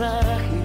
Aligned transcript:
Frágil, 0.00 0.59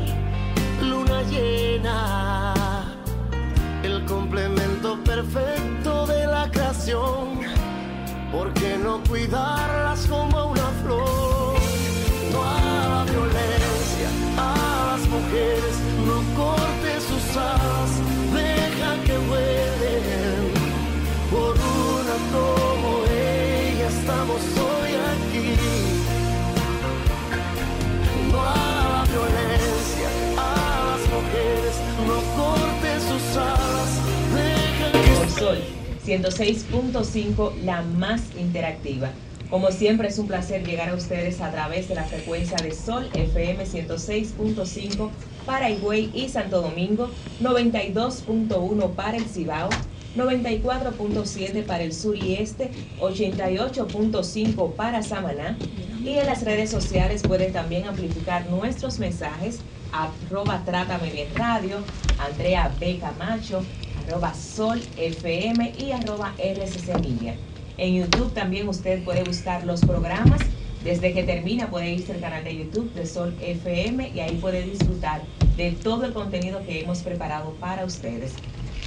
106.5, 36.05 37.61
la 37.63 37.81
más 37.81 38.21
interactiva. 38.37 39.11
Como 39.49 39.71
siempre 39.71 40.07
es 40.07 40.17
un 40.17 40.27
placer 40.27 40.65
llegar 40.65 40.89
a 40.89 40.95
ustedes 40.95 41.39
a 41.41 41.51
través 41.51 41.87
de 41.87 41.95
la 41.95 42.03
frecuencia 42.03 42.57
de 42.57 42.73
Sol 42.73 43.09
FM 43.13 43.63
106.5 43.65 45.09
para 45.45 45.69
Higüey 45.69 46.11
y 46.13 46.29
Santo 46.29 46.61
Domingo, 46.61 47.09
92.1 47.41 48.95
para 48.95 49.17
el 49.17 49.25
Cibao, 49.25 49.69
94.7 50.15 51.63
para 51.63 51.83
el 51.83 51.93
sur 51.93 52.15
y 52.15 52.35
este, 52.35 52.71
88.5 52.99 54.73
para 54.73 55.03
Samaná. 55.03 55.57
Y 56.03 56.17
en 56.17 56.25
las 56.25 56.43
redes 56.43 56.71
sociales 56.71 57.21
pueden 57.21 57.53
también 57.53 57.85
amplificar 57.87 58.49
nuestros 58.49 58.99
mensajes 58.99 59.59
arroba 59.91 60.63
Trátame 60.65 61.09
Bien 61.09 61.27
Radio, 61.35 61.77
Andrea 62.19 62.71
B. 62.79 62.99
Camacho, 62.99 63.63
arroba 64.07 64.33
Sol 64.33 64.81
FM 64.97 65.73
y 65.79 65.91
arroba 65.91 66.33
RCC. 66.37 67.37
En 67.77 67.95
YouTube 67.95 68.33
también 68.33 68.67
usted 68.67 69.03
puede 69.03 69.23
buscar 69.23 69.65
los 69.65 69.81
programas. 69.81 70.41
Desde 70.83 71.13
que 71.13 71.23
termina 71.23 71.69
puede 71.69 71.91
irse 71.91 72.13
al 72.13 72.19
canal 72.19 72.43
de 72.43 72.57
YouTube 72.57 72.93
de 72.93 73.07
Sol 73.07 73.35
FM 73.41 74.11
y 74.13 74.19
ahí 74.19 74.35
puede 74.35 74.61
disfrutar 74.61 75.23
de 75.57 75.71
todo 75.71 76.05
el 76.05 76.13
contenido 76.13 76.63
que 76.63 76.81
hemos 76.81 76.99
preparado 76.99 77.51
para 77.59 77.85
ustedes. 77.85 78.33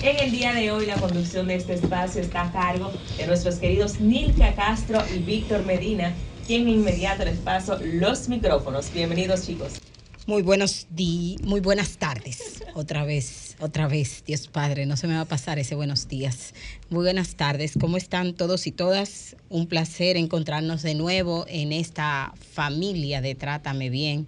En 0.03 0.17
el 0.21 0.31
día 0.31 0.55
de 0.55 0.71
hoy 0.71 0.87
la 0.87 0.95
conducción 0.95 1.49
de 1.49 1.57
este 1.57 1.75
espacio 1.75 2.21
está 2.21 2.43
a 2.43 2.53
cargo 2.53 2.93
de 3.17 3.27
nuestros 3.27 3.57
queridos 3.57 3.99
Nilka 3.99 4.55
Castro 4.55 5.03
y 5.12 5.19
Víctor 5.19 5.67
Medina, 5.67 6.15
quien 6.47 6.69
inmediato 6.69 7.25
les 7.25 7.39
paso 7.39 7.78
los 7.83 8.28
micrófonos. 8.28 8.93
Bienvenidos 8.93 9.45
chicos. 9.45 9.81
Muy 10.28 10.43
buenos 10.43 10.89
días, 10.91 11.41
muy 11.41 11.61
buenas 11.61 11.97
tardes. 11.97 12.62
Otra 12.75 13.03
vez, 13.06 13.56
otra 13.61 13.89
vez, 13.89 14.25
Dios 14.27 14.47
Padre, 14.47 14.84
no 14.84 14.99
se 14.99 15.06
me 15.06 15.15
va 15.15 15.22
a 15.22 15.25
pasar 15.25 15.59
ese 15.59 15.75
buenos 15.75 16.06
días. 16.06 16.53
Muy 16.91 17.03
buenas 17.03 17.34
tardes, 17.34 17.78
¿cómo 17.81 17.97
están 17.97 18.34
todos 18.34 18.66
y 18.66 18.72
todas? 18.72 19.37
Un 19.49 19.69
placer 19.69 20.19
encontrarnos 20.19 20.83
de 20.83 20.94
nuevo 20.94 21.47
en 21.49 21.72
esta 21.72 22.34
familia 22.53 23.22
de 23.22 23.37
Trátame 23.37 23.89
Bien. 23.89 24.27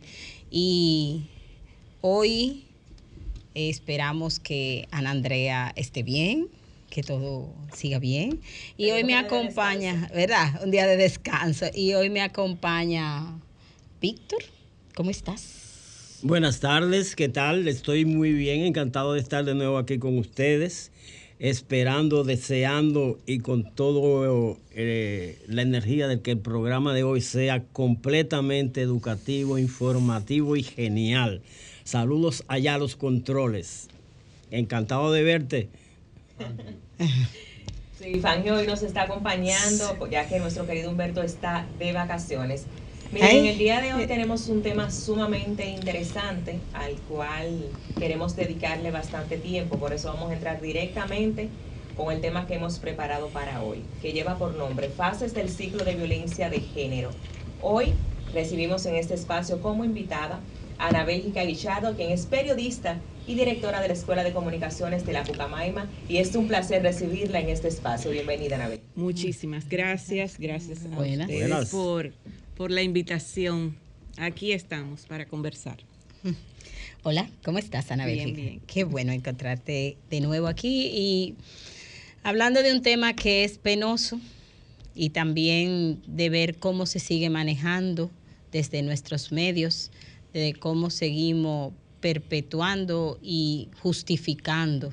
Y 0.51 1.25
hoy 2.01 2.65
esperamos 3.53 4.41
que 4.41 4.89
Ana 4.93 5.11
Andrea 5.11 5.71
esté 5.77 6.03
bien, 6.03 6.49
que 6.89 7.03
todo 7.03 7.53
siga 7.75 7.99
bien. 7.99 8.41
Y 8.79 8.85
Pero 8.85 8.97
hoy 8.97 9.05
me 9.05 9.13
de 9.13 9.19
acompaña, 9.19 10.11
¿verdad? 10.15 10.65
Un 10.65 10.71
día 10.71 10.87
de 10.87 10.97
descanso. 10.97 11.67
Y 11.75 11.93
hoy 11.93 12.09
me 12.09 12.23
acompaña 12.23 13.39
Víctor. 14.01 14.43
¿Cómo 14.95 15.11
estás? 15.11 15.70
Buenas 16.23 16.61
tardes, 16.61 17.17
¿qué 17.17 17.31
tal? 17.31 17.67
Estoy 17.67 18.05
muy 18.05 18.35
bien, 18.35 18.61
encantado 18.61 19.15
de 19.15 19.21
estar 19.21 19.43
de 19.43 19.55
nuevo 19.55 19.79
aquí 19.79 19.99
con 19.99 20.19
ustedes, 20.19 20.93
esperando, 21.39 22.25
deseando 22.25 23.19
y 23.25 23.39
con 23.39 23.75
todo 23.75 24.59
eh, 24.73 25.39
la 25.47 25.63
energía 25.63 26.09
de 26.09 26.21
que 26.21 26.33
el 26.33 26.39
programa 26.39 26.93
de 26.93 27.05
hoy 27.05 27.23
sea 27.23 27.65
completamente 27.73 28.83
educativo, 28.83 29.57
informativo 29.57 30.57
y 30.57 30.63
genial. 30.63 31.41
Saludos 31.85 32.45
allá 32.49 32.75
a 32.75 32.79
los 32.79 32.97
controles. 32.97 33.89
Encantado 34.51 35.13
de 35.13 35.23
verte. 35.23 35.69
Sí, 37.99 38.21
Fangio 38.21 38.57
hoy 38.57 38.67
nos 38.67 38.83
está 38.83 39.05
acompañando, 39.05 40.07
ya 40.11 40.29
que 40.29 40.39
nuestro 40.39 40.67
querido 40.67 40.91
Humberto 40.91 41.23
está 41.23 41.67
de 41.79 41.95
vacaciones. 41.95 42.67
Miren, 43.13 43.29
Ay. 43.29 43.39
en 43.39 43.47
el 43.47 43.59
día 43.59 43.81
de 43.81 43.93
hoy 43.93 44.07
tenemos 44.07 44.49
un 44.49 44.63
tema 44.63 44.91
sumamente 44.93 45.69
interesante 45.69 46.61
al 46.73 46.95
cual 47.09 47.67
queremos 47.99 48.37
dedicarle 48.37 48.93
bastante 48.93 49.37
tiempo, 49.37 49.79
por 49.79 49.93
eso 49.93 50.13
vamos 50.13 50.31
a 50.31 50.35
entrar 50.35 50.61
directamente 50.61 51.49
con 51.97 52.13
el 52.13 52.21
tema 52.21 52.47
que 52.47 52.55
hemos 52.55 52.79
preparado 52.79 53.29
para 53.31 53.63
hoy, 53.65 53.83
que 54.01 54.13
lleva 54.13 54.39
por 54.39 54.55
nombre 54.55 54.89
Fases 54.89 55.35
del 55.35 55.49
ciclo 55.49 55.85
de 55.85 55.97
violencia 55.97 56.51
de 56.51 56.61
género. 56.61 57.11
Hoy 57.63 57.95
recibimos 58.33 58.87
en 58.87 58.95
este 58.95 59.15
espacio 59.15 59.61
como 59.61 59.85
invitada 59.85 60.39
a 60.79 60.89
Ana 60.89 61.05
Bélgica 61.05 61.43
Guichardo, 61.43 61.97
quien 61.97 62.11
es 62.13 62.27
periodista 62.27 63.01
y 63.27 63.35
directora 63.35 63.81
de 63.81 63.89
la 63.89 63.95
Escuela 63.95 64.23
de 64.23 64.33
Comunicaciones 64.33 65.05
de 65.05 65.13
la 65.15 65.25
Pucamaima, 65.25 65.91
y 66.09 66.19
es 66.19 66.35
un 66.37 66.47
placer 66.47 66.83
recibirla 66.85 67.41
en 67.41 67.49
este 67.49 67.67
espacio. 67.67 68.13
Bienvenida, 68.13 68.55
Ana 68.55 68.71
Muchísimas 68.95 69.69
gracias, 69.69 70.39
gracias 70.39 70.85
a 70.85 70.89
Buenas. 70.95 71.29
ustedes 71.29 71.49
Buenas. 71.49 71.71
por, 71.71 72.13
por 72.61 72.71
la 72.71 72.83
invitación. 72.83 73.75
Aquí 74.19 74.53
estamos 74.53 75.07
para 75.07 75.25
conversar. 75.25 75.79
Hola, 77.03 77.31
¿cómo 77.43 77.57
estás, 77.57 77.91
Ana 77.91 78.05
Bien, 78.05 78.35
Bélgica? 78.35 78.43
bien. 78.43 78.61
Qué 78.67 78.85
bueno 78.85 79.13
encontrarte 79.13 79.97
de 80.11 80.21
nuevo 80.21 80.47
aquí 80.47 80.91
y 80.93 81.37
hablando 82.23 82.63
de 82.63 82.75
un 82.75 82.83
tema 82.83 83.15
que 83.15 83.45
es 83.45 83.57
penoso 83.57 84.21
y 84.95 85.09
también 85.09 86.03
de 86.07 86.29
ver 86.29 86.57
cómo 86.57 86.85
se 86.85 86.99
sigue 86.99 87.31
manejando 87.31 88.11
desde 88.53 88.83
nuestros 88.83 89.33
medios, 89.33 89.91
de 90.35 90.53
cómo 90.53 90.91
seguimos 90.91 91.73
perpetuando 92.03 93.19
y 93.23 93.69
justificando 93.81 94.93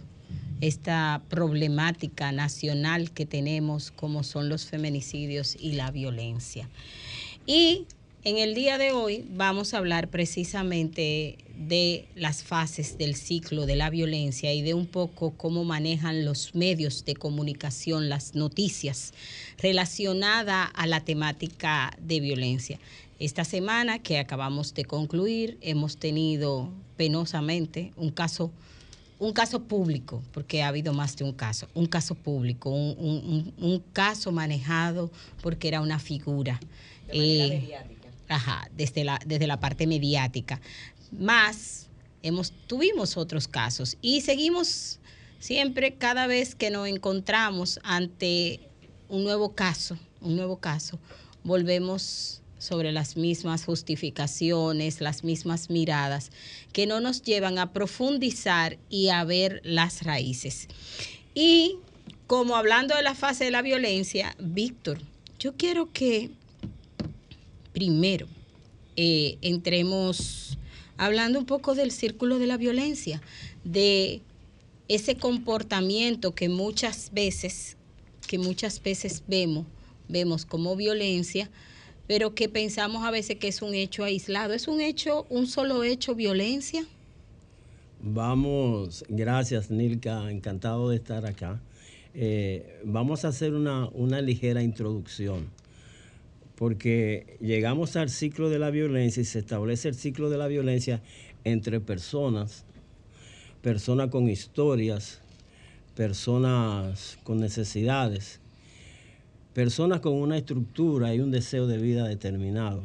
esta 0.61 1.21
problemática 1.27 2.31
nacional 2.31 3.11
que 3.11 3.25
tenemos 3.25 3.91
como 3.91 4.23
son 4.23 4.47
los 4.47 4.67
feminicidios 4.67 5.57
y 5.59 5.73
la 5.73 5.91
violencia. 5.91 6.69
Y 7.49 7.85
en 8.25 8.37
el 8.37 8.53
día 8.53 8.77
de 8.77 8.91
hoy 8.91 9.25
vamos 9.31 9.73
a 9.73 9.77
hablar 9.77 10.09
precisamente 10.09 11.37
de 11.57 12.05
las 12.13 12.43
fases 12.43 12.97
del 12.97 13.15
ciclo 13.15 13.65
de 13.65 13.77
la 13.77 13.89
violencia 13.89 14.53
y 14.53 14.61
de 14.61 14.73
un 14.73 14.85
poco 14.85 15.31
cómo 15.31 15.63
manejan 15.63 16.25
los 16.25 16.53
medios 16.55 17.05
de 17.05 17.15
comunicación 17.15 18.09
las 18.09 18.35
noticias 18.35 19.13
relacionadas 19.59 20.69
a 20.73 20.87
la 20.87 21.05
temática 21.05 21.97
de 22.01 22.19
violencia. 22.19 22.79
Esta 23.17 23.45
semana 23.45 23.99
que 23.99 24.19
acabamos 24.19 24.73
de 24.73 24.83
concluir 24.83 25.57
hemos 25.61 25.95
tenido 25.97 26.69
penosamente 26.97 27.93
un 27.95 28.11
caso 28.11 28.51
un 29.19 29.33
caso 29.33 29.63
público, 29.63 30.21
porque 30.31 30.61
ha 30.61 30.67
habido 30.67 30.93
más 30.93 31.15
de 31.17 31.23
un 31.23 31.31
caso, 31.31 31.67
un 31.73 31.87
caso 31.87 32.13
público, 32.13 32.69
un- 32.69 33.51
un 33.57 33.83
caso 33.91 34.31
manejado 34.31 35.09
porque 35.41 35.69
era 35.69 35.81
una 35.81 35.97
figura. 35.97 36.59
De 37.07 37.45
Eh, 37.45 37.49
mediática. 37.61 38.09
Ajá, 38.29 38.69
desde 38.75 39.03
la, 39.03 39.19
desde 39.25 39.47
la 39.47 39.59
parte 39.59 39.87
mediática. 39.87 40.59
Más, 41.11 41.87
hemos, 42.23 42.51
tuvimos 42.67 43.17
otros 43.17 43.47
casos 43.47 43.97
y 44.01 44.21
seguimos 44.21 44.99
siempre, 45.39 45.93
cada 45.95 46.27
vez 46.27 46.55
que 46.55 46.69
nos 46.69 46.87
encontramos 46.87 47.79
ante 47.83 48.59
un 49.07 49.23
nuevo 49.23 49.55
caso, 49.55 49.97
un 50.21 50.35
nuevo 50.35 50.57
caso, 50.57 50.99
volvemos 51.43 52.41
sobre 52.59 52.91
las 52.91 53.15
mismas 53.15 53.63
justificaciones, 53.65 54.99
las 54.99 55.23
mismas 55.23 55.69
miradas, 55.69 56.31
que 56.73 56.87
no 56.87 56.99
nos 56.99 57.21
llevan 57.21 57.59
a 57.59 57.71
profundizar 57.71 58.77
y 58.89 59.09
a 59.09 59.23
ver 59.23 59.61
las 59.63 60.03
raíces. 60.03 60.67
Y 61.33 61.77
como 62.25 62.55
hablando 62.55 62.95
de 62.95 63.03
la 63.03 63.15
fase 63.15 63.45
de 63.45 63.51
la 63.51 63.61
violencia, 63.61 64.35
Víctor, 64.39 64.99
yo 65.39 65.55
quiero 65.55 65.93
que 65.93 66.31
primero 67.77 68.25
eh, 68.95 69.37
entremos 69.43 70.57
hablando 70.97 71.37
un 71.37 71.45
poco 71.45 71.75
del 71.75 71.91
círculo 71.91 72.39
de 72.39 72.47
la 72.47 72.57
violencia, 72.57 73.21
de 73.63 74.21
ese 74.87 75.15
comportamiento 75.15 76.33
que 76.33 76.49
muchas 76.49 77.11
veces, 77.13 77.77
que 78.27 78.39
muchas 78.39 78.81
veces 78.81 79.21
vemos, 79.27 79.67
vemos 80.09 80.43
como 80.43 80.75
violencia, 80.75 81.51
pero 82.07 82.33
que 82.33 82.49
pensamos 82.49 83.03
a 83.03 83.11
veces 83.11 83.37
que 83.37 83.49
es 83.49 83.61
un 83.61 83.75
hecho 83.75 84.03
aislado. 84.03 84.55
¿Es 84.55 84.67
un 84.67 84.81
hecho, 84.81 85.27
un 85.29 85.45
solo 85.45 85.83
hecho 85.83 86.15
violencia? 86.15 86.83
Vamos, 88.01 89.05
gracias 89.07 89.69
Nilka, 89.69 90.31
encantado 90.31 90.89
de 90.89 90.95
estar 90.95 91.27
acá. 91.27 91.61
Eh, 92.15 92.81
vamos 92.83 93.23
a 93.23 93.27
hacer 93.27 93.53
una, 93.53 93.87
una 93.89 94.19
ligera 94.19 94.63
introducción, 94.63 95.51
porque 96.57 97.37
llegamos 97.39 97.95
al 97.97 98.09
ciclo 98.09 98.49
de 98.49 98.57
la 98.57 98.71
violencia 98.71 99.21
y 99.21 99.25
se 99.25 99.39
establece 99.39 99.89
el 99.89 99.95
ciclo 99.95 100.31
de 100.31 100.39
la 100.39 100.47
violencia 100.47 101.03
entre 101.43 101.79
personas, 101.79 102.65
personas 103.61 104.09
con 104.09 104.27
historias, 104.27 105.21
personas 105.95 107.19
con 107.23 107.39
necesidades, 107.39 108.39
personas 109.53 109.99
con 109.99 110.13
una 110.13 110.35
estructura 110.35 111.13
y 111.13 111.19
un 111.19 111.29
deseo 111.29 111.67
de 111.67 111.77
vida 111.77 112.07
determinado. 112.07 112.81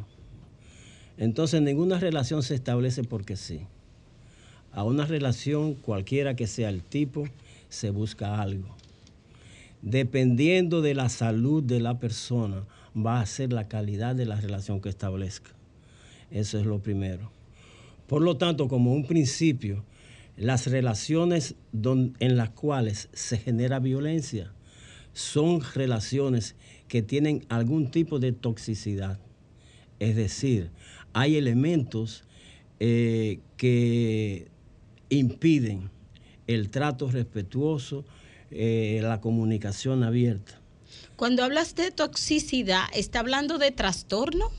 Entonces 1.16 1.62
ninguna 1.62 1.98
relación 1.98 2.42
se 2.42 2.54
establece 2.54 3.04
porque 3.04 3.36
sí. 3.36 3.60
A 4.72 4.84
una 4.84 5.06
relación, 5.06 5.74
cualquiera 5.74 6.36
que 6.36 6.46
sea 6.46 6.68
el 6.68 6.82
tipo, 6.82 7.24
se 7.70 7.88
busca 7.88 8.42
algo. 8.42 8.81
Dependiendo 9.82 10.80
de 10.80 10.94
la 10.94 11.08
salud 11.08 11.62
de 11.62 11.80
la 11.80 11.98
persona, 11.98 12.64
va 12.96 13.20
a 13.20 13.26
ser 13.26 13.52
la 13.52 13.68
calidad 13.68 14.14
de 14.14 14.26
la 14.26 14.40
relación 14.40 14.80
que 14.80 14.88
establezca. 14.88 15.50
Eso 16.30 16.58
es 16.58 16.66
lo 16.66 16.80
primero. 16.80 17.30
Por 18.06 18.22
lo 18.22 18.36
tanto, 18.36 18.68
como 18.68 18.94
un 18.94 19.06
principio, 19.06 19.84
las 20.36 20.66
relaciones 20.66 21.56
en 21.72 22.36
las 22.36 22.50
cuales 22.50 23.08
se 23.12 23.38
genera 23.38 23.80
violencia 23.80 24.52
son 25.12 25.60
relaciones 25.74 26.56
que 26.88 27.02
tienen 27.02 27.44
algún 27.48 27.90
tipo 27.90 28.18
de 28.18 28.32
toxicidad. 28.32 29.18
Es 29.98 30.16
decir, 30.16 30.70
hay 31.12 31.36
elementos 31.36 32.24
eh, 32.80 33.40
que 33.56 34.48
impiden 35.10 35.90
el 36.46 36.70
trato 36.70 37.10
respetuoso, 37.10 38.04
eh, 38.52 39.00
la 39.02 39.20
comunicación 39.20 40.02
abierta. 40.02 40.60
Cuando 41.16 41.44
hablas 41.44 41.74
de 41.74 41.90
toxicidad, 41.90 42.84
¿está 42.94 43.20
hablando 43.20 43.58
de 43.58 43.70
trastorno? 43.70 44.50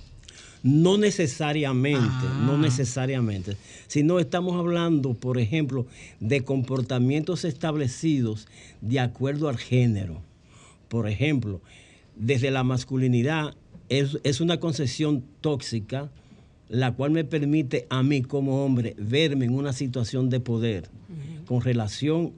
No 0.61 0.97
necesariamente, 0.97 2.25
no 2.45 2.53
ah. 2.53 2.57
necesariamente, 2.57 3.57
sino 3.87 4.19
estamos 4.19 4.55
hablando, 4.55 5.13
por 5.13 5.37
ejemplo, 5.37 5.85
de 6.19 6.41
comportamientos 6.41 7.43
establecidos 7.43 8.47
de 8.81 8.99
acuerdo 8.99 9.49
al 9.49 9.57
género. 9.57 10.21
Por 10.87 11.09
ejemplo, 11.09 11.61
desde 12.15 12.49
la 12.49 12.63
masculinidad 12.63 13.55
es, 13.89 14.19
es 14.23 14.39
una 14.39 14.59
concepción 14.59 15.23
tóxica 15.41 16.09
la 16.73 16.91
cual 16.93 17.11
me 17.11 17.23
permite 17.23 17.85
a 17.89 18.01
mí 18.01 18.23
como 18.23 18.65
hombre 18.65 18.95
verme 18.97 19.45
en 19.45 19.53
una 19.53 19.73
situación 19.73 20.29
de 20.29 20.39
poder 20.39 20.89
con 21.45 21.61
relación 21.61 22.33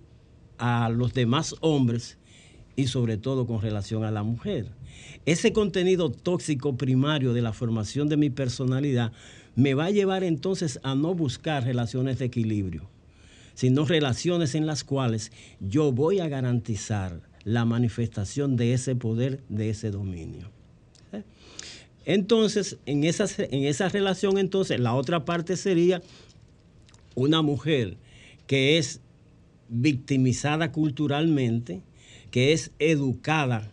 a 0.58 0.90
los 0.90 1.14
demás 1.14 1.56
hombres 1.62 2.18
y 2.76 2.88
sobre 2.88 3.18
todo 3.18 3.48
con 3.48 3.62
relación 3.62 4.04
a 4.04 4.12
la 4.12 4.24
mujer. 4.24 4.68
Ese 5.26 5.54
contenido 5.54 6.12
tóxico 6.12 6.78
primario 6.78 7.34
de 7.34 7.42
la 7.42 7.54
formación 7.54 8.10
de 8.10 8.18
mi 8.18 8.30
personalidad 8.30 9.12
me 9.56 9.74
va 9.74 9.86
a 9.86 9.92
llevar 9.92 10.24
entonces 10.24 10.80
a 10.84 10.96
no 10.96 11.16
buscar 11.16 11.64
relaciones 11.64 12.20
de 12.20 12.26
equilibrio, 12.26 12.90
sino 13.54 13.86
relaciones 13.86 14.56
en 14.56 14.66
las 14.66 14.84
cuales 14.84 15.32
yo 15.60 15.92
voy 15.92 16.20
a 16.20 16.28
garantizar 16.28 17.22
la 17.44 17.64
manifestación 17.64 18.58
de 18.58 18.74
ese 18.74 18.96
poder, 18.96 19.42
de 19.50 19.70
ese 19.70 19.92
dominio. 19.92 20.52
Entonces, 22.06 22.78
en 22.86 23.04
esa, 23.04 23.26
en 23.38 23.64
esa 23.64 23.90
relación, 23.90 24.38
entonces, 24.38 24.80
la 24.80 24.94
otra 24.94 25.26
parte 25.26 25.58
sería 25.58 26.04
una 27.16 27.42
mujer 27.42 27.98
que 28.46 28.78
es 28.78 29.02
victimizada 29.70 30.72
culturalmente, 30.72 31.82
que 32.32 32.54
es 32.54 32.72
educada 32.80 33.70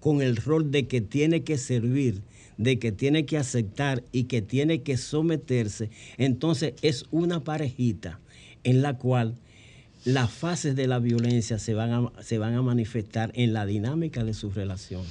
con 0.00 0.22
el 0.22 0.36
rol 0.36 0.70
de 0.70 0.86
que 0.86 1.00
tiene 1.00 1.42
que 1.42 1.58
servir, 1.58 2.22
de 2.56 2.78
que 2.78 2.92
tiene 2.92 3.26
que 3.26 3.36
aceptar 3.36 4.02
y 4.12 4.24
que 4.24 4.42
tiene 4.42 4.82
que 4.82 4.96
someterse, 4.96 5.90
entonces 6.18 6.74
es 6.82 7.04
una 7.10 7.44
parejita 7.44 8.20
en 8.64 8.82
la 8.82 8.98
cual 8.98 9.34
las 10.04 10.30
fases 10.30 10.76
de 10.76 10.86
la 10.86 10.98
violencia 10.98 11.58
se 11.58 11.74
van 11.74 11.92
a, 11.92 12.22
se 12.22 12.38
van 12.38 12.54
a 12.54 12.62
manifestar 12.62 13.32
en 13.34 13.52
la 13.52 13.66
dinámica 13.66 14.24
de 14.24 14.34
su 14.34 14.50
relación. 14.50 15.04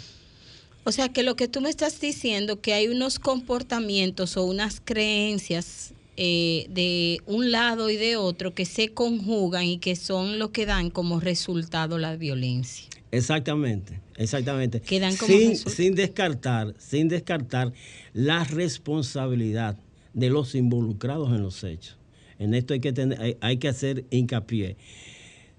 O 0.83 0.91
sea 0.91 1.09
que 1.09 1.23
lo 1.23 1.35
que 1.35 1.47
tú 1.47 1.61
me 1.61 1.69
estás 1.69 1.99
diciendo, 2.01 2.61
que 2.61 2.73
hay 2.73 2.87
unos 2.87 3.19
comportamientos 3.19 4.37
o 4.37 4.45
unas 4.45 4.81
creencias 4.83 5.93
eh, 6.21 6.65
de 6.69 7.21
un 7.27 7.49
lado 7.49 7.89
y 7.89 7.95
de 7.95 8.17
otro 8.17 8.53
que 8.53 8.65
se 8.65 8.89
conjugan 8.89 9.63
y 9.63 9.77
que 9.77 9.95
son 9.95 10.37
lo 10.37 10.51
que 10.51 10.65
dan 10.65 10.89
como 10.89 11.21
resultado 11.21 11.97
la 11.97 12.17
violencia. 12.17 12.89
Exactamente, 13.09 14.01
exactamente. 14.17 14.81
sin, 15.15 15.55
sin 15.55 15.95
descartar, 15.95 16.75
sin 16.77 17.07
descartar 17.07 17.71
la 18.11 18.43
responsabilidad 18.43 19.77
de 20.13 20.29
los 20.29 20.55
involucrados 20.55 21.29
en 21.29 21.41
los 21.41 21.63
hechos. 21.63 21.95
En 22.37 22.53
esto 22.53 22.73
hay 22.73 22.81
que 22.81 22.91
tener, 22.91 23.37
hay 23.39 23.55
que 23.55 23.69
hacer 23.69 24.03
hincapié. 24.09 24.75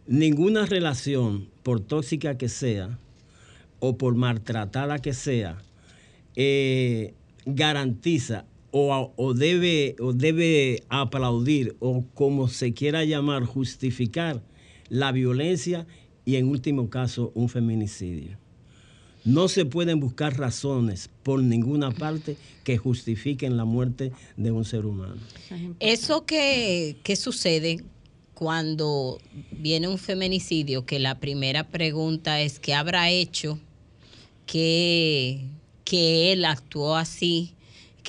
Ninguna 0.06 0.66
relación, 0.66 1.48
por 1.62 1.80
tóxica 1.80 2.36
que 2.36 2.50
sea, 2.50 2.98
o 3.79 3.96
por 3.96 4.14
maltratada 4.14 4.98
que 4.98 5.14
sea, 5.14 5.56
eh, 6.36 7.14
garantiza 7.46 8.44
o, 8.72 9.34
debe, 9.34 9.96
o 10.00 10.12
debe 10.12 10.82
aplaudir 10.89 11.77
o 11.81 12.05
como 12.15 12.48
se 12.48 12.72
quiera 12.72 13.05
llamar, 13.05 13.44
justificar 13.44 14.43
la 14.89 15.12
violencia 15.12 15.86
y 16.24 16.36
en 16.36 16.48
último 16.48 16.91
caso 16.91 17.32
un 17.34 17.48
feminicidio. 17.48 18.39
No 19.24 19.48
se 19.48 19.67
pueden 19.67 20.00
buscar 20.00 20.39
razones 20.39 21.10
por 21.22 21.43
ninguna 21.43 21.91
parte 21.91 22.36
que 22.65 22.79
justifiquen 22.79 23.56
la 23.56 23.65
muerte 23.65 24.12
de 24.36 24.50
un 24.50 24.65
ser 24.65 24.86
humano. 24.86 25.20
Eso 25.79 26.24
que, 26.24 26.96
que 27.03 27.17
sucede 27.17 27.84
cuando 28.34 29.19
viene 29.50 29.89
un 29.89 29.98
feminicidio, 29.98 30.86
que 30.86 30.98
la 30.98 31.20
primera 31.20 31.69
pregunta 31.69 32.41
es 32.41 32.58
qué 32.58 32.72
habrá 32.72 33.10
hecho 33.10 33.58
que, 34.46 35.44
que 35.84 36.32
él 36.32 36.46
actuó 36.46 36.96
así, 36.96 37.53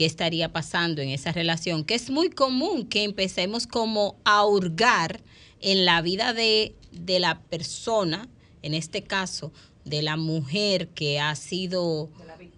qué 0.01 0.07
estaría 0.07 0.51
pasando 0.51 1.03
en 1.03 1.09
esa 1.09 1.31
relación, 1.31 1.83
que 1.83 1.93
es 1.93 2.09
muy 2.09 2.31
común 2.31 2.87
que 2.87 3.03
empecemos 3.03 3.67
como 3.67 4.15
a 4.23 4.43
hurgar 4.47 5.21
en 5.59 5.85
la 5.85 6.01
vida 6.01 6.33
de, 6.33 6.73
de 6.91 7.19
la 7.19 7.39
persona, 7.39 8.27
en 8.63 8.73
este 8.73 9.03
caso, 9.03 9.51
de 9.85 10.01
la 10.01 10.17
mujer 10.17 10.87
que 10.87 11.19
ha 11.19 11.35
sido 11.35 12.09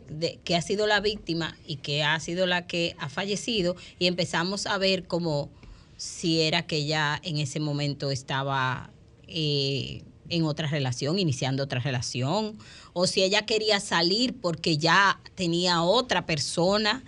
de, 0.07 0.39
que 0.45 0.55
ha 0.55 0.61
sido 0.61 0.87
la 0.87 1.01
víctima 1.01 1.57
y 1.67 1.75
que 1.75 2.01
ha 2.01 2.17
sido 2.21 2.45
la 2.45 2.65
que 2.65 2.95
ha 2.97 3.09
fallecido 3.09 3.75
y 3.99 4.07
empezamos 4.07 4.65
a 4.65 4.77
ver 4.77 5.05
como 5.05 5.49
si 5.97 6.39
era 6.39 6.65
que 6.65 6.77
ella 6.77 7.19
en 7.25 7.39
ese 7.39 7.59
momento 7.59 8.09
estaba 8.09 8.89
eh, 9.27 10.01
en 10.29 10.43
otra 10.45 10.67
relación, 10.67 11.19
iniciando 11.19 11.63
otra 11.63 11.79
relación, 11.79 12.57
o 12.93 13.07
si 13.07 13.21
ella 13.23 13.45
quería 13.45 13.79
salir 13.79 14.35
porque 14.39 14.77
ya 14.77 15.19
tenía 15.35 15.81
otra 15.83 16.25
persona, 16.25 17.03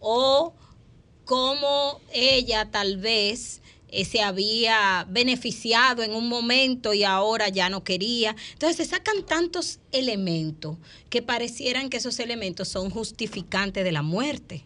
o 0.00 0.54
cómo 1.24 2.00
ella 2.12 2.70
tal 2.70 2.96
vez 2.96 3.60
eh, 3.92 4.04
se 4.04 4.20
había 4.20 5.06
beneficiado 5.08 6.02
en 6.02 6.14
un 6.14 6.28
momento 6.28 6.94
y 6.94 7.04
ahora 7.04 7.48
ya 7.48 7.68
no 7.70 7.84
quería. 7.84 8.34
Entonces 8.52 8.76
se 8.76 8.84
sacan 8.84 9.24
tantos 9.24 9.78
elementos 9.92 10.76
que 11.08 11.22
parecieran 11.22 11.90
que 11.90 11.98
esos 11.98 12.18
elementos 12.18 12.68
son 12.68 12.90
justificantes 12.90 13.84
de 13.84 13.92
la 13.92 14.02
muerte. 14.02 14.64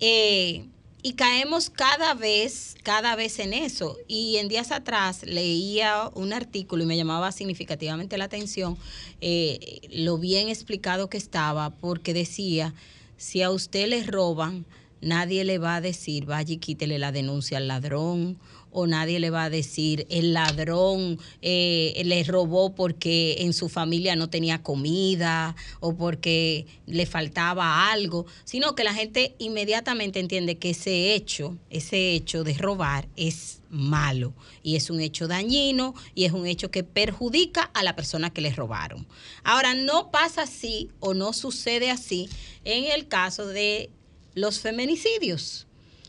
Eh, 0.00 0.66
y 1.06 1.12
caemos 1.12 1.68
cada 1.68 2.14
vez, 2.14 2.76
cada 2.82 3.14
vez 3.14 3.38
en 3.38 3.52
eso. 3.52 3.98
Y 4.08 4.36
en 4.36 4.48
días 4.48 4.70
atrás 4.70 5.22
leía 5.24 6.10
un 6.14 6.32
artículo 6.32 6.82
y 6.82 6.86
me 6.86 6.96
llamaba 6.96 7.30
significativamente 7.30 8.16
la 8.16 8.24
atención 8.24 8.78
eh, 9.20 9.80
lo 9.90 10.16
bien 10.16 10.48
explicado 10.48 11.10
que 11.10 11.18
estaba, 11.18 11.70
porque 11.70 12.14
decía, 12.14 12.72
si 13.16 13.42
a 13.42 13.50
usted 13.50 13.88
le 13.88 14.02
roban, 14.04 14.64
nadie 15.00 15.44
le 15.44 15.58
va 15.58 15.76
a 15.76 15.80
decir, 15.80 16.24
vaya 16.26 16.54
y 16.54 16.58
quítele 16.58 16.98
la 16.98 17.12
denuncia 17.12 17.58
al 17.58 17.68
ladrón 17.68 18.38
o 18.74 18.86
nadie 18.86 19.20
le 19.20 19.30
va 19.30 19.44
a 19.44 19.50
decir 19.50 20.06
el 20.10 20.34
ladrón 20.34 21.18
eh, 21.40 22.02
le 22.04 22.22
robó 22.24 22.74
porque 22.74 23.36
en 23.38 23.52
su 23.52 23.68
familia 23.68 24.16
no 24.16 24.28
tenía 24.28 24.62
comida 24.62 25.56
o 25.80 25.96
porque 25.96 26.66
le 26.86 27.06
faltaba 27.06 27.90
algo, 27.90 28.26
sino 28.44 28.74
que 28.74 28.84
la 28.84 28.92
gente 28.92 29.34
inmediatamente 29.38 30.20
entiende 30.20 30.56
que 30.56 30.70
ese 30.70 31.14
hecho, 31.14 31.56
ese 31.70 32.12
hecho 32.12 32.44
de 32.44 32.54
robar 32.54 33.08
es 33.16 33.60
malo 33.70 34.34
y 34.62 34.76
es 34.76 34.90
un 34.90 35.00
hecho 35.00 35.28
dañino 35.28 35.94
y 36.14 36.24
es 36.24 36.32
un 36.32 36.46
hecho 36.46 36.70
que 36.70 36.84
perjudica 36.84 37.62
a 37.62 37.82
la 37.82 37.96
persona 37.96 38.30
que 38.30 38.40
le 38.40 38.52
robaron. 38.52 39.06
Ahora, 39.44 39.74
no 39.74 40.10
pasa 40.10 40.42
así 40.42 40.90
o 41.00 41.14
no 41.14 41.32
sucede 41.32 41.90
así 41.90 42.28
en 42.64 42.90
el 42.92 43.08
caso 43.08 43.46
de 43.46 43.90
los 44.34 44.58
feminicidios 44.58 45.63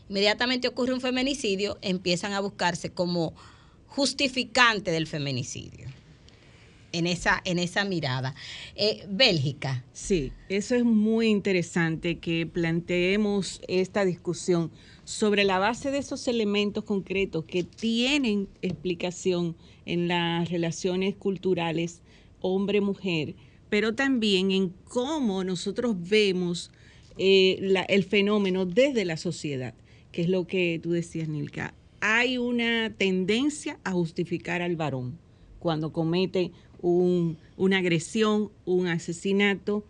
inmediatamente 0.08 0.68
ocurre 0.68 0.94
un 0.94 1.00
feminicidio, 1.00 1.78
empiezan 1.82 2.32
a 2.32 2.40
buscarse 2.40 2.90
como 2.90 3.34
justificante 3.86 4.90
del 4.90 5.06
feminicidio. 5.06 5.86
En 6.92 7.06
esa, 7.06 7.42
en 7.44 7.58
esa 7.58 7.84
mirada. 7.84 8.34
Eh, 8.74 9.04
Bélgica. 9.10 9.84
Sí, 9.92 10.32
eso 10.48 10.76
es 10.76 10.84
muy 10.84 11.26
interesante 11.26 12.18
que 12.20 12.46
planteemos 12.46 13.60
esta 13.68 14.04
discusión 14.06 14.70
sobre 15.04 15.44
la 15.44 15.58
base 15.58 15.90
de 15.90 15.98
esos 15.98 16.26
elementos 16.26 16.84
concretos 16.84 17.44
que 17.44 17.64
tienen 17.64 18.48
explicación 18.62 19.56
en 19.84 20.08
las 20.08 20.48
relaciones 20.48 21.16
culturales 21.16 22.00
hombre-mujer, 22.40 23.34
pero 23.68 23.94
también 23.94 24.50
en 24.50 24.70
cómo 24.84 25.44
nosotros 25.44 25.96
vemos 25.98 26.70
eh, 27.18 27.84
el 27.88 28.04
fenómeno 28.04 28.64
desde 28.64 29.04
la 29.04 29.18
sociedad 29.18 29.74
que 30.16 30.22
es 30.22 30.30
lo 30.30 30.46
que 30.46 30.80
tú 30.82 30.92
decías, 30.92 31.28
Nilka, 31.28 31.74
hay 32.00 32.38
una 32.38 32.90
tendencia 32.96 33.78
a 33.84 33.92
justificar 33.92 34.62
al 34.62 34.74
varón 34.74 35.18
cuando 35.58 35.92
comete 35.92 36.52
una 36.80 37.76
agresión, 37.76 38.50
un 38.64 38.86
asesinato. 38.86 39.84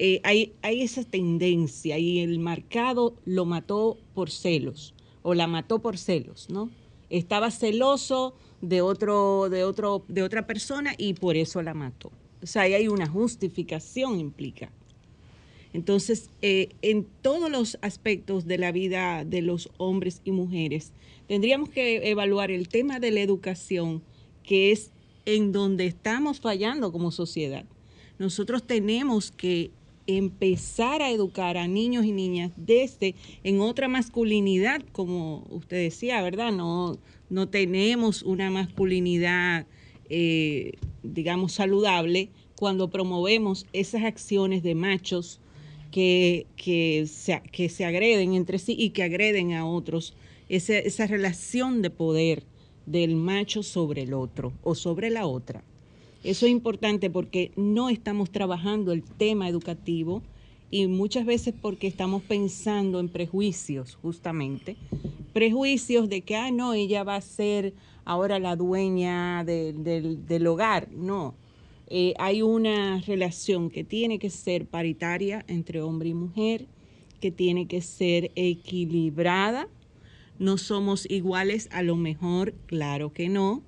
Eh, 0.00 0.20
hay, 0.24 0.52
hay 0.62 0.82
esa 0.82 1.04
tendencia 1.04 1.96
y 1.96 2.18
el 2.18 2.40
marcado 2.40 3.14
lo 3.24 3.44
mató 3.44 3.98
por 4.14 4.32
celos 4.32 4.94
o 5.22 5.34
la 5.34 5.46
mató 5.46 5.78
por 5.78 5.96
celos, 5.96 6.50
¿no? 6.50 6.70
Estaba 7.08 7.52
celoso 7.52 8.34
de 8.60 8.80
otro, 8.82 9.48
de 9.48 9.62
otro, 9.62 10.04
de 10.08 10.24
otra 10.24 10.44
persona 10.48 10.96
y 10.98 11.14
por 11.14 11.36
eso 11.36 11.62
la 11.62 11.74
mató. 11.74 12.10
O 12.42 12.46
sea, 12.46 12.62
ahí 12.62 12.74
hay 12.74 12.88
una 12.88 13.06
justificación 13.06 14.18
implica. 14.18 14.72
Entonces, 15.72 16.30
eh, 16.42 16.70
en 16.82 17.06
todos 17.22 17.50
los 17.50 17.78
aspectos 17.82 18.46
de 18.46 18.58
la 18.58 18.72
vida 18.72 19.24
de 19.24 19.42
los 19.42 19.70
hombres 19.76 20.22
y 20.24 20.30
mujeres, 20.30 20.92
tendríamos 21.26 21.68
que 21.68 22.08
evaluar 22.10 22.50
el 22.50 22.68
tema 22.68 23.00
de 23.00 23.10
la 23.10 23.20
educación, 23.20 24.02
que 24.42 24.72
es 24.72 24.90
en 25.26 25.52
donde 25.52 25.86
estamos 25.86 26.40
fallando 26.40 26.90
como 26.90 27.10
sociedad. 27.10 27.64
Nosotros 28.18 28.62
tenemos 28.62 29.30
que 29.30 29.70
empezar 30.06 31.02
a 31.02 31.10
educar 31.10 31.58
a 31.58 31.68
niños 31.68 32.06
y 32.06 32.12
niñas 32.12 32.50
desde 32.56 33.14
en 33.44 33.60
otra 33.60 33.88
masculinidad, 33.88 34.82
como 34.92 35.46
usted 35.50 35.76
decía, 35.76 36.22
¿verdad? 36.22 36.50
No, 36.50 36.98
no 37.28 37.48
tenemos 37.48 38.22
una 38.22 38.50
masculinidad, 38.50 39.66
eh, 40.08 40.72
digamos, 41.02 41.52
saludable 41.52 42.30
cuando 42.56 42.88
promovemos 42.88 43.66
esas 43.74 44.04
acciones 44.04 44.62
de 44.62 44.74
machos 44.74 45.40
que, 45.90 46.46
que, 46.56 47.06
se, 47.06 47.40
que 47.52 47.68
se 47.68 47.84
agreden 47.84 48.34
entre 48.34 48.58
sí 48.58 48.74
y 48.78 48.90
que 48.90 49.02
agreden 49.02 49.52
a 49.54 49.66
otros, 49.66 50.14
esa, 50.48 50.78
esa 50.78 51.06
relación 51.06 51.82
de 51.82 51.90
poder 51.90 52.44
del 52.86 53.16
macho 53.16 53.62
sobre 53.62 54.02
el 54.02 54.14
otro 54.14 54.52
o 54.62 54.74
sobre 54.74 55.10
la 55.10 55.26
otra. 55.26 55.62
Eso 56.24 56.46
es 56.46 56.52
importante 56.52 57.10
porque 57.10 57.52
no 57.56 57.90
estamos 57.90 58.30
trabajando 58.30 58.92
el 58.92 59.02
tema 59.02 59.48
educativo 59.48 60.22
y 60.70 60.86
muchas 60.86 61.24
veces 61.24 61.54
porque 61.60 61.86
estamos 61.86 62.22
pensando 62.22 63.00
en 63.00 63.08
prejuicios, 63.08 63.96
justamente. 64.02 64.76
Prejuicios 65.32 66.08
de 66.08 66.22
que, 66.22 66.36
ah, 66.36 66.50
no, 66.50 66.74
ella 66.74 67.04
va 67.04 67.16
a 67.16 67.20
ser 67.20 67.72
ahora 68.04 68.38
la 68.38 68.56
dueña 68.56 69.44
del, 69.44 70.26
del 70.26 70.46
hogar. 70.46 70.88
No, 70.90 71.34
eh, 71.90 72.14
hay 72.18 72.42
una 72.42 73.00
relación 73.00 73.70
que 73.70 73.82
tiene 73.82 74.18
que 74.18 74.30
ser 74.30 74.66
paritaria 74.66 75.44
entre 75.48 75.80
hombre 75.80 76.10
y 76.10 76.14
mujer, 76.14 76.66
que 77.20 77.30
tiene 77.30 77.66
que 77.66 77.80
ser 77.80 78.30
equilibrada. 78.34 79.68
No 80.38 80.58
somos 80.58 81.10
iguales 81.10 81.68
a 81.72 81.82
lo 81.82 81.96
mejor, 81.96 82.54
claro 82.66 83.12
que 83.12 83.28
no, 83.28 83.62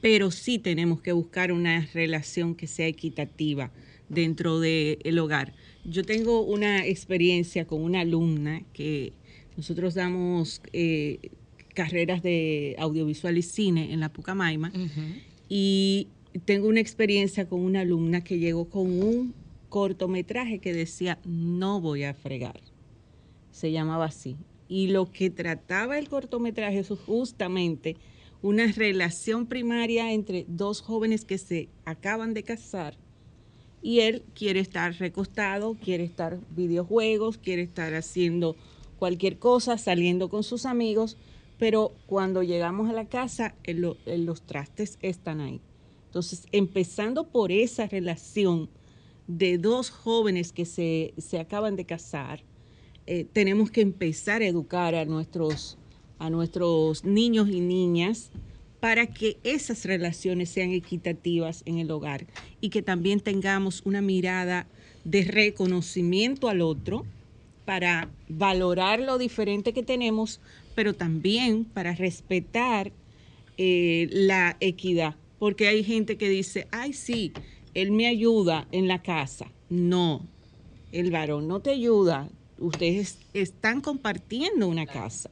pero 0.00 0.30
sí 0.30 0.58
tenemos 0.58 1.00
que 1.00 1.12
buscar 1.12 1.52
una 1.52 1.88
relación 1.92 2.54
que 2.54 2.66
sea 2.66 2.86
equitativa 2.86 3.72
dentro 4.08 4.60
del 4.60 5.18
hogar. 5.18 5.52
Yo 5.84 6.04
tengo 6.04 6.42
una 6.42 6.86
experiencia 6.86 7.66
con 7.66 7.82
una 7.82 8.00
alumna 8.00 8.62
que 8.72 9.12
nosotros 9.56 9.94
damos 9.94 10.62
eh, 10.72 11.30
carreras 11.74 12.22
de 12.22 12.76
audiovisual 12.78 13.36
y 13.36 13.42
cine 13.42 13.92
en 13.92 14.00
la 14.00 14.12
Pucamaima 14.12 14.72
y 15.48 16.08
tengo 16.44 16.68
una 16.68 16.80
experiencia 16.80 17.48
con 17.48 17.60
una 17.60 17.80
alumna 17.80 18.22
que 18.22 18.38
llegó 18.38 18.68
con 18.68 19.02
un 19.02 19.34
cortometraje 19.68 20.58
que 20.58 20.72
decía, 20.72 21.18
no 21.24 21.80
voy 21.80 22.04
a 22.04 22.14
fregar. 22.14 22.60
Se 23.50 23.72
llamaba 23.72 24.06
así. 24.06 24.36
Y 24.68 24.88
lo 24.88 25.10
que 25.10 25.30
trataba 25.30 25.98
el 25.98 26.08
cortometraje 26.08 26.78
es 26.78 26.88
justamente 26.88 27.96
una 28.42 28.66
relación 28.68 29.46
primaria 29.46 30.12
entre 30.12 30.44
dos 30.48 30.80
jóvenes 30.80 31.24
que 31.24 31.38
se 31.38 31.68
acaban 31.84 32.34
de 32.34 32.42
casar 32.42 32.96
y 33.82 34.00
él 34.00 34.22
quiere 34.34 34.60
estar 34.60 34.94
recostado, 34.94 35.74
quiere 35.74 36.04
estar 36.04 36.38
videojuegos, 36.54 37.38
quiere 37.38 37.62
estar 37.62 37.94
haciendo 37.94 38.56
cualquier 38.98 39.38
cosa, 39.38 39.78
saliendo 39.78 40.28
con 40.28 40.42
sus 40.42 40.66
amigos, 40.66 41.16
pero 41.58 41.92
cuando 42.06 42.42
llegamos 42.42 42.90
a 42.90 42.92
la 42.92 43.06
casa, 43.06 43.54
los 43.66 44.42
trastes 44.42 44.98
están 45.00 45.40
ahí. 45.40 45.60
Entonces, 46.10 46.48
empezando 46.50 47.28
por 47.28 47.52
esa 47.52 47.86
relación 47.86 48.68
de 49.28 49.58
dos 49.58 49.90
jóvenes 49.90 50.52
que 50.52 50.64
se, 50.64 51.38
acaban 51.38 51.76
de 51.76 51.84
casar, 51.84 52.42
eh, 53.06 53.26
tenemos 53.32 53.70
que 53.70 53.80
empezar 53.80 54.42
a 54.42 54.46
educar 54.48 54.96
a 54.96 55.04
nuestros, 55.04 55.78
a 56.18 56.28
nuestros 56.28 57.04
niños 57.04 57.48
y 57.48 57.60
niñas 57.60 58.32
para 58.80 59.06
que 59.06 59.36
esas 59.44 59.84
relaciones 59.84 60.48
sean 60.48 60.72
equitativas 60.72 61.62
en 61.64 61.78
el 61.78 61.88
hogar 61.92 62.26
y 62.60 62.70
que 62.70 62.82
también 62.82 63.20
tengamos 63.20 63.80
una 63.84 64.00
mirada 64.00 64.66
de 65.04 65.22
reconocimiento 65.22 66.48
al 66.48 66.60
otro 66.60 67.06
para 67.64 68.10
valorar 68.28 68.98
lo 68.98 69.16
diferente 69.16 69.72
que 69.72 69.84
tenemos, 69.84 70.40
pero 70.74 70.92
también 70.92 71.66
para 71.66 71.94
respetar 71.94 72.90
eh, 73.58 74.08
la 74.10 74.56
equidad 74.58 75.14
porque 75.40 75.66
hay 75.66 75.82
gente 75.82 76.18
que 76.18 76.28
dice, 76.28 76.68
ay, 76.70 76.92
sí, 76.92 77.32
él 77.72 77.92
me 77.92 78.06
ayuda 78.06 78.68
en 78.72 78.86
la 78.86 79.02
casa. 79.02 79.50
No, 79.70 80.20
el 80.92 81.10
varón 81.10 81.48
no 81.48 81.60
te 81.60 81.70
ayuda. 81.70 82.28
Ustedes 82.58 83.16
están 83.32 83.80
compartiendo 83.80 84.68
una 84.68 84.84
casa. 84.84 85.30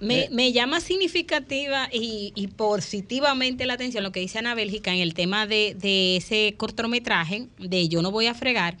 Me, 0.00 0.28
me, 0.30 0.52
llama 0.52 0.80
significativa 0.80 1.88
y, 1.92 2.32
y, 2.36 2.46
positivamente 2.46 3.66
la 3.66 3.74
atención 3.74 4.04
lo 4.04 4.12
que 4.12 4.20
dice 4.20 4.38
Ana 4.38 4.54
Bélgica 4.54 4.92
en 4.92 5.00
el 5.00 5.14
tema 5.14 5.46
de, 5.46 5.76
de, 5.78 6.16
ese 6.16 6.54
cortometraje 6.56 7.48
de 7.58 7.88
Yo 7.88 8.02
no 8.02 8.10
voy 8.10 8.26
a 8.26 8.34
fregar, 8.34 8.78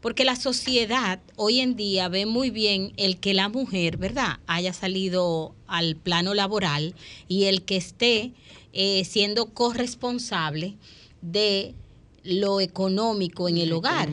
porque 0.00 0.24
la 0.24 0.36
sociedad 0.36 1.20
hoy 1.34 1.60
en 1.60 1.74
día 1.74 2.08
ve 2.08 2.24
muy 2.24 2.50
bien 2.50 2.92
el 2.96 3.18
que 3.18 3.34
la 3.34 3.48
mujer, 3.48 3.96
¿verdad?, 3.96 4.38
haya 4.46 4.72
salido 4.72 5.54
al 5.66 5.96
plano 5.96 6.34
laboral 6.34 6.94
y 7.26 7.44
el 7.44 7.62
que 7.62 7.76
esté 7.76 8.32
eh, 8.72 9.04
siendo 9.04 9.46
corresponsable 9.54 10.76
de 11.22 11.74
lo 12.22 12.60
económico 12.60 13.48
en 13.48 13.58
el 13.58 13.72
hogar. 13.72 14.10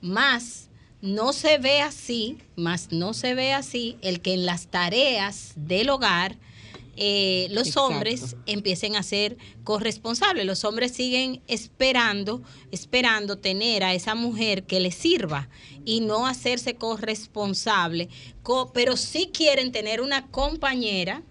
Más 0.00 0.68
no 1.02 1.32
se 1.32 1.58
ve 1.58 1.80
así, 1.80 2.38
más 2.56 2.92
no 2.92 3.14
se 3.14 3.34
ve 3.34 3.52
así 3.52 3.96
el 4.02 4.20
que 4.20 4.34
en 4.34 4.46
las 4.46 4.66
tareas 4.68 5.52
del 5.56 5.88
hogar 5.90 6.36
eh, 6.98 7.48
los 7.50 7.68
Exacto. 7.68 7.88
hombres 7.94 8.36
empiecen 8.46 8.96
a 8.96 9.02
ser 9.02 9.36
corresponsables. 9.64 10.46
Los 10.46 10.64
hombres 10.64 10.92
siguen 10.92 11.42
esperando, 11.46 12.42
esperando 12.72 13.36
tener 13.36 13.84
a 13.84 13.92
esa 13.92 14.14
mujer 14.14 14.62
que 14.64 14.80
les 14.80 14.94
sirva 14.94 15.48
y 15.84 16.00
no 16.00 16.26
hacerse 16.26 16.74
corresponsable, 16.76 18.08
co- 18.42 18.70
pero 18.72 18.96
sí 18.96 19.30
quieren 19.32 19.72
tener 19.72 20.00
una 20.00 20.26
compañera 20.28 21.22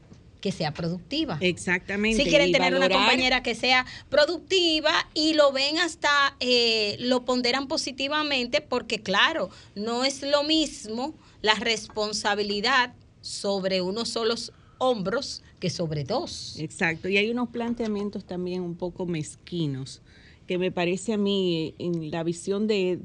que 0.46 0.52
sea 0.52 0.76
productiva. 0.76 1.40
Exactamente. 1.42 2.24
Si 2.24 2.30
quieren 2.30 2.52
tener 2.52 2.76
una 2.76 2.88
compañera 2.88 3.42
que 3.42 3.56
sea 3.56 3.84
productiva 4.10 4.92
y 5.16 5.34
lo 5.34 5.52
ven 5.52 5.80
hasta, 5.80 6.38
eh, 6.40 6.98
lo 7.00 7.26
ponderan 7.26 7.68
positivamente 7.68 8.62
porque 8.62 9.02
claro, 9.02 9.50
no 9.74 10.06
es 10.06 10.22
lo 10.22 10.44
mismo 10.44 11.16
la 11.42 11.56
responsabilidad 11.56 12.94
sobre 13.22 13.82
unos 13.82 14.10
solos 14.10 14.54
hombros 14.78 15.42
que 15.60 15.72
sobre 15.72 16.04
dos. 16.04 16.58
Exacto, 16.60 17.10
y 17.10 17.18
hay 17.18 17.32
unos 17.32 17.50
planteamientos 17.50 18.24
también 18.24 18.62
un 18.62 18.76
poco 18.76 19.08
mezquinos 19.08 20.04
que 20.46 20.60
me 20.60 20.72
parece 20.72 21.14
a 21.14 21.18
mí 21.18 21.74
en 21.80 22.12
la 22.12 22.22
visión 22.22 22.68
de, 22.68 23.00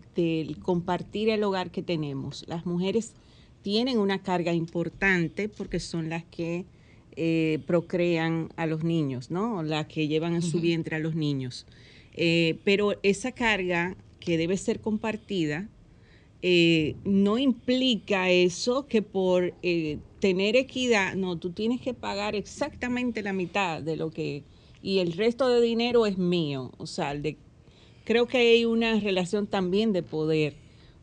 compartir 0.62 1.30
el 1.30 1.42
hogar 1.42 1.70
que 1.70 1.82
tenemos. 1.82 2.44
Las 2.48 2.66
mujeres 2.66 3.14
tienen 3.62 3.98
una 3.98 4.22
carga 4.22 4.52
importante 4.52 5.48
porque 5.48 5.80
son 5.80 6.10
las 6.10 6.22
que 6.24 6.66
eh, 7.22 7.58
procrean 7.66 8.48
a 8.56 8.64
los 8.64 8.82
niños, 8.82 9.30
¿no? 9.30 9.62
Las 9.62 9.88
que 9.88 10.08
llevan 10.08 10.34
en 10.34 10.40
su 10.40 10.58
vientre 10.58 10.96
a 10.96 10.98
los 10.98 11.14
niños. 11.14 11.66
Eh, 12.14 12.58
pero 12.64 12.94
esa 13.02 13.32
carga 13.32 13.94
que 14.20 14.38
debe 14.38 14.56
ser 14.56 14.80
compartida 14.80 15.68
eh, 16.40 16.96
no 17.04 17.36
implica 17.36 18.30
eso 18.30 18.86
que 18.86 19.02
por 19.02 19.52
tener 20.18 20.56
equidad, 20.56 21.14
no, 21.14 21.36
tú 21.36 21.50
tienes 21.50 21.82
que 21.82 21.92
pagar 21.92 22.34
exactamente 22.34 23.22
la 23.22 23.34
mitad 23.34 23.82
de 23.82 23.96
lo 23.98 24.10
que, 24.10 24.42
y 24.80 25.00
el 25.00 25.12
resto 25.12 25.50
de 25.50 25.60
dinero 25.60 26.06
es 26.06 26.16
mío. 26.16 26.72
O 26.78 26.86
sea, 26.86 27.14
de, 27.14 27.36
creo 28.04 28.28
que 28.28 28.38
hay 28.38 28.64
una 28.64 28.98
relación 28.98 29.46
también 29.46 29.92
de 29.92 30.02
poder, 30.02 30.54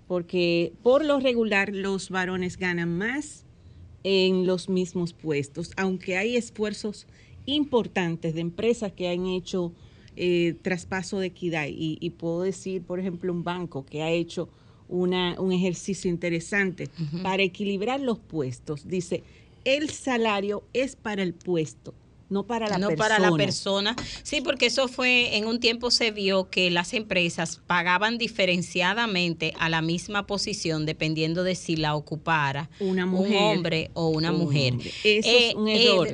porque 0.08 0.74
por 0.82 1.06
lo 1.06 1.20
regular 1.20 1.76
los 1.76 2.10
varones 2.10 2.58
ganan 2.58 2.98
más 2.98 3.46
en 4.10 4.46
los 4.46 4.70
mismos 4.70 5.12
puestos, 5.12 5.72
aunque 5.76 6.16
hay 6.16 6.38
esfuerzos 6.38 7.08
importantes 7.46 8.34
de 8.34 8.40
empresas 8.40 8.94
que 8.94 9.10
han 9.10 9.26
hecho 9.28 9.74
eh, 10.16 10.56
traspaso 10.62 11.20
de 11.20 11.28
equidad 11.28 11.68
y, 11.68 11.98
y 12.00 12.12
puedo 12.12 12.44
decir, 12.44 12.84
por 12.84 13.02
ejemplo, 13.02 13.34
un 13.34 13.44
banco 13.44 13.86
que 13.86 14.04
ha 14.04 14.10
hecho 14.10 14.48
una, 14.88 15.36
un 15.42 15.52
ejercicio 15.52 16.10
interesante 16.10 16.88
para 17.22 17.44
equilibrar 17.44 18.00
los 18.00 18.18
puestos. 18.18 18.88
Dice, 18.88 19.24
el 19.66 19.90
salario 19.90 20.64
es 20.72 20.96
para 20.96 21.22
el 21.22 21.34
puesto, 21.34 21.94
no 22.30 22.44
para 22.44 22.68
la 22.68 22.78
no 22.78 22.88
persona. 22.90 23.10
para 23.10 23.20
la 23.32 23.36
persona. 23.38 23.96
Sí, 24.24 24.42
porque 24.42 24.66
eso 24.68 24.88
fue, 24.88 25.38
en 25.38 25.46
un 25.46 25.60
tiempo 25.60 25.92
se 25.92 26.12
vio 26.12 26.50
que 26.50 26.70
las 26.72 26.94
empresas 26.94 27.62
pagaban 27.68 28.18
diferenciadamente 28.18 29.54
a 29.60 29.70
la 29.70 29.82
misma 29.82 30.28
posición 30.28 30.86
dependiendo 30.86 31.44
de 31.44 31.56
si 31.56 31.76
la 31.76 31.96
ocupara 31.96 32.70
Una 32.80 33.06
un 33.06 33.34
hombre 33.36 33.92
o 33.94 34.10
una 34.10 34.32
un 34.32 34.40
mujer. 34.40 34.74
hombre. 34.74 34.92
Eso 35.04 35.30
es 35.30 35.56
un 35.56 35.68
error. 35.70 36.08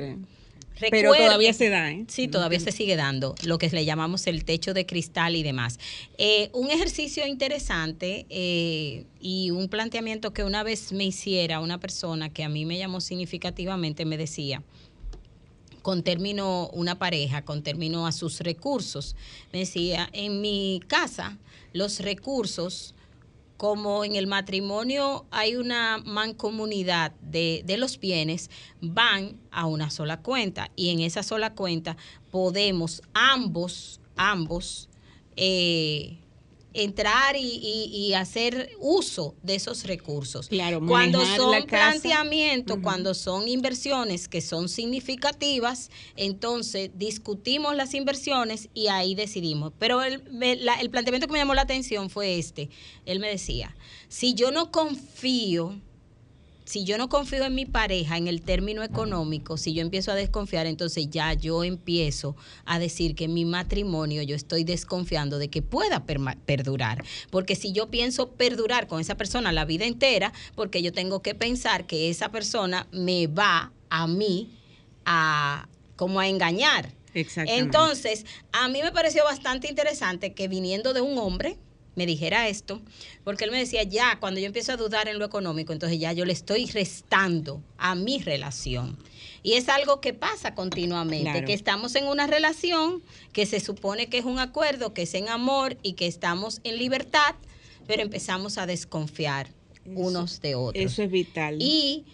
Pero 0.90 1.12
recuerde- 1.12 1.24
todavía 1.26 1.52
se 1.52 1.68
da, 1.68 1.92
¿eh? 1.92 2.04
Sí, 2.08 2.26
todavía 2.26 2.58
se 2.58 2.72
sigue 2.72 2.96
dando 2.96 3.36
lo 3.44 3.58
que 3.58 3.68
le 3.70 3.84
llamamos 3.84 4.26
el 4.26 4.44
techo 4.44 4.74
de 4.74 4.84
cristal 4.86 5.36
y 5.36 5.44
demás. 5.44 5.78
Eh, 6.18 6.50
un 6.52 6.68
ejercicio 6.68 7.24
interesante 7.26 8.26
eh, 8.28 9.04
y 9.20 9.50
un 9.52 9.68
planteamiento 9.68 10.32
que 10.32 10.42
una 10.42 10.64
vez 10.64 10.92
me 10.92 11.04
hiciera 11.04 11.60
una 11.60 11.78
persona 11.78 12.28
que 12.28 12.42
a 12.42 12.48
mí 12.48 12.64
me 12.64 12.76
llamó 12.76 13.00
significativamente, 13.00 14.04
me 14.04 14.16
decía, 14.16 14.62
con 15.84 16.02
término 16.02 16.70
una 16.72 16.98
pareja, 16.98 17.44
con 17.44 17.62
término 17.62 18.06
a 18.06 18.12
sus 18.12 18.40
recursos, 18.40 19.16
me 19.52 19.58
decía, 19.58 20.08
en 20.14 20.40
mi 20.40 20.80
casa 20.88 21.36
los 21.74 22.00
recursos 22.00 22.94
como 23.58 24.02
en 24.02 24.16
el 24.16 24.26
matrimonio 24.26 25.26
hay 25.30 25.56
una 25.56 25.98
mancomunidad 25.98 27.12
de, 27.20 27.64
de 27.66 27.76
los 27.76 28.00
bienes, 28.00 28.48
van 28.80 29.38
a 29.50 29.66
una 29.66 29.90
sola 29.90 30.22
cuenta. 30.22 30.70
Y 30.74 30.88
en 30.88 31.00
esa 31.00 31.22
sola 31.22 31.54
cuenta 31.54 31.98
podemos 32.30 33.02
ambos, 33.12 34.00
ambos, 34.16 34.88
eh, 35.36 36.16
entrar 36.74 37.36
y, 37.36 37.40
y- 37.40 37.90
y 38.08 38.14
hacer 38.14 38.70
uso 38.80 39.34
de 39.42 39.54
esos 39.54 39.84
recursos. 39.84 40.48
Claro, 40.48 40.80
cuando 40.86 41.20
son 41.36 41.52
planteamientos, 41.66 42.78
cuando 42.82 43.14
son 43.14 43.48
inversiones 43.48 44.28
que 44.28 44.40
son 44.40 44.68
significativas, 44.68 45.90
entonces 46.16 46.90
discutimos 46.94 47.74
las 47.76 47.94
inversiones 47.94 48.68
y 48.74 48.88
ahí 48.88 49.14
decidimos. 49.14 49.72
Pero 49.78 50.02
el, 50.02 50.22
la- 50.64 50.74
el 50.80 50.90
planteamiento 50.90 51.26
que 51.26 51.32
me 51.32 51.38
llamó 51.38 51.54
la 51.54 51.62
atención 51.62 52.10
fue 52.10 52.38
este. 52.38 52.68
Él 53.06 53.20
me 53.20 53.28
decía, 53.28 53.74
si 54.08 54.34
yo 54.34 54.50
no 54.50 54.70
confío, 54.70 55.80
si 56.64 56.84
yo 56.84 56.96
no 56.96 57.08
confío 57.08 57.44
en 57.44 57.54
mi 57.54 57.66
pareja 57.66 58.16
en 58.16 58.26
el 58.26 58.42
término 58.42 58.82
económico, 58.82 59.56
si 59.56 59.74
yo 59.74 59.82
empiezo 59.82 60.12
a 60.12 60.14
desconfiar, 60.14 60.66
entonces 60.66 61.08
ya 61.10 61.32
yo 61.34 61.62
empiezo 61.62 62.36
a 62.64 62.78
decir 62.78 63.14
que 63.14 63.28
mi 63.28 63.44
matrimonio 63.44 64.22
yo 64.22 64.34
estoy 64.34 64.64
desconfiando 64.64 65.38
de 65.38 65.48
que 65.48 65.62
pueda 65.62 66.04
perdurar. 66.04 67.04
Porque 67.30 67.54
si 67.54 67.72
yo 67.72 67.90
pienso 67.90 68.30
perdurar 68.30 68.86
con 68.86 69.00
esa 69.00 69.16
persona 69.16 69.52
la 69.52 69.64
vida 69.64 69.84
entera, 69.84 70.32
porque 70.54 70.82
yo 70.82 70.92
tengo 70.92 71.20
que 71.20 71.34
pensar 71.34 71.86
que 71.86 72.08
esa 72.08 72.30
persona 72.30 72.86
me 72.92 73.26
va 73.26 73.72
a 73.90 74.06
mí 74.06 74.50
a 75.04 75.68
como 75.96 76.18
a 76.18 76.28
engañar. 76.28 76.92
Exactamente. 77.12 77.62
Entonces, 77.62 78.26
a 78.52 78.68
mí 78.68 78.82
me 78.82 78.90
pareció 78.90 79.22
bastante 79.22 79.68
interesante 79.68 80.32
que 80.32 80.48
viniendo 80.48 80.92
de 80.92 81.00
un 81.00 81.16
hombre 81.18 81.56
me 81.96 82.06
dijera 82.06 82.48
esto, 82.48 82.80
porque 83.22 83.44
él 83.44 83.50
me 83.50 83.58
decía, 83.58 83.82
ya, 83.82 84.18
cuando 84.20 84.40
yo 84.40 84.46
empiezo 84.46 84.72
a 84.72 84.76
dudar 84.76 85.08
en 85.08 85.18
lo 85.18 85.24
económico, 85.24 85.72
entonces 85.72 85.98
ya 85.98 86.12
yo 86.12 86.24
le 86.24 86.32
estoy 86.32 86.66
restando 86.66 87.62
a 87.78 87.94
mi 87.94 88.18
relación. 88.18 88.98
Y 89.42 89.52
es 89.54 89.68
algo 89.68 90.00
que 90.00 90.14
pasa 90.14 90.54
continuamente, 90.54 91.30
Claro. 91.30 91.46
que 91.46 91.52
estamos 91.52 91.94
en 91.94 92.06
una 92.06 92.26
relación 92.26 93.02
que 93.32 93.46
se 93.46 93.60
supone 93.60 94.08
que 94.08 94.18
es 94.18 94.24
un 94.24 94.38
acuerdo, 94.38 94.94
que 94.94 95.02
es 95.02 95.14
en 95.14 95.28
amor 95.28 95.76
y 95.82 95.92
que 95.92 96.06
estamos 96.06 96.60
en 96.64 96.78
libertad, 96.78 97.34
pero 97.86 98.02
empezamos 98.02 98.56
a 98.58 98.66
desconfiar 98.66 99.48
unos 99.86 100.40
de 100.40 100.54
otros. 100.54 100.82
Eso 100.84 101.02
es 101.02 101.10
vital. 101.10 101.58
Y 101.60 102.04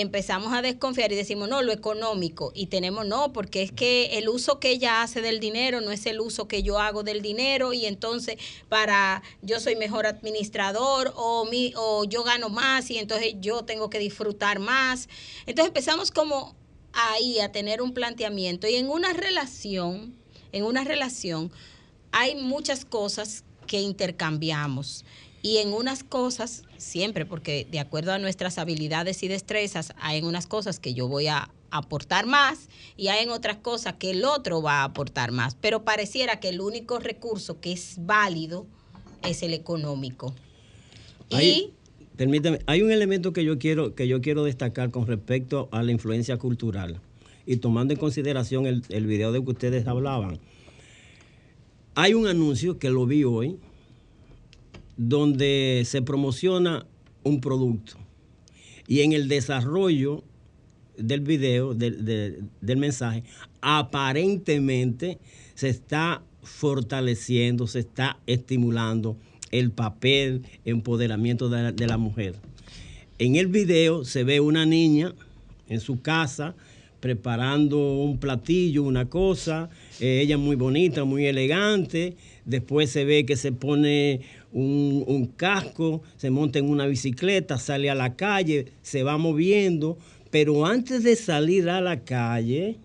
empezamos 0.00 0.52
a 0.52 0.62
desconfiar 0.62 1.12
y 1.12 1.16
decimos, 1.16 1.48
no, 1.48 1.62
lo 1.62 1.72
económico. 1.72 2.52
Y 2.54 2.66
tenemos, 2.66 3.06
no, 3.06 3.32
porque 3.32 3.62
es 3.62 3.72
que 3.72 4.18
el 4.18 4.28
uso 4.28 4.60
que 4.60 4.70
ella 4.70 5.02
hace 5.02 5.20
del 5.20 5.40
dinero 5.40 5.80
no 5.80 5.90
es 5.90 6.06
el 6.06 6.20
uso 6.20 6.48
que 6.48 6.62
yo 6.62 6.78
hago 6.78 7.02
del 7.02 7.22
dinero. 7.22 7.72
Y 7.72 7.86
entonces, 7.86 8.36
para 8.68 9.22
yo 9.42 9.60
soy 9.60 9.76
mejor 9.76 10.06
administrador 10.06 11.12
o, 11.16 11.44
mi, 11.46 11.72
o 11.76 12.04
yo 12.04 12.22
gano 12.24 12.48
más 12.48 12.90
y 12.90 12.98
entonces 12.98 13.34
yo 13.40 13.64
tengo 13.64 13.90
que 13.90 13.98
disfrutar 13.98 14.58
más. 14.58 15.08
Entonces 15.46 15.68
empezamos 15.68 16.10
como 16.10 16.54
ahí 16.92 17.40
a 17.40 17.52
tener 17.52 17.82
un 17.82 17.92
planteamiento. 17.92 18.66
Y 18.68 18.76
en 18.76 18.88
una 18.90 19.12
relación, 19.12 20.14
en 20.52 20.64
una 20.64 20.84
relación, 20.84 21.50
hay 22.12 22.34
muchas 22.34 22.84
cosas 22.84 23.44
que 23.66 23.80
intercambiamos. 23.80 25.04
Y 25.42 25.58
en 25.58 25.72
unas 25.72 26.02
cosas, 26.02 26.64
siempre, 26.78 27.26
porque 27.26 27.66
de 27.70 27.78
acuerdo 27.80 28.12
a 28.12 28.18
nuestras 28.18 28.56
habilidades 28.58 29.22
y 29.22 29.28
destrezas, 29.28 29.92
hay 30.00 30.18
en 30.18 30.24
unas 30.24 30.46
cosas 30.46 30.80
que 30.80 30.94
yo 30.94 31.08
voy 31.08 31.26
a 31.26 31.50
aportar 31.70 32.24
más 32.26 32.68
y 32.96 33.08
hay 33.08 33.22
en 33.24 33.30
otras 33.30 33.58
cosas 33.58 33.94
que 33.98 34.12
el 34.12 34.24
otro 34.24 34.62
va 34.62 34.80
a 34.80 34.84
aportar 34.84 35.32
más. 35.32 35.54
Pero 35.60 35.84
pareciera 35.84 36.40
que 36.40 36.48
el 36.48 36.60
único 36.60 36.98
recurso 36.98 37.60
que 37.60 37.72
es 37.72 37.96
válido 38.00 38.66
es 39.22 39.42
el 39.42 39.52
económico. 39.52 40.34
Hay- 41.30 41.46
Y 41.48 41.72
permíteme, 42.16 42.60
hay 42.66 42.80
un 42.82 42.90
elemento 42.90 43.32
que 43.34 43.44
yo 43.44 43.58
quiero 43.58 43.94
que 43.94 44.08
yo 44.08 44.20
quiero 44.22 44.44
destacar 44.44 44.90
con 44.90 45.06
respecto 45.06 45.68
a 45.72 45.82
la 45.82 45.92
influencia 45.92 46.38
cultural 46.38 47.00
y 47.44 47.56
tomando 47.56 47.92
en 47.94 48.00
consideración 48.00 48.66
el, 48.66 48.82
el 48.88 49.06
video 49.06 49.32
de 49.32 49.42
que 49.44 49.50
ustedes 49.50 49.86
hablaban. 49.86 50.38
Hay 51.94 52.14
un 52.14 52.26
anuncio 52.28 52.78
que 52.78 52.90
lo 52.90 53.06
vi 53.06 53.24
hoy 53.24 53.58
donde 54.98 55.84
se 55.86 56.02
promociona 56.02 56.86
un 57.24 57.40
producto 57.40 57.96
y 58.86 59.00
en 59.00 59.12
el 59.12 59.28
desarrollo 59.28 60.24
del 60.98 61.20
video, 61.20 61.72
del, 61.72 62.04
de- 62.04 62.40
del 62.60 62.76
mensaje, 62.78 63.22
aparentemente 63.60 65.18
se 65.54 65.68
está 65.68 66.22
fortaleciendo, 66.42 67.66
se 67.66 67.80
está 67.80 68.18
estimulando 68.26 69.16
el 69.50 69.70
papel, 69.70 70.42
empoderamiento 70.64 71.48
de 71.48 71.62
la, 71.62 71.72
de 71.72 71.86
la 71.86 71.96
mujer. 71.98 72.34
En 73.18 73.36
el 73.36 73.46
video 73.46 74.04
se 74.04 74.24
ve 74.24 74.40
una 74.40 74.66
niña 74.66 75.14
en 75.68 75.80
su 75.80 76.00
casa 76.02 76.54
preparando 77.00 77.78
un 77.78 78.18
platillo, 78.18 78.82
una 78.82 79.08
cosa, 79.08 79.70
eh, 80.00 80.20
ella 80.22 80.36
muy 80.36 80.56
bonita, 80.56 81.04
muy 81.04 81.26
elegante, 81.26 82.16
después 82.44 82.90
se 82.90 83.04
ve 83.04 83.24
que 83.24 83.36
se 83.36 83.52
pone 83.52 84.20
un, 84.52 85.04
un 85.06 85.26
casco, 85.26 86.02
se 86.16 86.30
monta 86.30 86.58
en 86.58 86.68
una 86.68 86.86
bicicleta, 86.86 87.58
sale 87.58 87.90
a 87.90 87.94
la 87.94 88.16
calle, 88.16 88.72
se 88.82 89.02
va 89.02 89.18
moviendo, 89.18 89.98
Pero 90.30 90.66
antes 90.66 91.04
de 91.04 91.16
salir 91.16 91.70
a 91.70 91.80
la 91.80 92.04
calle, 92.04 92.76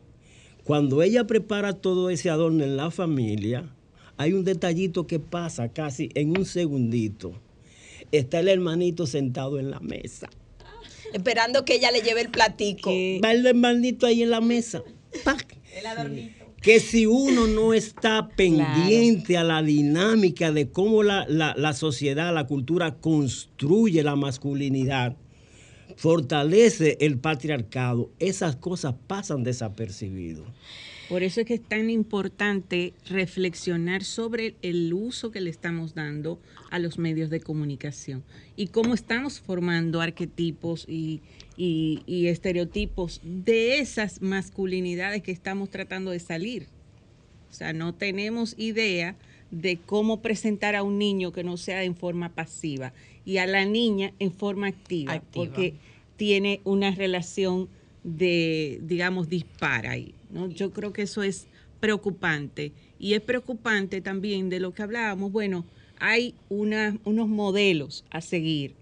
cuando 0.63 1.04
ella 1.04 1.26
prepara 1.26 1.73
todo 1.73 2.10
ese 2.10 2.30
adorno 2.30 2.63
en 2.63 2.78
la 2.78 2.89
familia, 2.89 3.69
hay 4.15 4.34
un 4.34 4.45
detallito 4.45 5.08
que 5.08 5.19
pasa 5.19 5.69
casi 5.69 6.10
en 6.13 6.38
un 6.38 6.45
segundito. 6.45 7.34
Está 8.12 8.39
el 8.39 8.47
hermanito 8.47 9.08
sentado 9.08 9.60
en 9.60 9.71
la 9.71 9.80
mesa. 9.80 10.30
Esperando 11.13 11.65
que 11.65 11.76
ella 11.76 11.91
le 11.91 12.02
lleve 12.02 12.21
el 12.21 12.30
platico. 12.30 12.89
Va 13.23 13.32
el 13.32 13.45
hermanito 13.45 14.06
ahí 14.06 14.23
en 14.23 14.30
la 14.30 14.41
mesa. 14.41 14.84
El 15.76 15.86
adornito. 15.86 16.42
Que 16.63 16.80
si 16.80 17.06
uno 17.06 17.45
no 17.45 17.73
está 17.73 18.30
pendiente 18.30 19.38
a 19.38 19.43
la 19.43 19.62
dinámica 19.62 20.52
de 20.52 20.69
cómo 20.69 21.04
la, 21.04 21.26
la- 21.28 21.54
la 21.58 21.73
sociedad, 21.73 22.34
la 22.34 22.47
cultura 22.47 22.95
construye 22.95 24.02
la 24.02 24.15
masculinidad, 24.15 25.15
fortalece 25.97 26.97
el 27.02 27.17
patriarcado, 27.17 28.10
esas 28.19 28.56
cosas 28.56 28.95
pasan 29.08 29.43
desapercibidas. 29.43 30.43
Por 31.10 31.21
eso 31.21 31.41
es 31.41 31.45
que 31.47 31.56
es 31.56 31.62
tan 31.63 31.89
importante 31.89 32.93
reflexionar 33.10 34.04
sobre 34.04 34.56
el 34.62 34.93
uso 34.93 35.32
que 35.32 35.41
le 35.41 35.49
estamos 35.49 35.93
dando 35.93 36.39
a 36.71 36.80
los 36.80 36.97
medios 36.97 37.30
de 37.30 37.41
comunicación 37.41 38.23
y 38.56 38.67
cómo 38.67 38.93
estamos 38.93 39.39
formando 39.41 39.99
arquetipos 40.02 40.86
y, 40.88 41.19
y- 41.57 42.01
y 42.05 42.27
estereotipos 42.27 43.21
de 43.23 43.79
esas 43.79 44.21
masculinidades 44.21 45.21
que 45.21 45.31
estamos 45.31 45.69
tratando 45.69 46.11
de 46.11 46.19
salir. 46.19 46.67
O 47.49 47.53
sea, 47.53 47.73
no 47.73 47.93
tenemos 47.93 48.55
idea 48.57 49.15
de 49.51 49.77
cómo 49.77 50.21
presentar 50.21 50.75
a 50.75 50.81
un 50.83 50.97
niño 50.97 51.31
que 51.31 51.43
no 51.43 51.57
sea 51.57 51.83
en 51.83 51.95
forma 51.95 52.29
pasiva 52.33 52.93
y 53.25 53.37
a 53.37 53.45
la 53.45 53.65
niña 53.65 54.11
en 54.19 54.31
forma 54.31 54.67
activa, 54.67 55.13
Activa. 55.13 55.45
porque 55.45 55.75
tiene 56.17 56.61
una 56.63 56.91
relación 56.91 57.69
de, 58.03 58.79
digamos, 58.83 59.29
dispara 59.29 59.91
ahí. 59.91 60.13
¿no? 60.31 60.49
Yo 60.49 60.71
creo 60.73 60.91
que 60.93 61.03
eso 61.03 61.21
es 61.21 61.45
preocupante. 61.79 62.71
Y 62.99 63.13
es 63.13 63.21
preocupante 63.21 64.01
también 64.01 64.49
de 64.49 64.59
lo 64.59 64.73
que 64.73 64.81
hablábamos. 64.81 65.31
Bueno, 65.31 65.65
hay 65.99 66.33
una- 66.49 66.97
unos 67.05 67.27
modelos 67.27 68.03
a 68.09 68.21
seguir. 68.21 68.73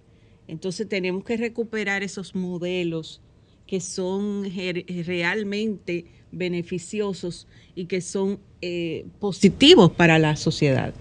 Entonces 0.52 0.90
tenemos 0.90 1.24
que 1.24 1.38
recuperar 1.38 2.04
esos 2.04 2.36
modelos 2.36 3.22
que 3.66 3.80
son 3.80 4.44
realmente 5.06 6.06
beneficiosos 6.34 7.48
y 7.74 7.86
que 7.86 8.02
son 8.02 8.38
eh, 8.62 9.06
positivos 9.22 9.92
para 9.92 10.20
la 10.20 10.36
sociedad. 10.36 10.94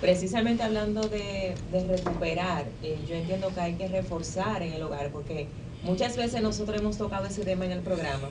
Precisamente 0.00 0.64
hablando 0.64 1.08
de, 1.08 1.54
de 1.70 1.86
recuperar, 1.86 2.66
eh, 2.82 2.98
yo 3.08 3.14
entiendo 3.14 3.54
que 3.54 3.60
hay 3.60 3.74
que 3.74 3.86
reforzar 3.86 4.60
en 4.62 4.72
el 4.72 4.82
hogar, 4.82 5.12
porque 5.12 5.46
muchas 5.84 6.16
veces 6.16 6.42
nosotros 6.42 6.80
hemos 6.80 6.98
tocado 6.98 7.26
ese 7.26 7.44
tema 7.44 7.66
en 7.66 7.70
el 7.70 7.80
programa, 7.80 8.28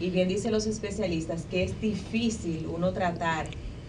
y 0.00 0.10
bien 0.10 0.26
dicen 0.26 0.50
los 0.50 0.66
especialistas 0.66 1.46
que 1.48 1.62
es 1.62 1.80
difícil 1.80 2.66
uno 2.66 2.92
tratar 2.92 3.46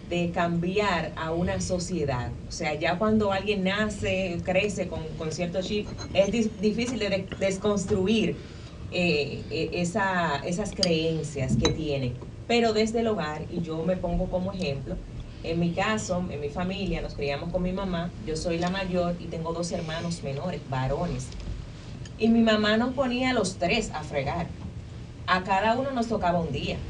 de 0.08 0.30
cambiar 0.32 1.12
a 1.16 1.32
una 1.32 1.60
sociedad. 1.60 2.38
O 2.46 2.50
sea, 2.52 2.74
ya 2.74 2.98
cuando 2.98 3.32
alguien 3.32 3.64
nace, 3.64 4.42
crece 4.44 4.88
con, 4.88 5.16
con 5.16 5.32
cierto 5.32 5.60
chip, 5.62 5.98
es 6.12 6.30
difícil 6.60 6.98
de, 7.00 7.08
de- 7.10 7.32
desconstruir 7.36 8.46
eh, 8.90 9.46
eh, 9.50 9.70
esa- 9.74 10.36
esas 10.44 10.74
creencias 10.74 11.56
que 11.56 11.70
tienen. 11.70 12.24
Pero 12.46 12.72
desde 12.72 13.00
el 13.00 13.08
hogar, 13.08 13.46
y 13.50 13.60
yo 13.62 13.84
me 13.84 13.96
pongo 13.96 14.30
como 14.30 14.52
ejemplo, 14.52 15.02
en 15.42 15.58
mi 15.60 15.74
caso, 15.74 16.26
en 16.30 16.40
mi 16.40 16.50
familia, 16.50 17.02
nos 17.02 17.14
criamos 17.14 17.50
con 17.50 17.62
mi 17.62 17.72
mamá, 17.72 18.14
yo 18.18 18.36
soy 18.36 18.58
la 18.58 18.70
mayor 18.70 19.16
y 19.20 19.28
tengo 19.28 19.52
dos 19.52 19.70
hermanos 19.72 20.22
menores, 20.22 20.68
varones. 20.68 21.36
Y 22.16 22.28
mi 22.30 22.42
mamá 22.42 22.76
nos 22.76 22.94
ponía 22.94 23.30
a 23.30 23.34
los 23.34 23.58
tres 23.58 23.90
a 23.92 24.04
fregar. 24.04 24.56
A 25.26 25.44
cada 25.44 25.78
uno 25.78 25.92
nos 25.92 26.08
tocaba 26.08 26.40
un 26.40 26.52
día. 26.52 26.88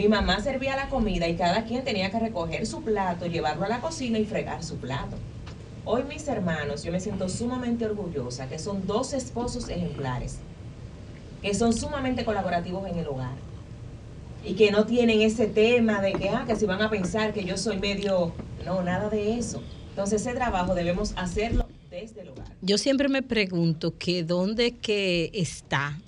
Mi 0.00 0.08
mamá 0.08 0.40
servía 0.40 0.76
la 0.76 0.88
comida 0.88 1.28
y 1.28 1.36
cada 1.36 1.64
quien 1.64 1.84
tenía 1.84 2.10
que 2.10 2.18
recoger 2.18 2.66
su 2.66 2.80
plato, 2.80 3.26
llevarlo 3.26 3.66
a 3.66 3.68
la 3.68 3.82
cocina 3.82 4.18
y 4.18 4.24
fregar 4.24 4.64
su 4.64 4.78
plato. 4.78 5.14
Hoy 5.84 6.04
mis 6.04 6.26
hermanos, 6.26 6.84
yo 6.84 6.90
me 6.90 7.00
siento 7.00 7.28
sumamente 7.28 7.84
orgullosa, 7.84 8.48
que 8.48 8.58
son 8.58 8.86
dos 8.86 9.12
esposos 9.12 9.68
ejemplares, 9.68 10.38
que 11.42 11.52
son 11.52 11.74
sumamente 11.74 12.24
colaborativos 12.24 12.88
en 12.88 12.98
el 12.98 13.08
hogar 13.08 13.34
y 14.42 14.54
que 14.54 14.70
no 14.70 14.86
tienen 14.86 15.20
ese 15.20 15.46
tema 15.46 16.00
de 16.00 16.14
que, 16.14 16.30
ah, 16.30 16.44
que 16.46 16.56
si 16.56 16.64
van 16.64 16.80
a 16.80 16.88
pensar 16.88 17.34
que 17.34 17.44
yo 17.44 17.58
soy 17.58 17.78
medio, 17.78 18.32
no, 18.64 18.82
nada 18.82 19.10
de 19.10 19.38
eso. 19.38 19.62
Entonces 19.90 20.22
ese 20.22 20.32
trabajo 20.32 20.74
debemos 20.74 21.12
hacerlo 21.16 21.66
desde 21.90 22.22
el 22.22 22.30
hogar. 22.30 22.46
Yo 22.62 22.78
siempre 22.78 23.10
me 23.10 23.22
pregunto 23.22 23.98
que 23.98 24.24
dónde 24.24 24.78
que 24.78 25.30
está 25.34 26.00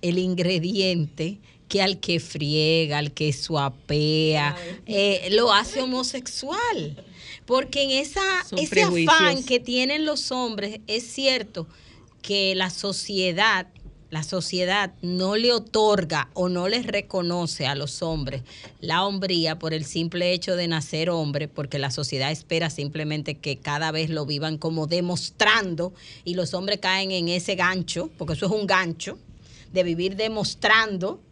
el 0.00 0.18
ingrediente 0.18 1.38
que 1.72 1.80
al 1.80 2.00
que 2.00 2.20
friega, 2.20 2.98
al 2.98 3.12
que 3.12 3.32
suapea, 3.32 4.54
eh, 4.84 5.28
lo 5.30 5.54
hace 5.54 5.80
homosexual. 5.80 7.02
Porque 7.46 7.84
en 7.84 7.90
esa, 7.92 8.20
Son 8.46 8.58
ese 8.58 8.82
afán 8.82 9.42
que 9.42 9.58
tienen 9.58 10.04
los 10.04 10.32
hombres, 10.32 10.80
es 10.86 11.02
cierto 11.02 11.66
que 12.20 12.54
la 12.54 12.68
sociedad, 12.68 13.68
la 14.10 14.22
sociedad 14.22 14.92
no 15.00 15.36
le 15.36 15.50
otorga 15.50 16.28
o 16.34 16.50
no 16.50 16.68
les 16.68 16.86
reconoce 16.86 17.66
a 17.66 17.74
los 17.74 18.02
hombres 18.02 18.42
la 18.80 19.06
hombría 19.06 19.58
por 19.58 19.72
el 19.72 19.86
simple 19.86 20.34
hecho 20.34 20.56
de 20.56 20.68
nacer 20.68 21.08
hombre, 21.08 21.48
porque 21.48 21.78
la 21.78 21.90
sociedad 21.90 22.30
espera 22.30 22.68
simplemente 22.68 23.38
que 23.38 23.56
cada 23.56 23.92
vez 23.92 24.10
lo 24.10 24.26
vivan 24.26 24.58
como 24.58 24.86
demostrando 24.86 25.94
y 26.22 26.34
los 26.34 26.52
hombres 26.52 26.80
caen 26.80 27.12
en 27.12 27.28
ese 27.28 27.54
gancho, 27.54 28.10
porque 28.18 28.34
eso 28.34 28.44
es 28.44 28.52
un 28.52 28.66
gancho, 28.66 29.18
de 29.72 29.84
vivir 29.84 30.16
demostrando 30.16 31.22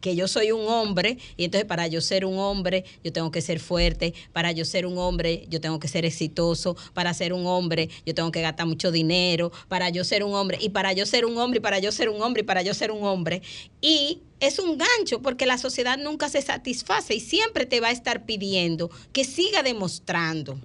que 0.00 0.16
yo 0.16 0.28
soy 0.28 0.52
un 0.52 0.66
hombre 0.66 1.18
y 1.36 1.44
entonces 1.44 1.66
para 1.66 1.86
yo 1.86 2.00
ser 2.00 2.24
un 2.24 2.38
hombre 2.38 2.84
yo 3.04 3.12
tengo 3.12 3.30
que 3.30 3.40
ser 3.40 3.60
fuerte, 3.60 4.14
para 4.32 4.52
yo 4.52 4.64
ser 4.64 4.86
un 4.86 4.98
hombre 4.98 5.46
yo 5.48 5.60
tengo 5.60 5.78
que 5.78 5.88
ser 5.88 6.04
exitoso, 6.04 6.76
para 6.94 7.14
ser 7.14 7.32
un 7.32 7.46
hombre 7.46 7.88
yo 8.06 8.14
tengo 8.14 8.32
que 8.32 8.40
gastar 8.40 8.66
mucho 8.66 8.90
dinero, 8.90 9.52
para 9.68 9.90
yo 9.90 10.04
ser 10.04 10.24
un 10.24 10.34
hombre 10.34 10.58
y 10.60 10.70
para 10.70 10.92
yo 10.92 11.06
ser 11.06 11.24
un 11.24 11.38
hombre 11.38 11.58
y 11.58 11.62
para 11.62 11.78
yo 11.78 11.92
ser 11.92 12.08
un 12.08 12.22
hombre 12.22 12.42
y 12.42 12.44
para 12.44 12.62
yo 12.62 12.74
ser 12.74 12.90
un 12.90 13.04
hombre. 13.04 13.42
Y 13.80 14.20
es 14.40 14.58
un 14.58 14.78
gancho 14.78 15.20
porque 15.22 15.46
la 15.46 15.58
sociedad 15.58 15.98
nunca 15.98 16.28
se 16.28 16.42
satisface 16.42 17.14
y 17.14 17.20
siempre 17.20 17.66
te 17.66 17.80
va 17.80 17.88
a 17.88 17.92
estar 17.92 18.24
pidiendo 18.24 18.90
que 19.12 19.24
siga 19.24 19.62
demostrando. 19.62 20.58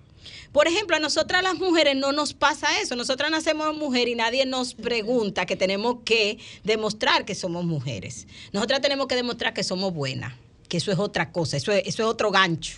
Por 0.56 0.70
ejemplo, 0.70 0.96
a 0.96 1.00
nosotras 1.00 1.44
las 1.44 1.56
mujeres 1.56 1.98
no 1.98 2.14
nos 2.14 2.34
pasa 2.34 2.80
eso. 2.80 2.96
Nosotras 2.96 3.30
nacemos 3.30 3.76
mujer 3.76 4.08
y 4.08 4.16
nadie 4.16 4.46
nos 4.46 4.74
pregunta 4.74 5.46
que 5.46 5.58
tenemos 5.58 5.98
que 6.06 6.38
demostrar 6.64 7.26
que 7.26 7.36
somos 7.36 7.66
mujeres. 7.66 8.26
Nosotras 8.54 8.80
tenemos 8.80 9.08
que 9.08 9.16
demostrar 9.16 9.54
que 9.54 9.66
somos 9.66 9.94
buenas, 9.94 10.34
que 10.70 10.78
eso 10.78 10.94
es 10.94 10.98
otra 10.98 11.34
cosa, 11.34 11.58
eso 11.58 11.74
es, 11.74 12.00
otro 12.00 12.32
gancho. 12.32 12.78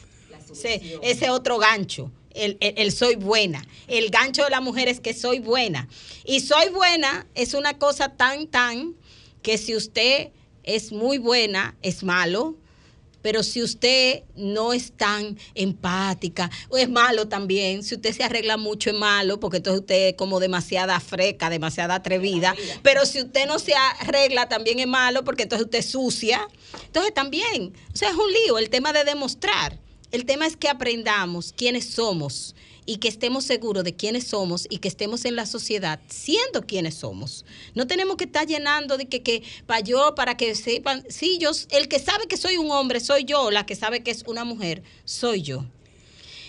Ese, 0.52 0.98
ese 1.04 1.30
otro 1.30 1.60
gancho. 1.60 2.12
El- 2.34 2.58
el 2.60 2.92
soy 2.92 3.16
buena. 3.16 3.64
El 3.88 4.10
gancho 4.10 4.44
de 4.44 4.50
la 4.50 4.60
mujer 4.60 4.88
es 4.88 5.00
que 5.00 5.14
soy 5.14 5.38
buena. 5.38 5.88
Y 6.26 6.40
soy 6.40 6.70
buena 6.70 7.28
es 7.36 7.54
una 7.54 7.78
cosa 7.78 8.10
tan, 8.18 8.48
tan, 8.48 8.96
que 9.44 9.60
si 9.60 9.76
usted 9.76 10.30
es 10.64 10.92
muy 10.92 11.20
buena, 11.20 11.76
es 11.84 12.04
malo. 12.04 12.56
Pero 13.28 13.44
si 13.44 13.62
usted 13.62 14.24
no 14.38 14.72
es 14.72 14.94
tan 14.94 15.38
empática, 15.54 16.50
o 16.70 16.78
es 16.78 16.88
malo 16.88 17.28
también, 17.28 17.84
si 17.84 17.96
usted 17.96 18.16
se 18.16 18.24
arregla 18.24 18.56
mucho 18.56 18.90
es 18.90 18.96
malo, 18.96 19.38
porque 19.38 19.58
entonces 19.58 19.82
usted 19.82 20.08
es 20.08 20.14
como 20.14 20.40
demasiada 20.40 20.98
freca, 21.02 21.50
demasiada 21.50 21.96
atrevida. 21.96 22.56
Pero 22.84 23.06
si 23.06 23.20
usted 23.20 23.46
no 23.46 23.60
se 23.60 23.74
arregla 23.76 24.48
también 24.48 24.80
es 24.80 24.88
malo, 24.88 25.26
porque 25.26 25.44
entonces 25.44 25.66
usted 25.66 25.80
es 25.80 25.92
sucia. 25.92 26.48
Entonces 26.86 27.14
también, 27.14 27.74
o 27.94 27.98
sea, 27.98 28.12
es 28.12 28.16
un 28.16 28.32
lío 28.32 28.60
el 28.60 28.70
tema 28.70 28.94
de 28.94 29.04
demostrar. 29.04 29.78
El 30.14 30.24
tema 30.24 30.48
es 30.48 30.56
que 30.56 30.70
aprendamos 30.70 31.52
quiénes 31.52 31.90
somos 31.90 32.56
y 32.88 32.98
que 32.98 33.10
estemos 33.10 33.44
seguros 33.44 33.84
de 33.84 33.94
quiénes 33.94 34.26
somos 34.26 34.66
y 34.70 34.80
que 34.80 34.88
estemos 34.88 35.26
en 35.26 35.36
la 35.36 35.46
sociedad 35.46 36.00
siendo 36.08 36.66
quienes 36.66 36.96
somos. 36.96 37.46
No 37.76 37.86
tenemos 37.86 38.16
que 38.16 38.24
estar 38.24 38.48
llenando 38.48 38.98
de 38.98 39.06
que, 39.06 39.22
que 39.22 39.44
para 39.68 39.82
yo, 39.82 40.16
para 40.16 40.38
que 40.38 40.56
sepan, 40.56 41.06
sí, 41.10 41.38
yo, 41.38 41.52
el 41.70 41.90
que 41.90 42.00
sabe 42.00 42.28
que 42.28 42.38
soy 42.38 42.58
un 42.58 42.72
hombre 42.72 43.00
soy 43.02 43.26
yo, 43.26 43.52
la 43.52 43.66
que 43.66 43.76
sabe 43.76 44.02
que 44.02 44.10
es 44.10 44.24
una 44.26 44.46
mujer 44.46 44.82
soy 45.06 45.44
yo. 45.44 45.66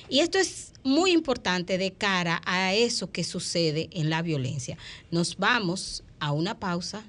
Y 0.09 0.21
esto 0.21 0.39
es 0.39 0.73
muy 0.85 1.11
importante 1.11 1.77
de 1.77 1.93
cara 1.93 2.41
a 2.47 2.73
eso 2.73 3.11
que 3.11 3.25
sucede 3.25 3.91
en 3.93 4.09
la 4.09 4.23
violencia. 4.23 4.79
Nos 5.11 5.37
vamos 5.37 6.05
a 6.21 6.33
una 6.33 6.59
pausa. 6.59 7.05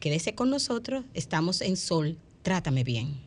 Quédese 0.00 0.34
con 0.34 0.50
nosotros. 0.50 1.04
Estamos 1.14 1.60
en 1.60 1.76
Sol. 1.76 2.18
Trátame 2.42 2.84
bien. 2.84 3.26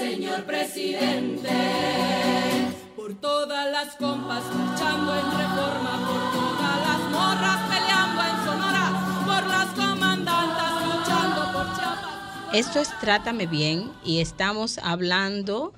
señor 0.00 0.44
presidente. 0.44 1.50
Por 2.96 3.20
todas 3.20 3.70
las 3.70 3.96
compas 3.96 4.42
marchando 4.54 5.14
en 5.14 5.26
reforma, 5.26 5.92
por 6.08 6.22
todas 6.40 6.76
las 6.88 7.00
morras 7.10 7.60
peleando 7.68 8.22
en 8.22 8.36
Sonora, 8.46 8.86
por 9.26 9.46
las 9.46 9.66
comandantas 9.74 10.72
luchando 10.86 11.52
por 11.52 11.76
Chiapas. 11.76 12.54
Esto 12.54 12.80
es 12.80 12.98
Trátame 13.00 13.46
Bien 13.46 13.92
y 14.02 14.20
estamos 14.20 14.78
hablando 14.78 15.74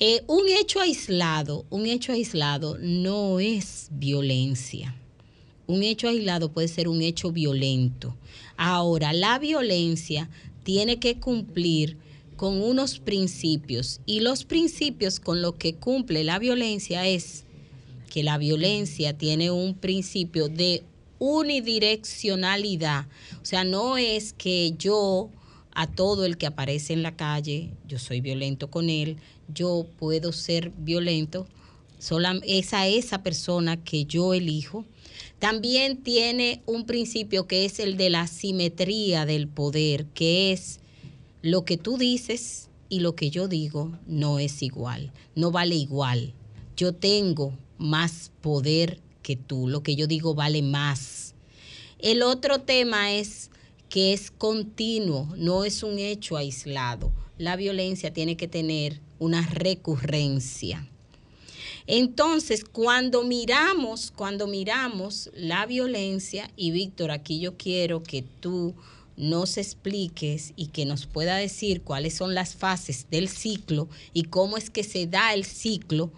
Eh, 0.00 0.24
un 0.26 0.48
hecho 0.48 0.80
aislado, 0.80 1.64
un 1.70 1.86
hecho 1.86 2.12
aislado 2.12 2.78
no 2.80 3.38
es 3.38 3.88
violencia. 3.92 4.96
Un 5.68 5.84
hecho 5.84 6.08
aislado 6.08 6.50
puede 6.50 6.66
ser 6.66 6.88
un 6.88 7.02
hecho 7.02 7.30
violento. 7.30 8.16
Ahora, 8.56 9.12
la 9.12 9.38
violencia 9.38 10.28
tiene 10.64 10.98
que 10.98 11.20
cumplir 11.20 11.96
con 12.36 12.60
unos 12.60 12.98
principios 12.98 14.00
y 14.04 14.20
los 14.20 14.44
principios 14.44 15.20
con 15.20 15.40
los 15.42 15.54
que 15.54 15.74
cumple 15.74 16.24
la 16.24 16.40
violencia 16.40 17.06
es 17.06 17.44
que 18.12 18.22
la 18.22 18.36
violencia 18.36 19.16
tiene 19.16 19.50
un 19.50 19.72
principio 19.72 20.48
de 20.48 20.82
unidireccionalidad. 21.18 23.06
O 23.40 23.46
sea, 23.46 23.64
no 23.64 23.96
es 23.96 24.34
que 24.34 24.74
yo 24.78 25.30
a 25.74 25.86
todo 25.86 26.26
el 26.26 26.36
que 26.36 26.46
aparece 26.46 26.92
en 26.92 27.02
la 27.02 27.16
calle, 27.16 27.70
yo 27.88 27.98
soy 27.98 28.20
violento 28.20 28.70
con 28.70 28.90
él, 28.90 29.16
yo 29.48 29.86
puedo 29.98 30.30
ser 30.32 30.72
violento, 30.76 31.46
sola, 31.98 32.38
es 32.44 32.74
a 32.74 32.86
esa 32.86 33.22
persona 33.22 33.82
que 33.82 34.04
yo 34.04 34.34
elijo. 34.34 34.84
También 35.38 36.02
tiene 36.02 36.60
un 36.66 36.84
principio 36.84 37.46
que 37.46 37.64
es 37.64 37.78
el 37.78 37.96
de 37.96 38.10
la 38.10 38.26
simetría 38.26 39.24
del 39.24 39.48
poder, 39.48 40.04
que 40.12 40.52
es 40.52 40.80
lo 41.40 41.64
que 41.64 41.78
tú 41.78 41.96
dices 41.96 42.68
y 42.90 43.00
lo 43.00 43.16
que 43.16 43.30
yo 43.30 43.48
digo 43.48 43.98
no 44.06 44.38
es 44.38 44.62
igual, 44.62 45.12
no 45.34 45.50
vale 45.50 45.76
igual. 45.76 46.34
Yo 46.82 46.92
tengo 46.92 47.56
más 47.78 48.32
poder 48.40 48.98
que 49.22 49.36
tú, 49.36 49.68
lo 49.68 49.84
que 49.84 49.94
yo 49.94 50.08
digo 50.08 50.34
vale 50.34 50.62
más. 50.62 51.36
El 52.00 52.22
otro 52.22 52.62
tema 52.62 53.12
es 53.12 53.52
que 53.88 54.12
es 54.12 54.32
continuo, 54.32 55.32
no 55.36 55.64
es 55.64 55.84
un 55.84 56.00
hecho 56.00 56.36
aislado. 56.36 57.12
La 57.38 57.54
violencia 57.54 58.12
tiene 58.12 58.36
que 58.36 58.48
tener 58.48 59.00
una 59.20 59.46
recurrencia. 59.46 60.84
Entonces, 61.86 62.64
cuando 62.64 63.22
miramos, 63.22 64.10
cuando 64.10 64.48
miramos 64.48 65.30
la 65.36 65.66
violencia, 65.66 66.50
y 66.56 66.72
Víctor, 66.72 67.12
aquí 67.12 67.38
yo 67.38 67.56
quiero 67.56 68.02
que 68.02 68.22
tú 68.22 68.74
nos 69.16 69.56
expliques 69.56 70.52
y 70.56 70.66
que 70.68 70.84
nos 70.84 71.06
pueda 71.06 71.36
decir 71.36 71.82
cuáles 71.82 72.14
son 72.14 72.34
las 72.34 72.56
fases 72.56 73.06
del 73.08 73.28
ciclo 73.28 73.88
y 74.12 74.24
cómo 74.24 74.56
es 74.56 74.68
que 74.68 74.82
se 74.82 75.06
da 75.06 75.32
el 75.32 75.44
ciclo, 75.44 76.10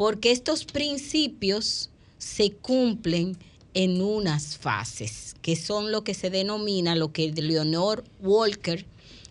porque 0.00 0.30
estos 0.30 0.64
principios 0.64 1.90
se 2.16 2.52
cumplen 2.52 3.36
en 3.74 4.00
unas 4.00 4.56
fases, 4.56 5.36
que 5.42 5.56
son 5.56 5.92
lo 5.92 6.04
que 6.04 6.14
se 6.14 6.30
denomina, 6.30 6.96
lo 6.96 7.12
que 7.12 7.30
Leonor 7.30 8.02
Walker 8.22 8.86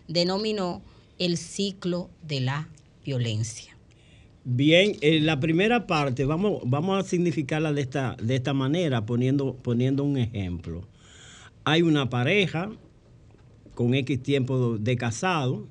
denominó 0.06 0.80
el 1.18 1.38
ciclo 1.38 2.08
de 2.22 2.42
la 2.42 2.68
violencia. 3.04 3.76
Bien, 4.44 4.96
en 5.00 5.26
la 5.26 5.40
primera 5.40 5.88
parte 5.88 6.24
vamos, 6.24 6.60
vamos 6.64 7.04
a 7.04 7.08
significarla 7.08 7.72
de 7.72 7.80
esta, 7.80 8.14
de 8.22 8.36
esta 8.36 8.54
manera, 8.54 9.04
poniendo, 9.04 9.56
poniendo 9.56 10.04
un 10.04 10.18
ejemplo. 10.18 10.86
Hay 11.64 11.82
una 11.82 12.10
pareja 12.10 12.70
con 13.74 13.92
X 13.94 14.22
tiempo 14.22 14.78
de 14.78 14.96
casado 14.96 15.66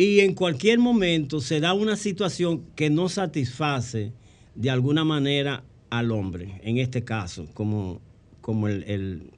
y 0.00 0.20
en 0.20 0.32
cualquier 0.32 0.78
momento 0.78 1.42
se 1.42 1.60
da 1.60 1.74
una 1.74 1.94
situación 1.94 2.62
que 2.74 2.88
no 2.88 3.10
satisface 3.10 4.14
de 4.54 4.70
alguna 4.70 5.04
manera 5.04 5.62
al 5.90 6.10
hombre, 6.10 6.58
en 6.64 6.78
este 6.78 7.04
caso, 7.04 7.46
como, 7.52 8.00
como 8.40 8.66
el, 8.68 8.82
el, 8.84 9.30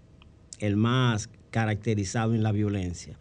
el 0.60 0.76
más 0.76 1.28
caracterizado 1.50 2.32
en 2.32 2.44
la 2.44 2.52
violencia. 2.52 3.18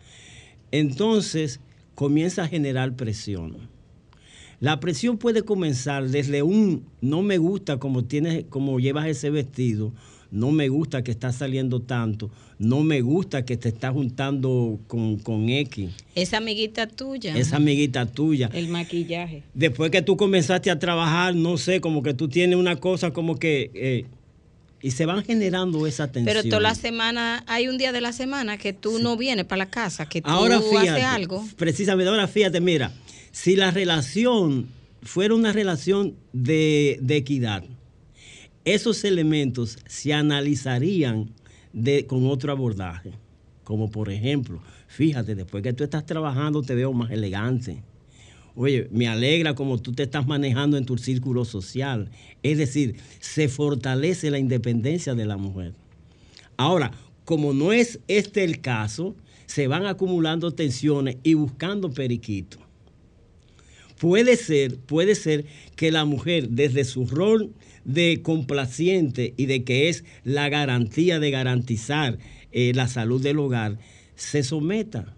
Entonces 0.70 1.62
comienza 1.96 2.44
a 2.44 2.48
generar 2.48 2.96
presión. 2.96 3.58
La 4.60 4.80
presión 4.80 5.18
puede 5.18 5.42
comenzar 5.42 6.10
desde 6.10 6.44
un 6.44 6.86
no 7.02 7.24
me 7.24 7.40
gusta 7.40 7.80
como 7.80 8.04
tienes, 8.04 8.46
como 8.50 8.80
llevas 8.80 9.08
ese 9.08 9.32
vestido, 9.32 9.94
no 10.32 10.52
me 10.52 10.70
gusta 10.70 11.04
que 11.04 11.12
estás 11.12 11.36
saliendo 11.36 11.82
tanto, 11.82 12.32
no 12.58 12.82
me 12.84 13.02
gusta 13.02 13.44
que 13.46 13.58
te 13.58 13.70
estás 13.70 13.92
juntando 13.94 14.80
con, 14.88 15.18
con 15.18 15.50
X. 15.50 15.90
Esa 16.16 16.38
amiguita 16.38 16.88
tuya. 16.88 17.36
Esa 17.38 17.58
amiguita 17.58 18.06
tuya. 18.06 18.50
El 18.54 18.70
maquillaje. 18.70 19.44
Después 19.54 19.92
que 19.92 20.02
tú 20.02 20.16
comenzaste 20.18 20.72
a 20.72 20.80
trabajar, 20.80 21.36
no 21.36 21.58
sé, 21.58 21.82
como 21.82 22.02
que 22.02 22.14
tú 22.14 22.28
tienes 22.30 22.56
una 22.58 22.78
cosa 22.78 23.12
como 23.12 23.38
que... 23.38 23.72
eh, 23.74 24.06
y 24.84 24.90
se 24.92 25.06
van 25.06 25.24
generando 25.24 25.86
esa 25.86 26.12
tensión. 26.12 26.26
Pero 26.26 26.44
toda 26.50 26.62
la 26.62 26.74
semana, 26.74 27.44
hay 27.46 27.68
un 27.68 27.78
día 27.78 27.92
de 27.92 28.02
la 28.02 28.14
semana 28.14 28.58
que 28.58 28.74
tú 28.74 28.98
no 28.98 29.16
vienes 29.16 29.46
para 29.46 29.60
la 29.66 29.70
casa, 29.70 30.08
que 30.10 30.24
tú 30.24 30.30
Ahora 30.30 30.60
fíjate, 30.60 30.90
haces 30.90 31.04
algo. 31.04 31.46
precisamente, 31.56 32.10
ahora 32.10 32.28
fíjate, 32.28 32.62
mira, 32.62 32.92
si 33.32 33.56
la 33.56 33.70
relación 33.70 34.68
fuera 35.04 35.36
una 35.36 35.54
relación 35.54 36.16
de, 36.34 36.98
de 37.02 37.16
equidad, 37.18 37.64
esos 38.66 39.04
elementos 39.04 39.78
se 39.88 40.14
analizarían 40.14 41.32
con 42.08 42.28
otro 42.28 42.52
abordaje. 42.52 43.12
Como 43.64 43.90
por 43.90 44.10
ejemplo, 44.10 44.62
fíjate, 44.88 45.36
después 45.36 45.64
que 45.64 45.74
tú 45.74 45.84
estás 45.84 46.06
trabajando 46.06 46.62
te 46.62 46.76
veo 46.76 46.94
más 46.94 47.12
elegante. 47.12 47.84
Oye, 48.56 48.88
me 48.92 49.08
alegra 49.08 49.56
como 49.56 49.78
tú 49.78 49.94
te 49.94 50.04
estás 50.04 50.28
manejando 50.28 50.78
en 50.78 50.86
tu 50.86 50.98
círculo 50.98 51.46
social. 51.46 52.10
Es 52.44 52.58
decir, 52.58 52.98
se 53.20 53.48
fortalece 53.48 54.30
la 54.30 54.40
independencia 54.40 55.16
de 55.16 55.26
la 55.26 55.38
mujer. 55.38 55.74
Ahora, 56.58 56.92
como 57.24 57.54
no 57.54 57.72
es 57.72 58.00
este 58.08 58.44
el 58.44 58.60
caso, 58.60 59.16
se 59.46 59.68
van 59.68 59.86
acumulando 59.86 60.52
tensiones 60.52 61.18
y 61.24 61.34
buscando 61.34 61.92
periquitos. 61.92 62.62
Puede 64.00 64.36
ser, 64.36 64.78
puede 64.78 65.16
ser 65.16 65.46
que 65.76 65.92
la 65.92 66.06
mujer 66.06 66.50
desde 66.50 66.84
su 66.84 67.06
rol 67.06 67.54
de 67.86 68.22
complaciente 68.22 69.34
y 69.38 69.46
de 69.46 69.64
que 69.64 69.90
es 69.90 70.04
la 70.24 70.50
garantía 70.50 71.20
de 71.20 71.32
garantizar 71.32 72.18
eh, 72.52 72.72
la 72.76 72.88
salud 72.88 73.22
del 73.22 73.40
hogar, 73.40 73.78
se 74.16 74.44
someta. 74.44 75.14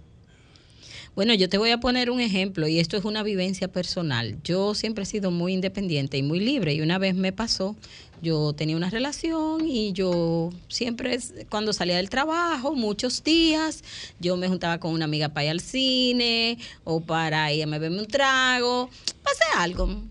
Bueno, 1.15 1.36
yo 1.36 1.47
te 1.47 1.60
voy 1.60 1.69
a 1.69 1.80
poner 1.80 2.10
un 2.10 2.19
ejemplo 2.19 2.67
y 2.67 2.80
esto 2.80 2.97
es 2.97 3.06
una 3.06 3.21
vivencia 3.21 3.67
personal. 3.67 4.39
Yo 4.43 4.73
siempre 4.73 5.04
he 5.04 5.06
sido 5.06 5.30
muy 5.30 5.54
independiente 5.54 6.17
y 6.17 6.23
muy 6.23 6.39
libre 6.39 6.73
y 6.73 6.82
una 6.82 6.97
vez 6.97 7.13
me 7.13 7.32
pasó, 7.32 7.76
yo 8.23 8.54
tenía 8.54 8.76
una 8.76 8.89
relación 8.89 9.67
y 9.67 9.93
yo 9.93 10.49
siempre 10.69 11.19
cuando 11.49 11.71
salía 11.71 11.97
del 11.97 12.10
trabajo, 12.10 12.73
muchos 12.73 13.23
días, 13.23 13.84
yo 14.19 14.38
me 14.38 14.47
juntaba 14.47 14.80
con 14.80 14.91
una 14.91 15.06
amiga 15.06 15.30
para 15.30 15.45
ir 15.45 15.52
al 15.52 15.60
cine 15.60 16.58
o 16.84 17.02
para 17.02 17.54
ir 17.54 17.63
a 17.63 17.67
beberme 17.67 17.99
un 17.99 18.08
trago, 18.08 18.89
pasé 19.21 19.43
algo. 19.58 20.02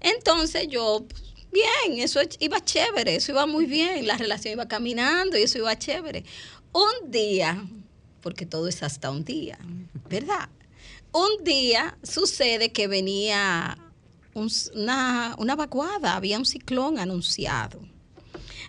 Entonces 0.00 0.68
yo 0.68 1.04
bien, 1.52 1.98
eso 2.00 2.20
iba 2.40 2.64
chévere, 2.64 3.16
eso 3.16 3.32
iba 3.32 3.46
muy 3.46 3.66
bien, 3.66 4.06
la 4.06 4.16
relación 4.16 4.52
iba 4.52 4.68
caminando 4.68 5.36
y 5.38 5.42
eso 5.42 5.58
iba 5.58 5.78
chévere. 5.78 6.24
Un 6.72 7.10
día, 7.10 7.64
porque 8.20 8.46
todo 8.46 8.68
es 8.68 8.82
hasta 8.82 9.10
un 9.10 9.24
día, 9.24 9.58
¿verdad? 10.08 10.48
Un 11.12 11.42
día 11.44 11.96
sucede 12.02 12.70
que 12.72 12.86
venía 12.86 13.78
un- 14.34 14.50
una, 14.74 15.34
una 15.38 15.56
vaguada, 15.56 16.14
había 16.16 16.38
un 16.38 16.44
ciclón 16.46 16.98
anunciado. 16.98 17.80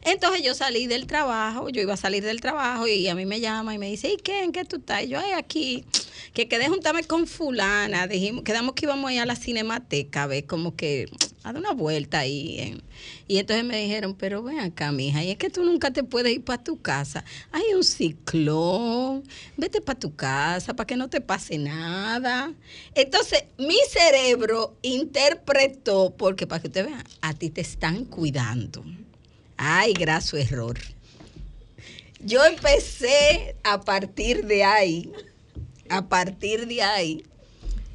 Entonces 0.01 0.41
yo 0.43 0.53
salí 0.55 0.87
del 0.87 1.05
trabajo, 1.07 1.67
yo 1.69 1.81
iba 1.81 1.93
a 1.93 1.97
salir 1.97 2.23
del 2.23 2.39
trabajo 2.39 2.87
y 2.87 3.07
a 3.09 3.15
mí 3.15 3.25
me 3.25 3.41
llama 3.41 3.73
y 3.73 3.77
me 3.77 3.89
dice, 3.89 4.09
¿y 4.13 4.15
qué? 4.17 4.43
¿En 4.43 4.53
qué 4.53 4.63
tú 4.63 4.77
estás? 4.77 5.03
Y 5.03 5.09
yo, 5.09 5.19
ay, 5.19 5.33
aquí, 5.33 5.83
que 6.33 6.47
quedé 6.47 6.69
juntarme 6.69 7.03
con 7.03 7.27
fulana, 7.27 8.07
dijimos, 8.07 8.43
quedamos 8.43 8.75
que 8.75 8.85
íbamos 8.85 9.09
a 9.09 9.13
ir 9.13 9.19
a 9.19 9.25
la 9.25 9.35
cinemateca 9.35 10.23
a 10.23 10.27
como 10.47 10.75
que 10.77 11.09
a 11.55 11.59
una 11.59 11.73
vuelta 11.73 12.19
ahí. 12.19 12.81
Y 13.27 13.37
entonces 13.37 13.65
me 13.65 13.81
dijeron, 13.81 14.15
pero 14.15 14.43
ven 14.43 14.59
acá, 14.59 14.91
mija, 14.91 15.23
y 15.23 15.31
es 15.31 15.37
que 15.37 15.49
tú 15.49 15.63
nunca 15.63 15.91
te 15.91 16.03
puedes 16.03 16.33
ir 16.33 16.43
para 16.43 16.63
tu 16.63 16.81
casa. 16.81 17.23
Hay 17.51 17.73
un 17.75 17.83
ciclón, 17.83 19.23
vete 19.57 19.81
para 19.81 19.99
tu 19.99 20.15
casa 20.15 20.73
para 20.75 20.87
que 20.87 20.95
no 20.95 21.09
te 21.09 21.21
pase 21.21 21.57
nada. 21.57 22.53
Entonces 22.95 23.43
mi 23.57 23.77
cerebro 23.89 24.75
interpretó, 24.81 26.13
porque 26.17 26.47
para 26.47 26.61
que 26.61 26.67
usted 26.67 26.85
vea, 26.85 27.03
a 27.21 27.33
ti 27.33 27.49
te 27.49 27.61
están 27.61 28.05
cuidando. 28.05 28.83
Ay, 29.57 29.93
graso 29.93 30.37
error. 30.37 30.79
Yo 32.21 32.43
empecé 32.45 33.55
a 33.63 33.81
partir 33.81 34.45
de 34.45 34.63
ahí, 34.63 35.11
a 35.89 36.07
partir 36.07 36.67
de 36.67 36.81
ahí, 36.81 37.23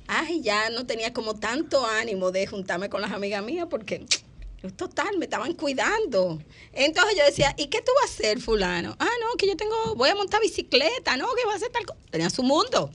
ay, 0.06 0.40
ya 0.42 0.70
no 0.70 0.86
tenía 0.86 1.12
como 1.12 1.34
tanto 1.34 1.84
ánimo 1.86 2.30
de 2.30 2.46
juntarme 2.46 2.88
con 2.88 3.00
las 3.00 3.12
amigas 3.12 3.42
mías 3.42 3.66
porque, 3.70 4.04
total, 4.76 5.18
me 5.18 5.24
estaban 5.26 5.54
cuidando. 5.54 6.40
Entonces 6.72 7.16
yo 7.16 7.24
decía, 7.24 7.54
¿y 7.56 7.66
qué 7.66 7.80
tú 7.80 7.92
vas 8.02 8.10
a 8.10 8.14
hacer, 8.14 8.40
fulano? 8.40 8.96
Ah, 8.98 9.10
no, 9.22 9.36
que 9.36 9.46
yo 9.46 9.56
tengo, 9.56 9.94
voy 9.96 10.10
a 10.10 10.14
montar 10.14 10.40
bicicleta, 10.40 11.16
no, 11.16 11.26
que 11.34 11.44
voy 11.44 11.52
a 11.52 11.56
hacer 11.56 11.70
tal 11.70 11.86
cosa. 11.86 12.00
Tenía 12.10 12.30
su 12.30 12.42
mundo. 12.42 12.90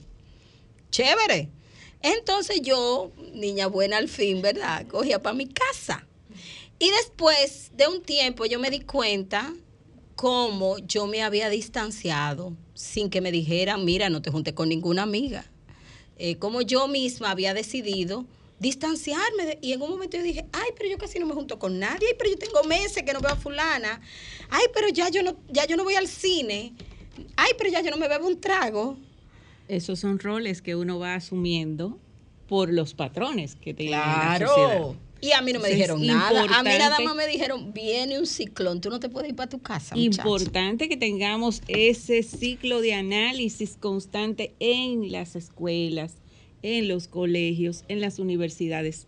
Chévere. 0.90 1.48
Entonces 2.02 2.62
yo, 2.62 3.12
niña 3.32 3.66
buena 3.66 3.98
al 3.98 4.08
fin, 4.08 4.40
¿verdad? 4.40 4.86
Cogía 4.86 5.20
para 5.20 5.34
mi 5.34 5.46
casa. 5.46 6.06
Y 6.78 6.90
después 6.90 7.70
de 7.74 7.88
un 7.88 8.02
tiempo 8.02 8.46
yo 8.46 8.58
me 8.58 8.70
di 8.70 8.80
cuenta 8.80 9.52
cómo 10.16 10.78
yo 10.78 11.06
me 11.06 11.22
había 11.22 11.50
distanciado 11.50 12.56
sin 12.74 13.10
que 13.10 13.20
me 13.20 13.30
dijeran, 13.30 13.84
mira, 13.84 14.08
no 14.08 14.22
te 14.22 14.30
juntes 14.30 14.54
con 14.54 14.70
ninguna 14.70 15.02
amiga. 15.02 15.44
Eh, 16.22 16.36
como 16.36 16.60
yo 16.60 16.86
misma 16.86 17.30
había 17.30 17.54
decidido 17.54 18.26
distanciarme. 18.58 19.46
de- 19.46 19.58
y 19.62 19.72
en 19.72 19.80
un 19.80 19.88
momento 19.88 20.18
yo 20.18 20.22
dije, 20.22 20.44
ay, 20.52 20.68
pero 20.76 20.90
yo 20.90 20.98
casi 20.98 21.18
no 21.18 21.24
me 21.24 21.32
junto 21.32 21.58
con 21.58 21.78
nadie, 21.78 22.08
ay, 22.08 22.14
pero 22.18 22.30
yo 22.30 22.36
tengo 22.36 22.62
meses 22.64 23.02
que 23.02 23.12
no 23.14 23.20
veo 23.20 23.32
a 23.32 23.36
fulana, 23.36 24.02
ay, 24.50 24.64
pero 24.74 24.88
ya 24.90 25.08
yo 25.08 25.22
no, 25.22 25.34
ya 25.48 25.66
yo 25.66 25.78
no 25.78 25.84
voy 25.84 25.94
al 25.94 26.06
cine, 26.08 26.74
ay, 27.36 27.52
pero 27.56 27.70
ya 27.70 27.80
yo 27.80 27.90
no 27.90 27.96
me 27.96 28.06
bebo 28.06 28.26
un 28.26 28.38
trago. 28.38 28.98
Esos 29.66 29.98
son 30.00 30.18
roles 30.18 30.60
que 30.60 30.76
uno 30.76 30.98
va 30.98 31.14
asumiendo 31.14 31.98
por 32.48 32.70
los 32.70 32.92
patrones 32.92 33.56
que 33.56 33.72
tiene 33.72 33.92
la 33.92 34.38
sociedad. 34.46 34.80
Y 35.20 35.32
a 35.32 35.42
mí 35.42 35.52
no 35.52 35.60
me 35.60 35.68
Entonces, 35.68 35.76
dijeron 35.76 36.06
nada. 36.06 36.42
A 36.58 36.62
mí 36.62 36.70
nada 36.78 36.98
más 37.00 37.14
me 37.14 37.26
dijeron, 37.26 37.72
viene 37.72 38.18
un 38.18 38.26
ciclón, 38.26 38.80
tú 38.80 38.90
no 38.90 39.00
te 39.00 39.08
puedes 39.08 39.30
ir 39.30 39.36
para 39.36 39.48
tu 39.48 39.60
casa. 39.60 39.94
muchacho". 39.94 40.22
Importante 40.22 40.88
que 40.88 40.96
tengamos 40.96 41.62
ese 41.68 42.22
ciclo 42.22 42.80
de 42.80 42.94
análisis 42.94 43.76
constante 43.78 44.54
en 44.60 45.12
las 45.12 45.36
escuelas, 45.36 46.14
en 46.62 46.88
los 46.88 47.08
colegios, 47.08 47.84
en 47.88 48.00
las 48.00 48.18
universidades, 48.18 49.06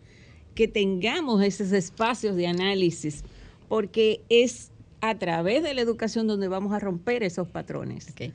que 0.54 0.68
tengamos 0.68 1.42
esos 1.42 1.72
espacios 1.72 2.36
de 2.36 2.46
análisis, 2.46 3.24
porque 3.68 4.20
es 4.28 4.70
a 5.00 5.18
través 5.18 5.62
de 5.62 5.74
la 5.74 5.80
educación 5.80 6.26
donde 6.26 6.48
vamos 6.48 6.72
a 6.72 6.78
romper 6.78 7.22
esos 7.22 7.48
patrones. 7.48 8.08
Ok. 8.10 8.32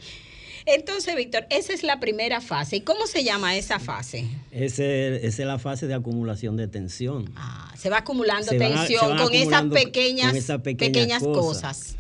Entonces, 0.68 1.16
Víctor, 1.16 1.46
esa 1.50 1.74
es 1.74 1.84
la 1.84 2.00
primera 2.00 2.42
fase. 2.42 2.76
¿Y 2.78 2.82
cómo 2.82 3.08
se 3.08 3.24
llama 3.24 3.56
esa 3.58 3.80
fase? 3.80 4.28
Ese- 4.52 5.26
esa 5.26 5.42
es 5.44 5.48
la 5.48 5.60
fase 5.60 5.88
de 5.88 5.94
acumulación 5.94 6.58
de 6.58 6.68
tensión. 6.68 7.32
Ah, 7.36 7.74
se 7.78 7.90
va 7.90 8.00
acumulando 8.00 8.48
Se 8.50 8.58
tensión 8.58 9.10
van 9.12 9.24
con 9.24 9.34
esas 9.34 9.64
pequeñas, 9.64 10.28
con 10.28 10.36
esas 10.38 10.62
pequeñas 10.62 10.92
pequeñas 10.94 11.24
cosas. 11.24 11.78
cosas. 11.78 11.96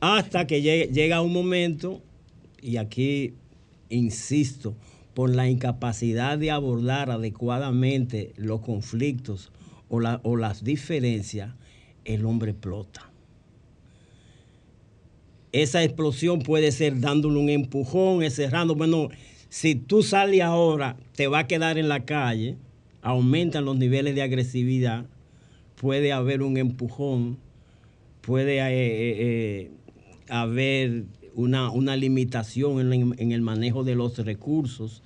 Hasta 0.00 0.46
que 0.46 0.60
llegue- 0.60 0.90
llega 0.92 1.20
un 1.22 1.32
momento, 1.32 2.02
y 2.60 2.78
aquí 2.78 3.34
insisto, 3.90 4.74
por 5.14 5.30
la 5.34 5.48
incapacidad 5.48 6.38
de 6.38 6.50
abordar 6.50 7.10
adecuadamente 7.10 8.32
los 8.36 8.60
conflictos 8.60 9.50
o, 9.88 10.00
la- 10.00 10.20
o 10.24 10.36
las 10.36 10.64
diferencias, 10.64 11.52
el 12.04 12.24
hombre 12.24 12.52
explota. 12.52 13.09
Esa 15.52 15.82
explosión 15.82 16.40
puede 16.40 16.70
ser 16.72 17.00
dándole 17.00 17.38
un 17.38 17.50
empujón, 17.50 18.22
es 18.22 18.34
cerrando. 18.34 18.74
Bueno, 18.74 19.08
si 19.48 19.74
tú 19.74 20.02
sales 20.02 20.42
ahora, 20.42 20.96
te 21.16 21.26
va 21.26 21.40
a 21.40 21.46
quedar 21.46 21.76
en 21.76 21.88
la 21.88 22.04
calle, 22.04 22.56
aumentan 23.02 23.64
los 23.64 23.76
niveles 23.76 24.14
de 24.14 24.22
agresividad, 24.22 25.06
puede 25.74 26.12
haber 26.12 26.42
un 26.42 26.56
empujón, 26.56 27.38
puede 28.20 28.58
eh, 28.58 28.68
eh, 28.68 29.16
eh, 29.18 29.70
haber 30.28 31.04
una, 31.34 31.70
una 31.70 31.96
limitación 31.96 32.92
en 33.18 33.32
el 33.32 33.42
manejo 33.42 33.82
de 33.82 33.96
los 33.96 34.18
recursos. 34.18 35.02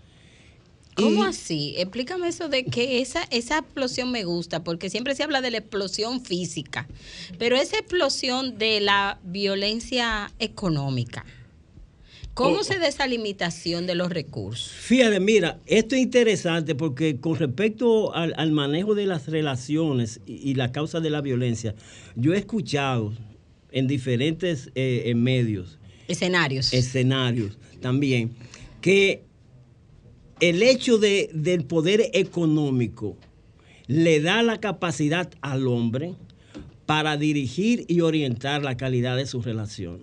¿Cómo 0.94 1.24
Y- 1.24 1.28
así? 1.28 1.74
Explícame 1.76 2.28
eso 2.28 2.48
de 2.48 2.64
que 2.64 3.00
esa, 3.00 3.22
esa 3.30 3.58
explosión 3.58 4.10
me 4.12 4.24
gusta, 4.24 4.62
porque 4.64 4.90
siempre 4.90 5.14
se 5.14 5.22
habla 5.24 5.40
de 5.40 5.50
la 5.50 5.58
explosión 5.58 6.24
física, 6.24 6.86
pero 7.38 7.56
esa 7.56 7.78
explosión 7.78 8.58
de 8.58 8.80
la 8.80 9.18
violencia 9.24 10.30
económica, 10.38 11.24
¿cómo 12.34 12.58
Oh. 12.60 12.64
se 12.64 12.78
da 12.78 12.86
esa 12.88 13.06
limitación 13.06 13.86
de 13.86 13.94
los 13.96 14.10
recursos? 14.10 14.70
Fíjate, 14.70 15.18
mira, 15.20 15.58
esto 15.66 15.94
es 15.96 16.02
interesante 16.02 16.74
porque 16.74 17.18
con 17.20 17.36
respecto 17.36 18.14
al, 18.14 18.32
al 18.36 18.52
manejo 18.52 18.94
de 18.94 19.06
las 19.06 19.26
relaciones 19.28 20.20
y, 20.26 20.34
y 20.50 20.54
la 20.54 20.70
causa 20.72 21.00
de 21.00 21.10
la 21.10 21.20
violencia, 21.20 21.74
yo 22.16 22.34
he 22.34 22.38
escuchado 22.38 23.12
en 23.72 23.86
diferentes 23.88 24.68
eh, 24.76 25.02
eh, 25.06 25.14
medios, 25.16 25.78
Escenarios. 26.06 26.72
escenarios 26.72 27.58
también, 27.80 28.30
que 28.80 29.22
el 30.40 30.62
hecho 30.62 30.98
de, 30.98 31.30
del 31.32 31.64
poder 31.64 32.10
económico 32.12 33.16
le 33.86 34.20
da 34.20 34.42
la 34.42 34.58
capacidad 34.60 35.30
al 35.40 35.66
hombre 35.66 36.14
para 36.86 37.16
dirigir 37.16 37.84
y 37.88 38.00
orientar 38.00 38.62
la 38.62 38.76
calidad 38.76 39.16
de 39.16 39.26
su 39.26 39.40
relación, 39.42 40.00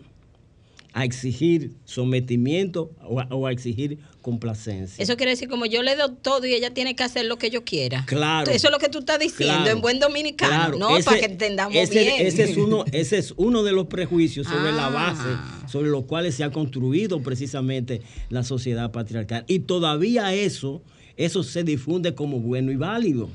a 0.94 1.06
exigir 1.06 1.72
sometimiento 1.86 2.92
o 3.04 3.20
a, 3.22 3.28
o 3.30 3.48
a 3.48 3.52
exigir 3.52 4.00
complacencia. 4.22 5.02
Eso 5.02 5.16
quiere 5.16 5.32
decir 5.32 5.48
como 5.48 5.66
yo 5.66 5.82
le 5.84 5.96
doy 5.96 6.12
todo 6.22 6.46
y 6.46 6.54
ella 6.54 6.74
tiene 6.74 6.96
que 6.96 7.04
hacer 7.04 7.26
lo 7.26 7.38
que 7.38 7.50
yo 7.50 7.64
quiera. 7.64 8.04
Claro. 8.08 8.52
Eso 8.52 8.68
es 8.68 8.72
lo 8.72 8.78
que 8.80 8.90
tú 8.90 9.00
estás 9.00 9.20
diciendo 9.20 9.56
Claro. 9.64 9.72
en 9.72 9.82
buen 9.82 10.00
dominicano, 10.00 10.52
Claro, 10.54 10.78
¿no? 10.78 10.98
ese- 10.98 11.06
Para 11.06 11.20
que 11.20 11.26
entendamos 11.26 11.76
ese, 11.76 12.00
bien. 12.04 12.28
Ese 12.28 12.44
es, 12.44 12.58
uno, 12.58 12.84
ese 12.92 13.18
es 13.20 13.34
uno 13.38 13.64
de 13.64 13.72
los 13.72 13.88
prejuicios 13.88 14.48
sobre 14.48 14.72
la 14.74 14.88
Ah. 14.88 14.90
base 14.90 15.61
sobre 15.72 15.90
los 15.90 16.06
cuales 16.06 16.36
se 16.36 16.44
ha 16.44 16.52
construido 16.52 17.22
precisamente 17.22 18.02
la 18.30 18.44
sociedad 18.44 18.92
patriarcal. 18.92 19.46
Y 19.48 19.60
todavía 19.60 20.34
eso, 20.34 20.82
eso 21.18 21.44
se 21.44 21.64
difunde 21.64 22.14
como 22.14 22.40
bueno 22.40 22.72
y 22.72 22.76
válido. 22.76 23.30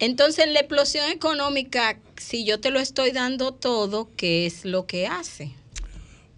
Entonces, 0.00 0.46
la 0.48 0.60
explosión 0.60 1.10
económica, 1.10 1.98
si 2.16 2.44
yo 2.44 2.60
te 2.60 2.70
lo 2.70 2.78
estoy 2.80 3.10
dando 3.10 3.52
todo, 3.52 4.08
¿qué 4.16 4.46
es 4.46 4.64
lo 4.64 4.86
que 4.86 5.06
hace? 5.06 5.52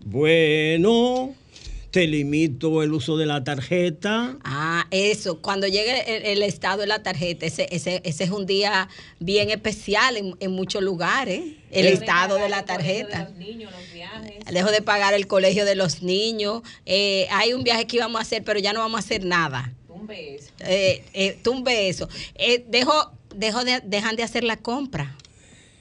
Bueno, 0.04 1.34
te 1.90 2.06
limito 2.06 2.82
el 2.82 2.92
uso 2.92 3.16
de 3.16 3.26
la 3.26 3.42
tarjeta. 3.42 4.36
Ah, 4.44 4.86
eso, 4.90 5.40
cuando 5.40 5.66
llegue 5.66 6.16
el, 6.16 6.24
el 6.38 6.42
estado 6.44 6.82
de 6.82 6.86
la 6.86 7.02
tarjeta, 7.02 7.46
ese, 7.46 7.66
ese, 7.70 8.00
ese 8.04 8.24
es 8.24 8.30
un 8.30 8.46
día 8.46 8.88
bien 9.18 9.50
especial 9.50 10.16
en, 10.16 10.36
en 10.38 10.52
muchos 10.52 10.82
lugares, 10.82 11.42
el 11.72 11.86
Eh. 11.86 11.92
estado 11.92 12.36
de 12.36 12.48
la 12.48 12.64
tarjeta. 12.64 13.24
Los 13.24 13.36
niños, 13.38 13.72
los 13.72 13.92
viajes. 13.92 14.34
Dejo 14.52 14.70
de 14.70 14.82
pagar 14.82 15.14
el 15.14 15.26
colegio 15.26 15.64
de 15.64 15.74
los 15.74 16.02
niños. 16.02 16.62
Eh, 16.86 17.26
hay 17.32 17.52
un 17.54 17.64
viaje 17.64 17.86
que 17.86 17.96
íbamos 17.96 18.20
a 18.20 18.22
hacer, 18.22 18.44
pero 18.44 18.60
ya 18.60 18.72
no 18.72 18.80
vamos 18.80 18.98
a 19.00 19.04
hacer 19.04 19.24
nada. 19.24 19.72
Un 19.88 20.06
beso. 20.06 20.50
Eh, 20.60 21.02
eh, 21.12 21.38
tumbe 21.42 21.88
eso. 21.88 22.08
Eh, 22.36 22.64
dejo, 22.68 23.10
dejo 23.34 23.64
de, 23.64 23.80
dejan 23.84 24.14
de 24.14 24.22
hacer 24.22 24.44
la 24.44 24.56
compra. 24.56 25.16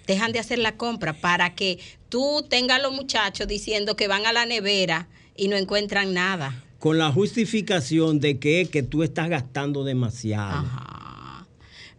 Dejan 0.07 0.31
de 0.31 0.39
hacer 0.39 0.57
la 0.57 0.75
compra 0.75 1.13
para 1.13 1.53
que 1.53 1.77
tú 2.09 2.43
tengas 2.49 2.79
a 2.79 2.81
los 2.81 2.93
muchachos 2.93 3.47
diciendo 3.47 3.95
que 3.95 4.07
van 4.07 4.25
a 4.25 4.33
la 4.33 4.47
nevera 4.47 5.07
y 5.39 5.47
no 5.47 5.55
encuentran 5.55 6.13
nada. 6.13 6.63
Con 6.77 6.97
la 6.97 7.11
justificación 7.11 8.19
de 8.19 8.39
que, 8.39 8.67
que 8.71 8.83
tú 8.83 9.03
estás 9.03 9.29
gastando 9.29 9.83
demasiado. 9.83 10.59
Ajá. 10.59 10.99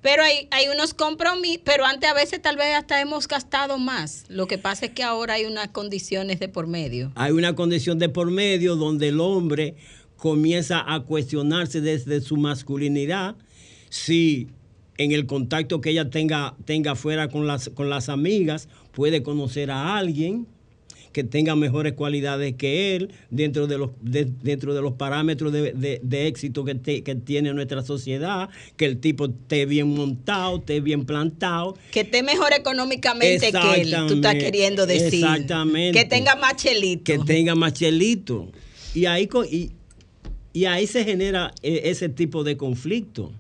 Pero 0.02 0.22
hay, 0.22 0.48
hay 0.50 0.68
unos 0.68 0.94
compromisos, 0.94 1.60
pero 1.64 1.84
antes 1.84 2.08
a 2.08 2.14
veces 2.14 2.40
tal 2.40 2.56
vez 2.56 2.74
hasta 2.74 3.00
hemos 3.00 3.28
gastado 3.28 3.78
más. 3.78 4.24
Lo 4.28 4.46
que 4.46 4.56
pasa 4.56 4.86
es 4.86 4.92
que 4.92 5.02
ahora 5.02 5.34
hay 5.34 5.44
unas 5.44 5.68
condiciones 5.68 6.40
de 6.40 6.48
por 6.48 6.66
medio. 6.66 7.12
Hay 7.16 7.32
una 7.32 7.54
condición 7.54 7.98
de 7.98 8.08
por 8.08 8.30
medio 8.30 8.76
donde 8.76 9.08
el 9.08 9.20
hombre 9.20 9.74
comienza 10.16 10.82
a 10.86 11.00
cuestionarse 11.00 11.80
desde 11.80 12.20
su 12.20 12.36
masculinidad 12.36 13.36
si 13.90 14.48
en 14.96 15.12
el 15.12 15.26
contacto 15.26 15.80
que 15.80 15.90
ella 15.90 16.08
tenga, 16.08 16.54
tenga 16.64 16.94
fuera 16.94 17.28
con 17.28 17.46
las, 17.46 17.70
con 17.70 17.90
las 17.90 18.08
amigas 18.08 18.68
puede 18.92 19.22
conocer 19.22 19.70
a 19.70 19.96
alguien 19.96 20.46
que 21.12 21.24
tenga 21.24 21.56
mejores 21.56 21.94
cualidades 21.94 22.54
que 22.54 22.94
él 22.94 23.12
dentro 23.30 23.66
de 23.66 23.78
los, 23.78 23.90
de- 24.00 24.26
dentro 24.42 24.74
de 24.74 24.80
los 24.82 24.92
parámetros 24.92 25.52
de, 25.52 25.72
de- 25.72 26.00
de 26.02 26.26
éxito 26.28 26.64
que, 26.64 26.74
te- 26.76 27.02
que 27.02 27.14
tiene 27.16 27.52
nuestra 27.52 27.82
sociedad, 27.82 28.48
que 28.76 28.84
el 28.86 28.98
tipo 28.98 29.26
esté 29.26 29.66
bien 29.66 29.88
montado, 29.88 30.58
esté 30.58 30.80
bien 30.80 31.04
plantado. 31.04 31.76
Que 31.90 32.00
esté 32.00 32.22
mejor 32.22 32.52
económicamente 32.52 33.50
que 33.52 33.80
él, 33.80 33.94
tú 34.06 34.14
estás 34.14 34.34
queriendo 34.36 34.86
decir. 34.86 35.14
exactamente. 35.24 35.98
Que 35.98 36.04
tenga 36.04 36.36
más 36.36 36.56
chelito. 36.56 37.04
que 37.04 37.18
tenga 37.18 37.54
más 37.54 37.72
chelito. 37.72 38.48
Y 38.94 39.06
ahí, 39.06 39.28
y, 39.50 39.70
y 40.52 40.64
ahí 40.66 40.86
se 40.86 41.04
genera 41.04 41.52
eh, 41.62 41.82
ese 41.84 42.08
tipo 42.08 42.44
de 42.44 42.56
conflicto. 42.56 43.32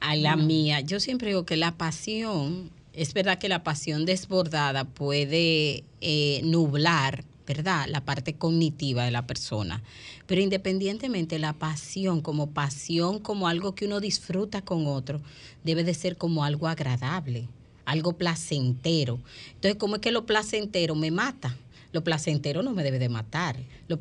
A 0.00 0.14
la 0.14 0.36
mía, 0.36 0.80
yo 0.80 1.00
siempre 1.00 1.28
digo 1.28 1.44
que 1.46 1.56
la 1.56 1.76
pasión, 1.76 2.70
es 2.96 3.12
verdad 3.12 3.38
que 3.38 3.48
la 3.48 3.62
pasión 3.62 4.06
desbordada 4.06 4.84
puede 4.84 5.84
eh, 6.00 6.40
nublar, 6.42 7.24
¿verdad? 7.46 7.86
La 7.88 8.04
parte 8.04 8.34
cognitiva 8.34 9.04
de 9.04 9.10
la 9.10 9.26
persona. 9.26 9.82
Pero 10.26 10.40
independientemente, 10.40 11.38
la 11.38 11.52
pasión 11.52 12.22
como 12.22 12.50
pasión, 12.50 13.18
como 13.18 13.48
algo 13.48 13.74
que 13.74 13.84
uno 13.84 14.00
disfruta 14.00 14.62
con 14.62 14.86
otro, 14.86 15.20
debe 15.62 15.84
de 15.84 15.92
ser 15.92 16.16
como 16.16 16.42
algo 16.42 16.68
agradable, 16.68 17.48
algo 17.84 18.14
placentero. 18.14 19.20
Entonces, 19.54 19.76
¿cómo 19.76 19.96
es 19.96 20.00
que 20.00 20.10
lo 20.10 20.24
placentero 20.24 20.94
me 20.94 21.10
mata? 21.10 21.54
Lo 21.96 22.04
placentero 22.04 22.62
no 22.62 22.74
me 22.74 22.84
debe 22.84 22.98
de 22.98 23.08
matar. 23.08 23.56
Lo 23.88 23.98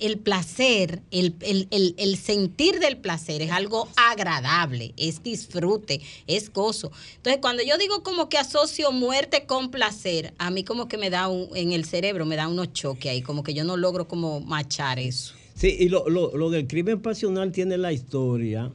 el 0.00 0.18
placer, 0.18 1.00
el, 1.10 1.34
el- 1.40 1.66
el- 1.70 1.94
el 1.96 2.16
sentir 2.18 2.78
del 2.78 2.98
placer 2.98 3.40
es 3.40 3.50
algo 3.50 3.88
agradable, 3.96 4.92
es 4.98 5.22
disfrute, 5.22 6.02
es 6.26 6.52
gozo. 6.52 6.92
Entonces, 7.16 7.40
cuando 7.40 7.62
yo 7.62 7.78
digo 7.78 8.02
como 8.02 8.28
que 8.28 8.36
asocio 8.36 8.92
muerte 8.92 9.46
con 9.46 9.70
placer, 9.70 10.34
a 10.36 10.50
mí 10.50 10.62
como 10.62 10.88
que 10.88 10.98
me 10.98 11.08
da 11.08 11.28
un, 11.28 11.48
en 11.56 11.72
el 11.72 11.86
cerebro, 11.86 12.26
me 12.26 12.36
da 12.36 12.48
unos 12.48 12.74
choques 12.74 13.10
ahí, 13.10 13.22
como 13.22 13.42
que 13.42 13.54
yo 13.54 13.64
no 13.64 13.78
logro 13.78 14.06
como 14.08 14.40
machar 14.40 14.98
eso. 14.98 15.32
Sí, 15.54 15.74
y 15.80 15.88
lo, 15.88 16.06
lo- 16.10 16.36
lo 16.36 16.50
del 16.50 16.66
crimen 16.66 17.00
pasional 17.00 17.50
tiene 17.50 17.78
la 17.78 17.94
historia 17.94 18.70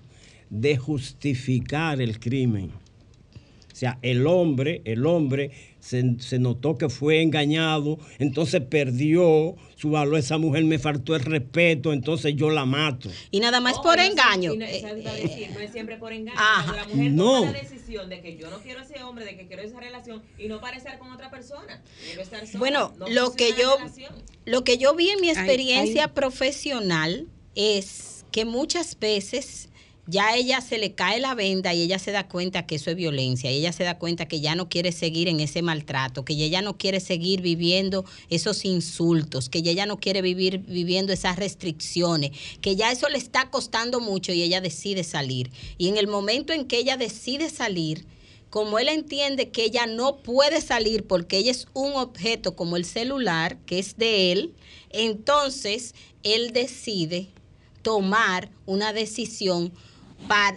de 0.50 0.78
justificar 0.78 2.02
el 2.02 2.20
crimen. 2.20 2.72
O 3.72 3.76
sea, 3.76 4.00
el 4.02 4.26
hombre, 4.26 4.82
el 4.86 5.06
hombre 5.06 5.52
se, 5.84 6.16
se 6.20 6.40
notó 6.40 6.78
que 6.78 6.88
fue 6.88 7.22
engañado, 7.22 8.00
entonces 8.18 8.62
perdió 8.62 9.56
su 9.76 9.90
valor. 9.92 10.18
Esa 10.18 10.38
mujer 10.38 10.64
me 10.64 10.80
faltó 10.80 11.14
el 11.16 11.22
respeto, 11.24 11.92
entonces 11.92 12.36
yo 12.38 12.50
la 12.50 12.66
mato. 12.66 13.10
Y 13.32 13.42
nada 13.42 13.60
más 13.60 13.76
Oh, 13.80 13.82
por 13.84 14.00
sí, 14.00 14.06
engaño. 14.06 14.54
y 14.54 14.58
no, 14.58 14.66
Eh, 14.66 14.82
decir, 15.22 15.50
no 15.54 15.60
es 15.60 15.72
siempre 15.74 15.98
por 15.98 16.14
engaño. 16.14 16.38
Ajá. 16.40 16.64
Cuando 16.64 16.82
la 16.82 16.88
mujer 16.96 17.12
No. 17.12 17.40
toma 17.42 17.52
la 17.52 17.60
decisión 17.62 18.10
de 18.10 18.22
que 18.22 18.38
yo 18.38 18.50
no 18.50 18.60
quiero 18.60 18.80
a 18.80 18.84
ese 18.84 19.04
hombre, 19.04 19.26
de 19.26 19.36
que 19.36 19.46
quiero 19.48 19.62
esa 19.62 19.80
relación 19.80 20.24
y 20.38 20.48
no 20.48 20.62
parecer 20.62 20.98
con 21.00 21.12
otra 21.12 21.30
persona. 21.30 21.82
Quiero 22.06 22.22
estar 22.22 22.48
sola, 22.48 22.60
Bueno, 22.60 22.94
no 22.98 23.10
lo 23.10 23.34
que 23.34 23.52
yo 23.60 23.78
lo 24.46 24.64
que 24.64 24.78
yo 24.78 24.96
vi 24.96 25.10
en 25.10 25.20
mi 25.22 25.30
experiencia 25.30 26.06
hay- 26.06 26.12
profesional 26.12 27.28
es 27.56 28.26
que 28.32 28.46
muchas 28.46 28.98
veces 29.00 29.70
ya 30.06 30.36
ella 30.36 30.60
se 30.60 30.78
le 30.78 30.94
cae 30.94 31.20
la 31.22 31.34
venda 31.34 31.74
y 31.74 31.82
ella 31.82 31.98
se 31.98 32.12
da 32.12 32.28
cuenta 32.28 32.66
que 32.66 32.76
eso 32.76 32.90
es 32.90 32.98
violencia, 32.98 33.52
y 33.52 33.58
ella 33.58 33.72
se 33.72 33.84
da 33.84 33.98
cuenta 33.98 34.28
que 34.28 34.42
ya 34.42 34.54
no 34.54 34.68
quiere 34.68 34.92
seguir 34.92 35.30
en 35.30 35.40
ese 35.40 35.62
maltrato, 35.62 36.26
que 36.26 36.34
ella 36.34 36.62
no 36.62 36.78
quiere 36.78 37.00
seguir 37.00 37.42
viviendo 37.42 38.04
esos 38.30 38.66
insultos, 38.66 39.50
que 39.50 39.60
ella 39.60 39.86
no 39.86 40.00
quiere 40.00 40.22
vivir 40.22 40.60
viviendo 40.60 41.14
esas 41.14 41.38
restricciones, 41.38 42.32
que 42.60 42.76
ya 42.76 42.92
eso 42.92 43.08
le 43.08 43.18
está 43.18 43.50
costando 43.50 44.02
mucho 44.02 44.34
y 44.34 44.42
ella 44.42 44.60
decide 44.60 45.04
salir. 45.04 45.52
Y 45.78 45.88
en 45.88 45.98
el 45.98 46.08
momento 46.08 46.52
en 46.52 46.66
que 46.66 46.80
ella 46.80 46.98
decide 46.98 47.50
salir, 47.50 48.06
como 48.50 48.78
él 48.78 48.90
entiende 48.90 49.50
que 49.50 49.64
ella 49.64 49.88
no 49.88 50.18
puede 50.18 50.62
salir 50.62 51.08
porque 51.08 51.38
ella 51.38 51.50
es 51.52 51.68
un 51.74 51.94
objeto 51.94 52.56
como 52.56 52.78
el 52.78 52.86
celular, 52.86 53.58
que 53.66 53.80
es 53.80 53.98
de 53.98 54.32
él, 54.32 54.54
entonces 54.92 55.96
él 56.22 56.52
decide 56.54 57.30
tomar 57.82 58.52
una 58.66 58.94
decisión 58.94 59.74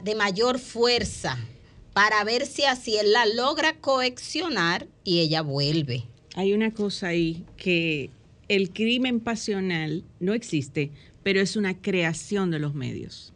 de 0.04 0.14
mayor 0.14 0.58
fuerza 0.58 1.36
para 1.92 2.24
ver 2.24 2.46
si 2.46 2.64
así 2.64 2.96
él 2.96 3.12
la 3.12 3.26
logra 3.26 3.74
coaccionar 3.74 4.86
y 5.04 5.20
ella 5.20 5.42
vuelve. 5.42 6.04
Hay 6.34 6.52
una 6.52 6.72
cosa 6.72 7.08
ahí 7.08 7.44
que 7.56 8.10
el 8.48 8.70
crimen 8.70 9.20
pasional 9.20 10.04
no 10.20 10.34
existe, 10.34 10.90
pero 11.22 11.40
es 11.40 11.56
una 11.56 11.80
creación 11.80 12.50
de 12.50 12.58
los 12.58 12.74
medios. 12.74 13.32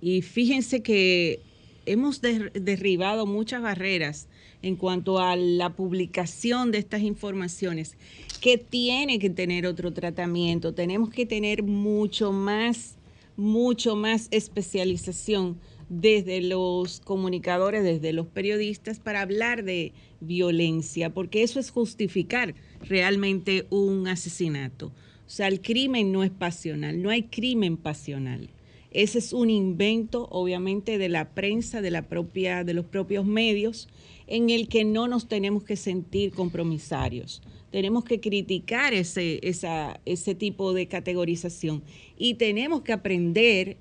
Y 0.00 0.22
fíjense 0.22 0.82
que 0.82 1.40
hemos 1.86 2.20
der- 2.20 2.52
derribado 2.52 3.26
muchas 3.26 3.62
barreras 3.62 4.26
en 4.62 4.76
cuanto 4.76 5.18
a 5.18 5.36
la 5.36 5.70
publicación 5.70 6.70
de 6.70 6.78
estas 6.78 7.02
informaciones 7.02 7.96
que 8.40 8.56
tiene 8.58 9.18
que 9.18 9.30
tener 9.30 9.66
otro 9.66 9.92
tratamiento. 9.92 10.72
Tenemos 10.72 11.10
que 11.10 11.26
tener 11.26 11.62
mucho 11.62 12.32
más, 12.32 12.94
mucho 13.36 13.96
más 13.96 14.28
especialización 14.30 15.58
desde 15.88 16.40
los 16.40 17.00
comunicadores, 17.00 17.84
desde 17.84 18.12
los 18.12 18.26
periodistas 18.26 18.98
para 18.98 19.20
hablar 19.22 19.64
de 19.64 19.92
violencia, 20.20 21.10
porque 21.10 21.42
eso 21.42 21.60
es 21.60 21.70
justificar 21.70 22.54
realmente 22.82 23.66
un 23.70 24.08
asesinato. 24.08 24.86
O 25.26 25.30
sea, 25.30 25.48
el 25.48 25.60
crimen 25.60 26.12
no 26.12 26.22
es 26.24 26.30
pasional, 26.30 27.00
no 27.00 27.10
hay 27.10 27.24
crimen 27.24 27.76
pasional. 27.76 28.50
Ese 28.90 29.18
es 29.18 29.32
un 29.32 29.50
invento, 29.50 30.28
obviamente, 30.30 30.98
de 30.98 31.08
la 31.08 31.30
prensa, 31.30 31.82
de, 31.82 31.90
la 31.90 32.02
propia, 32.02 32.62
de 32.62 32.74
los 32.74 32.84
propios 32.84 33.26
medios, 33.26 33.88
en 34.26 34.50
el 34.50 34.68
que 34.68 34.84
no 34.84 35.08
nos 35.08 35.26
tenemos 35.28 35.64
que 35.64 35.76
sentir 35.76 36.30
compromisarios. 36.32 37.42
Tenemos 37.72 38.04
que 38.04 38.20
criticar 38.20 38.94
ese, 38.94 39.40
esa- 39.42 40.00
ese 40.06 40.34
tipo 40.36 40.72
de 40.74 40.86
categorización 40.86 41.82
y 42.16 42.34
tenemos 42.34 42.82
que 42.82 42.92
aprender 42.92 43.78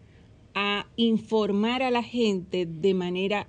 a 0.55 0.87
informar 0.95 1.81
a 1.83 1.91
la 1.91 2.03
gente 2.03 2.65
de 2.65 2.93
manera 2.93 3.47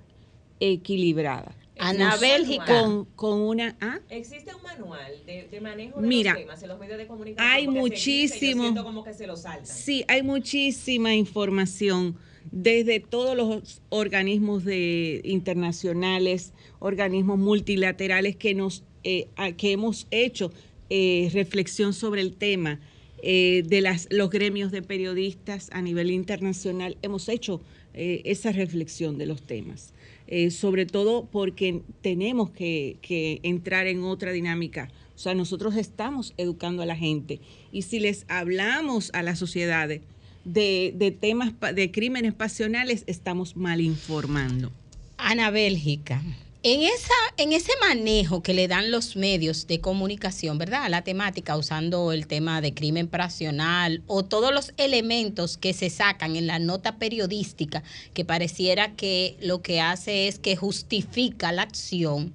equilibrada. 0.59 1.55
Ana 1.77 2.15
Bélgica. 2.15 2.65
Con, 2.83 3.05
con 3.15 3.41
una... 3.41 3.75
¿ah? 3.81 3.99
Existe 4.09 4.55
un 4.55 4.63
manual 4.63 5.11
de, 5.25 5.47
de 5.49 5.61
manejo 5.61 5.99
de 6.01 6.07
Mira, 6.07 6.31
los 6.33 6.41
temas 6.41 6.63
en 6.63 6.69
los 6.69 6.79
medios 6.79 6.97
de 6.97 7.07
comunicación. 7.07 7.51
hay 7.51 7.65
porque 7.65 7.97
se 7.97 8.11
dice, 8.11 8.55
muchísimo- 8.55 8.83
como 8.83 9.03
que 9.03 9.13
se 9.13 9.27
lo 9.27 9.35
saltan. 9.35 9.65
Sí, 9.65 10.05
hay 10.07 10.23
muchísima 10.23 11.13
información 11.15 12.15
desde 12.51 12.99
todos 13.01 13.35
los 13.35 13.81
organismos 13.89 14.63
de, 14.63 15.19
internacionales, 15.25 16.53
organismos 16.79 17.37
multilaterales 17.39 18.37
que, 18.37 18.53
nos, 18.53 18.83
eh, 19.03 19.27
a- 19.35 19.51
que 19.51 19.73
hemos 19.73 20.07
hecho 20.11 20.51
eh, 20.89 21.29
reflexión 21.33 21.91
sobre 21.93 22.21
el 22.21 22.35
tema. 22.37 22.79
Eh, 23.27 23.63
de 23.65 23.81
las, 23.81 24.07
los 24.11 24.29
gremios 24.29 24.71
de 24.71 24.83
periodistas 24.83 25.71
a 25.71 25.81
nivel 25.81 26.11
internacional, 26.11 26.95
hemos 27.01 27.27
hecho 27.27 27.59
eh, 27.95 28.21
esa 28.23 28.51
reflexión 28.51 29.17
de 29.17 29.25
los 29.25 29.41
temas. 29.41 29.95
Eh, 30.27 30.51
sobre 30.51 30.85
todo 30.85 31.25
porque 31.31 31.81
tenemos 32.01 32.51
que, 32.51 32.99
entrar 33.41 33.87
en 33.87 34.03
otra 34.03 34.31
dinámica. 34.31 34.91
O 35.15 35.17
sea, 35.17 35.33
nosotros 35.33 35.75
estamos 35.75 36.35
educando 36.37 36.83
a 36.83 36.85
la 36.85 36.95
gente 36.95 37.39
y 37.71 37.81
si 37.81 37.99
les 37.99 38.25
hablamos 38.27 39.09
a 39.15 39.23
las 39.23 39.39
sociedades 39.39 40.01
de, 40.43 40.93
de 40.95 41.09
temas 41.09 41.51
de 41.73 41.89
crímenes 41.89 42.35
pasionales, 42.35 43.05
estamos 43.07 43.57
mal 43.57 43.81
informando. 43.81 44.71
Ana 45.17 45.49
Bélgica, 45.49 46.21
en, 46.65 46.81
esa, 46.81 47.13
en 47.37 47.53
ese 47.53 47.71
manejo 47.79 48.41
que 48.41 48.55
le 48.55 48.67
dan 48.67 48.89
los 48.89 49.15
medios 49.15 49.67
de 49.67 49.81
comunicación, 49.81 50.57
¿verdad? 50.57 50.85
A 50.85 50.89
la 50.89 51.03
temática, 51.03 51.55
usando 51.55 52.11
el 52.11 52.25
tema 52.25 52.59
de 52.59 52.73
crimen 52.73 53.07
pasional 53.07 54.01
o 54.07 54.25
todos 54.25 54.51
los 54.51 54.73
elementos 54.77 55.57
que 55.57 55.73
se 55.73 55.91
sacan 55.91 56.35
en 56.35 56.47
la 56.47 56.57
nota 56.57 56.97
periodística, 56.97 57.83
que 58.15 58.25
pareciera 58.25 58.95
que 58.95 59.37
lo 59.41 59.61
que 59.61 59.79
hace 59.79 60.27
es 60.27 60.39
que 60.39 60.55
justifica 60.55 61.51
la 61.51 61.61
acción, 61.61 62.33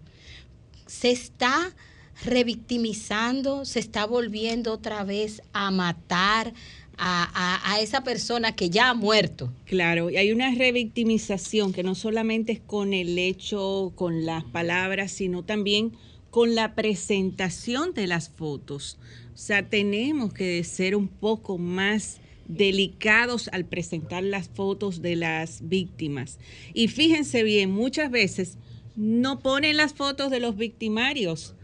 se 0.87 1.11
está 1.11 1.75
revictimizando, 2.25 3.65
se 3.65 3.81
está 3.81 4.07
volviendo 4.07 4.75
otra 4.75 5.03
vez 5.03 5.43
a 5.53 5.73
matar 5.73 6.55
a, 7.03 7.79
esa 7.81 8.05
persona 8.05 8.55
que 8.55 8.69
ya 8.69 8.91
ha 8.91 8.95
muerto. 8.95 9.53
Claro, 9.65 10.11
y 10.11 10.19
hay 10.19 10.33
una 10.33 10.55
revictimización 10.55 11.73
que 11.73 11.83
no 11.83 11.95
solamente 11.95 12.53
es 12.53 12.61
con 12.61 12.93
el 12.93 13.19
hecho, 13.19 13.93
con 13.95 14.27
las 14.27 14.45
palabras, 14.45 15.11
sino 15.11 15.43
también 15.43 15.93
con 16.31 16.55
la 16.55 16.75
presentación 16.75 17.95
de 17.95 18.07
las 18.07 18.29
fotos. 18.29 18.99
O 19.35 19.39
sea, 19.39 19.69
tenemos 19.69 20.35
que 20.35 20.63
ser 20.65 20.95
un 20.95 21.09
poco 21.09 21.57
más 21.57 22.21
delicados 22.47 23.49
al 23.53 23.65
presentar 23.65 24.23
las 24.23 24.49
fotos 24.49 25.01
de 25.01 25.17
las 25.17 25.69
víctimas. 25.69 26.39
Y 26.75 26.89
fíjense 26.89 27.43
bien, 27.43 27.71
muchas 27.71 28.11
veces 28.11 28.59
no 28.95 29.39
ponen 29.39 29.77
las 29.79 29.95
fotos 29.95 30.31
de 30.31 30.41
los 30.41 30.57
victimarios 30.57 31.55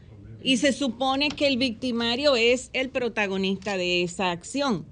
y 0.43 0.57
se 0.59 0.73
supone 0.73 1.29
que 1.29 1.49
el 1.49 1.59
victimario 1.59 2.37
es 2.37 2.71
el 2.73 2.89
protagonista 2.89 3.77
de 3.77 4.03
esa 4.03 4.31
acción. 4.31 4.87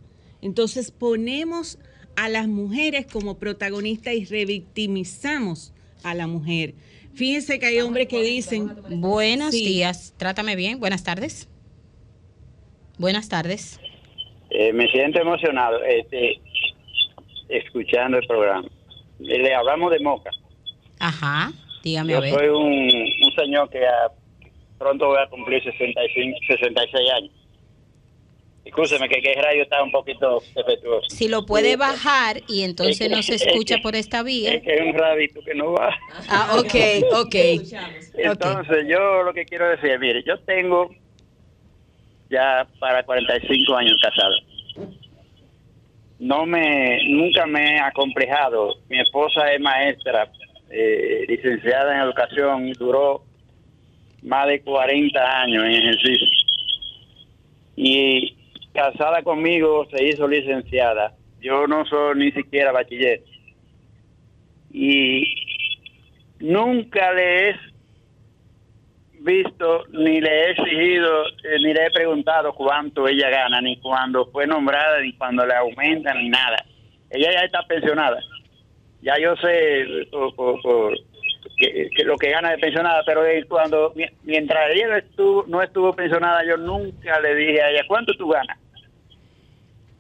Entonces 0.45 0.91
ponemos 0.93 1.79
a 2.17 2.29
las 2.29 2.47
mujeres 2.47 3.07
como 3.11 3.39
protagonistas 3.39 4.13
y 4.15 4.25
revictimizamos 4.27 5.73
a 6.05 6.15
la 6.15 6.27
mujer. 6.27 6.75
Fíjense 7.15 7.59
que 7.59 7.67
hay 7.67 7.81
hombres 7.81 8.09
que 8.09 8.23
dicen, 8.23 8.71
Buenos 9.01 9.53
Sí. 9.55 9.65
días, 9.65 10.15
trátame 10.19 10.55
bien, 10.55 10.79
buenas 10.81 11.03
tardes. 11.03 11.49
Buenas 12.99 13.29
tardes. 13.29 13.81
Eh, 14.51 14.73
me 14.73 14.87
siento 14.89 15.19
emocionado 15.21 15.83
este, 15.83 16.41
escuchando 17.49 18.19
el 18.19 18.27
programa. 18.27 18.69
Le 19.19 19.55
hablamos 19.55 19.91
de 19.93 20.01
Moca. 20.01 20.31
Ajá, 20.99 21.53
dígame 21.83 22.13
Yo 22.13 22.19
a 22.19 22.21
ver. 22.21 22.35
soy 22.35 22.49
un, 22.49 22.67
un 23.27 23.35
señor 23.37 23.71
que 23.71 23.81
pronto 24.79 25.07
voy 25.07 25.19
a 25.25 25.29
cumplir 25.31 25.63
65, 25.65 26.39
66 26.49 27.11
años. 27.17 27.33
Escúcheme 28.65 29.09
que, 29.09 29.21
que 29.21 29.33
el 29.33 29.43
radio 29.43 29.63
está 29.63 29.83
un 29.83 29.91
poquito 29.91 30.43
defectuoso. 30.55 31.09
Si 31.11 31.29
lo 31.29 31.45
puede 31.45 31.77
bajar 31.77 32.41
y 32.49 32.63
entonces 32.63 33.11
no 33.11 33.23
se 33.23 33.35
escucha 33.35 33.79
por 33.83 33.95
esta 33.95 34.23
vía. 34.23 34.55
Es 34.55 34.63
que 34.63 34.75
es 34.75 34.81
un 34.81 34.95
radito 34.95 35.41
que 35.43 35.55
no 35.55 35.73
va. 35.73 35.95
Ah, 36.29 36.57
ok, 36.59 36.75
ok. 37.15 37.35
Entonces, 38.15 38.87
yo 38.89 39.23
lo 39.23 39.35
que 39.35 39.45
quiero 39.45 39.69
decir, 39.69 39.99
mire, 39.99 40.23
yo 40.27 40.39
tengo 40.41 40.91
ya 42.31 42.67
para 42.81 43.03
45 43.05 43.77
años 43.77 43.97
casado. 44.03 44.35
No 46.19 46.47
me, 46.47 47.01
nunca 47.07 47.45
me 47.45 47.77
he 47.77 47.81
acomplejado. 47.81 48.77
Mi 48.89 48.99
esposa 48.99 49.53
es 49.53 49.61
maestra, 49.61 50.33
eh, 50.71 51.27
licenciada 51.29 51.95
en 51.95 52.01
educación, 52.01 52.73
duró 52.73 53.25
más 54.23 54.47
de 54.49 54.63
40 54.63 55.43
años 55.43 55.65
en 55.65 55.73
ejercicio. 55.73 56.27
Y 57.77 58.35
casada 58.75 59.23
conmigo 59.23 59.87
se 59.91 60.05
hizo 60.05 60.27
licenciada. 60.29 61.15
Yo 61.41 61.67
no 61.67 61.85
soy 61.87 62.17
ni 62.17 62.33
siquiera 62.33 62.73
bachiller. 62.73 63.21
Y 64.73 65.25
nunca 66.41 67.13
le 67.13 67.51
he 67.51 67.57
visto 69.21 69.85
ni 69.93 70.21
le 70.21 70.29
he 70.29 70.51
exigido 70.51 71.27
eh, 71.29 71.59
ni 71.61 71.73
le 71.73 71.87
he 71.87 71.91
preguntado 71.91 72.53
cuánto 72.55 73.09
ella 73.09 73.31
gana 73.31 73.61
ni 73.61 73.77
cuando 73.81 74.27
fue 74.27 74.47
nombrada 74.47 75.01
ni 75.01 75.15
cuando 75.15 75.47
le 75.47 75.55
aumentan 75.55 76.19
ni 76.19 76.29
nada 76.29 76.63
ella 77.09 77.33
ya 77.33 77.41
está 77.47 77.63
pensionada 77.63 78.21
ya 79.01 79.17
yo 79.19 79.35
sé 79.37 79.87
que, 81.57 82.05
lo 82.05 82.19
que 82.19 82.31
gana 82.31 82.51
de 82.51 82.59
pensionada 82.59 83.03
pero 83.07 83.23
cuando 83.49 83.93
mi- 83.97 84.05
mientras 84.25 84.71
ella 84.75 84.99
estuvo 84.99 85.45
no 85.47 85.63
estuvo 85.63 85.95
pensionada 85.95 86.45
yo 86.47 86.59
nunca 86.59 87.19
le 87.21 87.35
dije 87.35 87.63
a 87.63 87.71
ella 87.71 87.85
cuánto 87.89 88.13
tú 88.19 88.29
ganas 88.29 88.59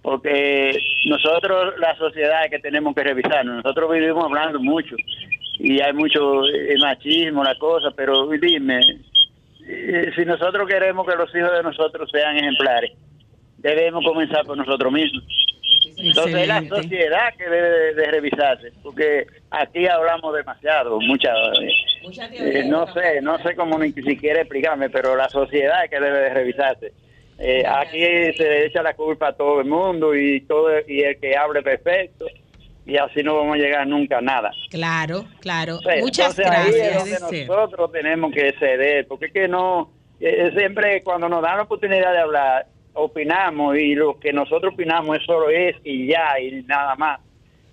porque 0.04 0.78
nosotros 1.06 1.78
la 1.78 1.96
sociedad 1.96 2.44
es 2.44 2.50
que 2.50 2.58
tenemos 2.58 2.94
que 2.94 3.02
revisar 3.02 3.42
nosotros 3.44 3.90
vivimos 3.90 4.24
hablando 4.24 4.60
mucho 4.60 4.96
y 5.58 5.80
hay 5.80 5.94
mucho 5.94 6.46
eh, 6.46 6.76
machismo 6.78 7.42
la 7.42 7.54
cosa 7.54 7.88
pero 7.96 8.28
dime 8.28 8.80
eh, 9.66 10.12
si 10.14 10.26
nosotros 10.26 10.68
queremos 10.68 11.06
que 11.06 11.16
los 11.16 11.34
hijos 11.34 11.52
de 11.52 11.62
nosotros 11.62 12.10
sean 12.12 12.36
ejemplares 12.36 12.92
debemos 13.56 14.04
comenzar 14.04 14.44
por 14.44 14.58
nosotros 14.58 14.92
mismos 14.92 15.24
entonces 15.96 16.34
es 16.34 16.48
la 16.48 16.68
sociedad 16.68 17.34
que 17.38 17.48
debe 17.48 17.70
de, 17.70 17.94
de 17.94 18.06
revisarse 18.10 18.72
porque 18.82 19.26
aquí 19.50 19.86
hablamos 19.86 20.34
demasiado 20.34 21.00
muchas 21.00 21.34
Mucha 22.04 22.26
eh, 22.26 22.64
no 22.68 22.86
sé, 22.92 23.22
no 23.22 23.38
sé 23.38 23.56
cómo 23.56 23.78
ni 23.78 23.90
siquiera 23.92 24.42
explicarme, 24.42 24.90
pero 24.90 25.16
la 25.16 25.28
sociedad 25.30 25.84
es 25.84 25.90
que 25.90 25.98
debe 25.98 26.18
de 26.18 26.28
revisarse. 26.28 26.92
Eh, 27.38 27.64
aquí 27.66 28.00
se 28.36 28.44
le 28.44 28.66
echa 28.66 28.82
la 28.82 28.94
culpa 28.94 29.28
a 29.28 29.32
todo 29.32 29.60
el 29.60 29.66
mundo 29.66 30.14
y 30.14 30.40
todo 30.42 30.68
y 30.86 31.00
el 31.00 31.18
que 31.18 31.36
hable 31.36 31.62
perfecto 31.62 32.26
y 32.86 32.96
así 32.96 33.22
no 33.22 33.36
vamos 33.36 33.54
a 33.54 33.58
llegar 33.58 33.86
nunca 33.86 34.18
a 34.18 34.20
nada. 34.20 34.50
Claro, 34.70 35.24
claro. 35.40 35.78
Muchas 36.00 36.38
entonces 36.38 36.46
ahí 36.46 36.68
es 36.68 36.92
gracias. 36.92 37.20
donde 37.20 37.46
nosotros 37.46 37.92
tenemos 37.92 38.32
que 38.32 38.52
ceder, 38.58 39.06
porque 39.08 39.26
es 39.26 39.32
que 39.32 39.48
no, 39.48 39.90
eh, 40.20 40.52
siempre 40.56 41.02
cuando 41.02 41.28
nos 41.28 41.42
dan 41.42 41.56
la 41.56 41.62
oportunidad 41.62 42.12
de 42.12 42.18
hablar, 42.18 42.66
opinamos 42.92 43.76
y 43.76 43.94
lo 43.94 44.18
que 44.20 44.32
nosotros 44.32 44.74
opinamos 44.74 45.16
es 45.16 45.24
solo 45.24 45.48
es 45.48 45.76
y 45.82 46.06
ya 46.06 46.38
y 46.38 46.62
nada 46.62 46.94
más. 46.96 47.20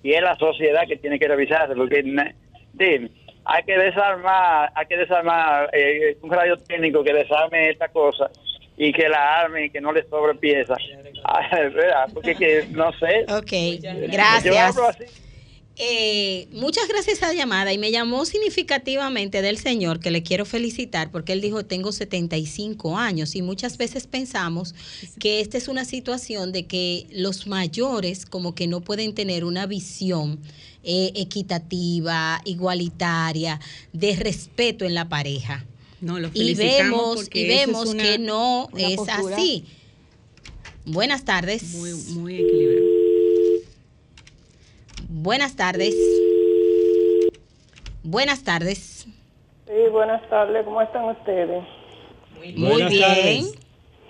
Y 0.02 0.14
es 0.14 0.22
la 0.22 0.36
sociedad 0.38 0.88
que 0.88 0.98
tiene 0.98 1.20
que 1.20 1.28
revisarse, 1.28 1.76
porque 1.76 2.02
dime, 2.02 3.12
hay 3.46 3.64
que 3.64 3.78
desarmar, 3.78 4.72
hay 4.74 4.86
que 4.88 4.98
desarmar 4.98 5.70
eh, 5.74 6.18
un 6.22 6.32
radio 6.32 6.58
técnico 6.58 7.04
que 7.04 7.14
desarme 7.14 7.70
esta 7.70 7.90
cosa 7.90 8.32
y 8.84 8.92
que 8.94 9.08
la 9.08 9.42
arme 9.42 9.66
y 9.66 9.70
que 9.70 9.80
no 9.80 9.94
le 9.94 10.04
sobre 10.10 10.34
piezas. 10.34 10.80
Ay, 11.24 11.70
¿verdad? 11.70 12.10
Porque 12.12 12.34
que 12.34 12.66
no 12.72 12.92
sé. 12.94 13.26
Ok, 13.32 13.80
gracias. 14.12 14.76
Eh, 15.78 16.48
muchas 16.52 16.88
gracias 16.88 17.22
a 17.22 17.28
la 17.28 17.34
llamada 17.34 17.72
y 17.74 17.78
me 17.78 17.92
llamó 17.92 18.26
significativamente 18.26 19.44
del 19.44 19.58
señor 19.58 20.00
que 20.00 20.12
le 20.12 20.22
quiero 20.22 20.46
felicitar 20.46 21.12
porque 21.12 21.32
él 21.32 21.42
dijo 21.42 21.64
tengo 21.64 21.92
75 21.92 22.98
años 22.98 23.36
y 23.36 23.42
muchas 23.42 23.78
veces 23.78 24.06
pensamos 24.06 24.76
que 25.20 25.40
esta 25.40 25.58
es 25.58 25.70
una 25.70 25.86
situación 25.86 26.52
de 26.52 26.68
que 26.68 27.08
los 27.12 27.48
mayores 27.48 28.26
como 28.26 28.54
que 28.54 28.68
no 28.68 28.82
pueden 28.82 29.16
tener 29.16 29.46
una 29.46 29.66
visión 29.66 30.40
eh, 30.84 31.14
equitativa, 31.16 32.42
igualitaria, 32.46 33.60
de 33.94 34.16
respeto 34.18 34.86
en 34.86 34.94
la 34.94 35.08
pareja. 35.08 35.66
No, 36.02 36.20
lo 36.20 36.30
Y 36.34 36.56
vemos, 36.56 37.16
porque 37.16 37.42
y 37.42 37.52
es 37.52 37.66
vemos 37.68 37.90
una- 37.90 38.04
que 38.04 38.18
no 38.20 38.70
es 38.76 38.96
postura 38.96 39.36
así. 39.36 39.66
Buenas 40.86 41.24
tardes. 41.26 41.76
Muy, 41.76 41.94
muy 42.20 42.36
equilibrado. 42.36 42.88
Buenas 45.10 45.56
tardes. 45.56 45.96
Buenas 48.04 48.44
tardes. 48.44 49.06
Sí, 49.68 49.74
buenas 49.92 50.28
tardes, 50.30 50.66
¿cómo 50.66 50.82
están 50.82 51.06
ustedes? 51.06 51.64
Muy 52.36 52.54
Buenas 52.54 52.90
bien. 52.90 53.02
tardes. 53.02 53.54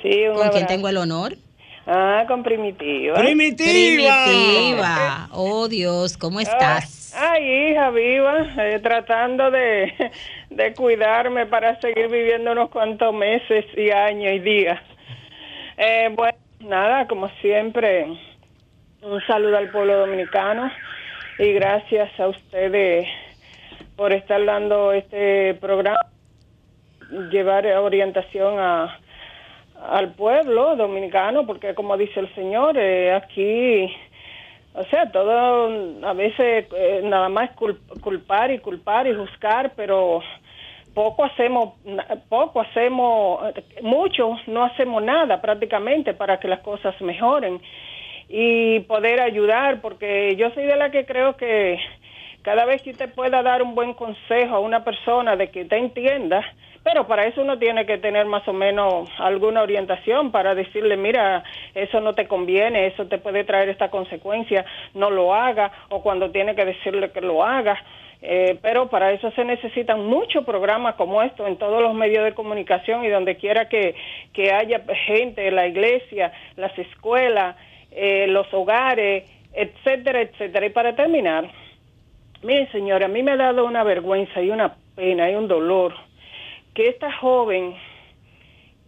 Sí, 0.02 0.28
un 0.30 0.36
¿Con 0.36 0.50
quién 0.50 0.68
tengo 0.68 0.88
el 0.88 0.98
honor? 0.98 1.38
Ah, 1.86 2.24
con 2.28 2.42
Primitiva. 2.44 3.16
¡Primitiva! 3.20 4.26
Primitiva. 4.26 5.30
Oh 5.34 5.68
Dios, 5.68 6.16
¿cómo 6.18 6.40
estás? 6.40 7.01
Ay, 7.14 7.72
hija 7.72 7.90
viva, 7.90 8.48
eh, 8.58 8.80
tratando 8.82 9.52
de, 9.52 10.12
de 10.50 10.74
cuidarme 10.74 11.46
para 11.46 11.80
seguir 11.82 12.08
viviendo 12.08 12.54
unos 12.54 12.70
cuantos 12.70 13.14
meses 13.14 13.66
y 13.76 13.92
años 13.92 14.34
y 14.36 14.40
días. 14.40 14.80
Eh, 15.78 16.10
bueno, 16.14 16.38
nada, 16.62 17.08
como 17.08 17.28
siempre, 17.42 18.06
un 19.02 19.22
saludo 19.28 19.58
al 19.58 19.72
pueblo 19.72 19.98
dominicano 19.98 20.72
y 21.38 21.52
gracias 21.52 22.18
a 22.18 22.28
ustedes 22.30 23.08
por 23.98 24.14
estar 24.14 24.44
dando 24.46 24.94
este 24.94 25.56
programa, 25.56 26.00
llevar 27.30 27.66
orientación 27.66 28.58
a, 28.58 29.00
al 29.90 30.14
pueblo 30.14 30.78
dominicano, 30.78 31.46
porque 31.46 31.76
como 31.76 31.98
dice 31.98 32.22
el 32.22 32.34
señor, 32.36 32.78
eh, 32.78 33.14
aquí, 33.14 33.94
o 34.74 34.84
sea, 34.86 35.12
todo 35.12 35.70
a 36.08 36.14
veces 36.14 36.66
eh, 36.76 37.02
nada 37.04 37.30
más 37.30 37.52
cul- 37.56 37.78
culpar 38.02 38.52
y 38.52 38.60
culpar 38.60 39.08
y 39.08 39.14
juzgar, 39.14 39.74
pero 39.76 40.22
poco 40.94 41.24
hacemos, 41.24 41.76
poco 42.30 42.62
hacemos, 42.62 43.54
mucho 43.82 44.38
no 44.48 44.64
hacemos 44.64 45.02
nada 45.04 45.42
prácticamente 45.42 46.14
para 46.14 46.40
que 46.40 46.48
las 46.48 46.60
cosas 46.60 47.00
mejoren. 47.02 47.62
Y 48.34 48.80
poder 48.82 49.22
ayudar, 49.22 49.82
porque 49.82 50.36
yo 50.38 50.52
soy 50.52 50.64
de 50.64 50.78
la 50.78 50.90
que 50.90 51.06
creo 51.06 51.36
que 51.36 51.78
cada 52.42 52.66
vez 52.66 52.82
que 52.82 52.92
usted 52.92 53.14
pueda 53.14 53.44
dar 53.44 53.62
un 53.62 53.76
buen 53.76 53.94
consejo 53.94 54.56
a 54.56 54.60
una 54.60 54.84
persona 54.84 55.36
de 55.36 55.50
que 55.50 55.66
te 55.66 55.78
entienda, 55.78 56.44
pero 56.84 57.08
para 57.08 57.26
eso 57.26 57.42
uno 57.42 57.60
tiene 57.60 57.86
que 57.86 58.00
tener 58.00 58.26
más 58.26 58.48
o 58.48 58.54
menos 58.54 59.10
alguna 59.20 59.62
orientación 59.62 60.32
para 60.32 60.56
decirle, 60.56 60.98
mira, 60.98 61.44
eso 61.76 62.00
no 62.02 62.14
te 62.14 62.28
conviene, 62.28 62.88
eso 62.88 63.06
te 63.08 63.20
puede 63.20 63.44
traer 63.44 63.70
esta 63.70 63.92
consecuencia, 63.92 64.66
no 64.96 65.12
lo 65.12 65.34
haga, 65.34 65.72
o 65.90 66.02
cuando 66.02 66.32
tiene 66.32 66.56
que 66.56 66.66
decirle 66.66 67.12
que 67.12 67.22
lo 67.22 67.44
haga. 67.44 67.78
Eh, 68.24 68.60
pero 68.62 68.88
para 68.88 69.12
eso 69.12 69.32
se 69.32 69.44
necesitan 69.44 70.06
muchos 70.06 70.46
programas 70.46 70.94
como 70.94 71.24
esto 71.24 71.48
en 71.48 71.58
todos 71.58 71.82
los 71.82 71.96
medios 71.96 72.24
de 72.24 72.34
comunicación 72.34 73.04
y 73.04 73.10
donde 73.10 73.36
quiera 73.36 73.68
que, 73.68 73.96
que 74.32 74.52
haya 74.52 74.84
gente, 75.08 75.50
la 75.50 75.66
iglesia, 75.66 76.32
las 76.56 76.78
escuelas, 76.78 77.56
eh, 77.90 78.28
los 78.28 78.52
hogares, 78.54 79.24
etcétera, 79.54 80.22
etcétera. 80.22 80.66
Y 80.68 80.70
para 80.70 80.96
terminar, 80.96 81.50
Mire, 82.44 82.72
señora, 82.72 83.06
a 83.06 83.10
mí 83.10 83.22
me 83.24 83.32
ha 83.32 83.38
dado 83.38 83.66
una 83.66 83.84
vergüenza 83.84 84.42
y 84.42 84.50
una 84.50 84.76
pena 84.96 85.30
y 85.30 85.36
un 85.36 85.48
dolor 85.48 85.94
que 86.74 86.88
esta 86.90 87.12
joven 87.12 87.76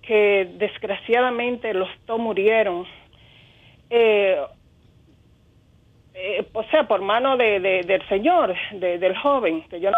que 0.01 0.49
desgraciadamente 0.57 1.73
los 1.73 1.89
dos 2.05 2.19
murieron, 2.19 2.85
eh, 3.89 4.37
eh, 6.13 6.45
o 6.53 6.63
sea, 6.65 6.87
por 6.87 7.01
mano 7.01 7.37
de, 7.37 7.59
de- 7.59 7.81
del 7.83 8.07
señor, 8.09 8.55
de- 8.71 8.97
del 8.99 9.15
joven, 9.17 9.63
que 9.69 9.79
yo 9.79 9.91
no 9.91 9.97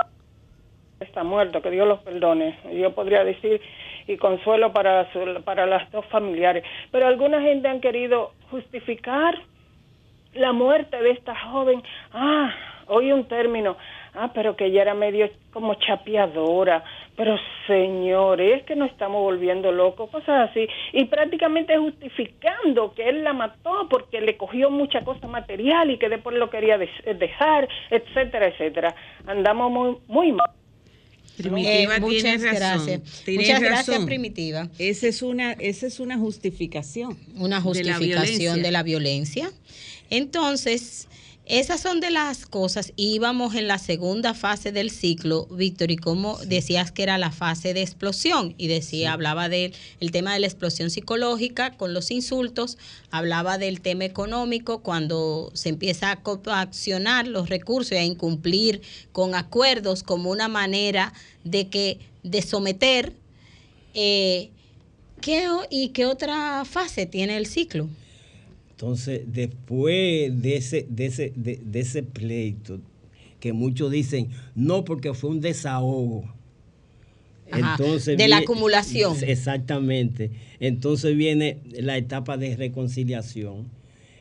está 1.00 1.24
muerto, 1.24 1.62
que 1.62 1.72
Dios 1.72 1.88
los 1.88 2.02
perdone. 2.02 2.60
Yo 2.74 2.94
podría 2.94 3.24
decir 3.24 3.62
y 4.08 4.18
consuelo 4.18 4.72
para 4.74 5.12
su- 5.12 5.42
para 5.44 5.66
las 5.66 5.90
dos 5.92 6.06
familiares, 6.08 6.64
pero 6.92 7.08
alguna 7.08 7.42
gente 7.42 7.68
han 7.68 7.82
querido 7.82 8.34
justificar 8.52 9.42
la 10.34 10.52
muerte 10.54 11.02
de 11.02 11.12
esta 11.12 11.36
joven, 11.36 11.82
ah, 12.14 12.54
oí 12.88 13.12
un 13.12 13.28
término, 13.28 13.78
ah, 14.14 14.32
pero 14.34 14.56
que 14.56 14.66
ella 14.66 14.82
era 14.84 14.94
medio 14.94 15.30
como 15.52 15.76
chapeadora, 15.76 16.84
Pero 17.18 17.38
señores, 17.66 18.58
es 18.60 18.64
que 18.66 18.76
nos 18.76 18.92
estamos 18.92 19.22
volviendo 19.22 19.72
locos, 19.72 20.10
cosas 20.10 20.50
así. 20.50 20.68
Y 20.92 21.06
prácticamente 21.06 21.78
justificando 21.78 22.94
que 22.94 23.08
él 23.08 23.24
la 23.24 23.32
mató 23.32 23.88
porque 23.90 24.20
le 24.20 24.36
cogió 24.36 24.70
mucha 24.70 25.02
cosa 25.06 25.26
material 25.28 25.92
y 25.92 25.98
que 25.98 26.10
después 26.10 26.36
lo 26.36 26.50
quería 26.50 26.78
des- 26.78 26.90
dejar, 27.18 27.70
etcétera, 27.90 28.48
etcétera. 28.50 28.96
Andamos 29.26 29.72
muy, 29.72 29.98
muy 30.08 30.32
mal. 30.34 30.50
Primitiva 31.38 31.96
Eh, 31.96 32.00
muchas 32.02 32.42
razón. 32.44 32.56
gracias. 32.86 33.24
Muchas 33.28 33.60
gracias. 33.62 34.06
Primitiva. 34.06 34.68
Esa 34.78 35.08
es 35.08 35.22
una, 35.22 35.54
esa 35.54 35.88
es 35.88 36.00
una 36.02 36.18
justificación. 36.18 37.18
Una 37.38 37.46
de 37.46 37.50
la 37.50 37.62
justificación 37.62 38.02
violencia. 38.02 38.54
de 38.56 38.72
la 38.72 38.84
violencia. 38.84 39.50
Entonces, 40.10 41.08
esas 41.46 41.80
son 41.80 42.00
de 42.00 42.10
las 42.10 42.48
cosas. 42.48 42.92
Íbamos 42.96 43.54
en 43.54 43.68
la 43.68 43.78
segunda 43.78 44.34
fase 44.34 44.72
del 44.72 44.90
ciclo, 44.90 45.46
Víctor, 45.52 45.92
y 45.92 45.96
como 45.96 46.38
decías 46.40 46.92
que 46.92 47.04
era 47.04 47.20
la 47.20 47.32
fase 47.32 47.76
de 47.76 47.84
explosión, 47.84 48.56
y 48.58 48.68
decía, 48.68 49.14
hablaba 49.14 49.48
del 49.48 49.76
el 50.00 50.12
tema 50.12 50.34
de 50.34 50.40
la 50.40 50.48
explosión 50.48 50.90
psicológica 50.90 51.78
con 51.78 51.94
los 51.94 52.10
insultos, 52.10 52.80
hablaba 53.12 53.60
del 53.60 53.82
tema 53.82 54.06
económico, 54.06 54.80
cuando 54.80 55.52
se 55.54 55.70
empieza 55.70 56.10
a 56.10 56.24
coaccionar 56.24 57.28
los 57.28 57.48
recursos 57.48 57.92
y 57.92 57.98
a 57.98 58.04
incumplir 58.04 58.82
con 59.12 59.36
acuerdos 59.36 60.02
como 60.02 60.32
una 60.32 60.48
manera 60.48 61.14
de 61.44 61.68
que, 61.68 62.00
de 62.24 62.42
someter. 62.42 63.14
eh, 63.94 64.50
¿qué, 65.22 65.48
¿Y 65.70 65.90
qué 65.90 66.08
otra 66.08 66.66
fase 66.66 67.06
tiene 67.06 67.38
el 67.38 67.46
ciclo? 67.46 67.88
Entonces, 68.76 69.22
después 69.28 70.42
de 70.42 70.58
ese, 70.58 70.86
de 70.90 71.06
ese, 71.06 71.32
de, 71.34 71.62
de 71.64 71.80
ese 71.80 72.04
pleito, 72.04 72.82
que 73.40 73.54
muchos 73.54 73.90
dicen, 73.90 74.28
no, 74.54 74.84
porque 74.84 75.14
fue 75.14 75.30
un 75.30 75.40
desahogo. 75.40 76.26
Ajá, 77.50 77.78
de 78.18 78.28
la 78.28 78.40
acumulación. 78.40 79.16
Exactamente. 79.22 80.32
Entonces 80.60 81.16
viene 81.16 81.60
la 81.72 81.96
etapa 81.96 82.36
de 82.36 82.58
reconciliación. 82.58 83.70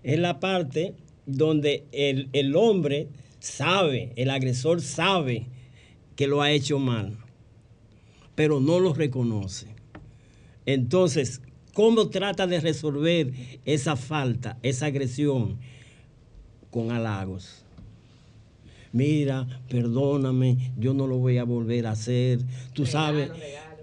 Es 0.05 0.21
la 0.21 0.39
parte 0.39 0.95
donde 1.27 1.83
el, 1.91 2.29
el 2.33 2.55
hombre 2.55 3.09
sabe, 3.41 4.13
el 4.15 4.31
agresor 4.31 4.83
sabe 4.83 5.47
que 6.15 6.29
lo 6.29 6.43
ha 6.43 6.53
hecho 6.53 6.79
mal, 6.79 7.17
pero 8.37 8.61
no 8.61 8.79
lo 8.79 8.93
reconoce. 8.93 9.67
Entonces, 10.65 11.41
¿cómo 11.75 12.09
trata 12.09 12.47
de 12.47 12.61
resolver 12.61 13.31
esa 13.67 13.97
falta, 13.97 14.57
esa 14.63 14.87
agresión? 14.87 15.59
Con 16.71 16.91
halagos. 16.91 17.61
Mira, 18.93 19.47
perdóname, 19.69 20.57
yo 20.79 20.95
no 20.95 21.07
lo 21.07 21.19
voy 21.19 21.39
a 21.39 21.45
volver 21.45 21.87
a 21.87 21.91
hacer. 21.93 22.39
Tú 22.73 22.87
sabes, 22.87 23.29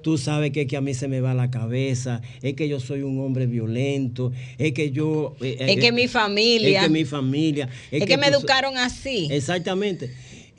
tú 0.01 0.17
sabes 0.17 0.51
que, 0.51 0.67
que 0.67 0.77
a 0.77 0.81
mí 0.81 0.93
se 0.93 1.09
me 1.09 1.19
va 1.19 1.33
la 1.33 1.51
cabeza, 1.51 2.21
es 2.41 2.53
que 2.53 2.69
yo 2.69 2.79
soy 2.79 3.01
un 3.01 3.19
hombre 3.19 3.45
violento, 3.45 4.31
es 4.57 4.71
que 4.71 4.91
yo... 4.91 5.35
eh, 5.41 5.57
Es 5.59 5.79
que 5.81 5.91
mi 5.91 6.07
familia. 6.07 6.79
Es 6.79 6.85
que 6.85 6.89
mi 6.89 7.03
familia. 7.05 7.67
Es, 7.91 8.05
que, 8.05 8.15
me 8.17 8.31
tú- 8.31 8.37
educaron 8.39 8.77
así. 8.77 9.27
Exactamente. 9.29 10.11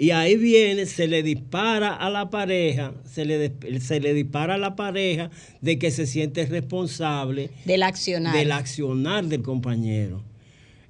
Y 0.02 0.10
ahí 0.10 0.34
viene, 0.34 0.86
se 0.86 1.06
le 1.06 1.22
dispara 1.22 1.94
a 1.94 2.10
la 2.10 2.28
pareja, 2.28 2.92
se 3.04 3.24
le, 3.24 3.52
se 3.78 4.00
le 4.00 4.14
dispara 4.14 4.54
a 4.54 4.58
la 4.58 4.74
pareja 4.74 5.30
de 5.60 5.78
que 5.78 5.92
se 5.92 6.08
siente 6.08 6.44
responsable 6.44 7.50
del 7.64 7.84
accionar. 7.84 8.36
del 8.36 8.50
accionar 8.50 9.24
del 9.26 9.42
compañero. 9.42 10.24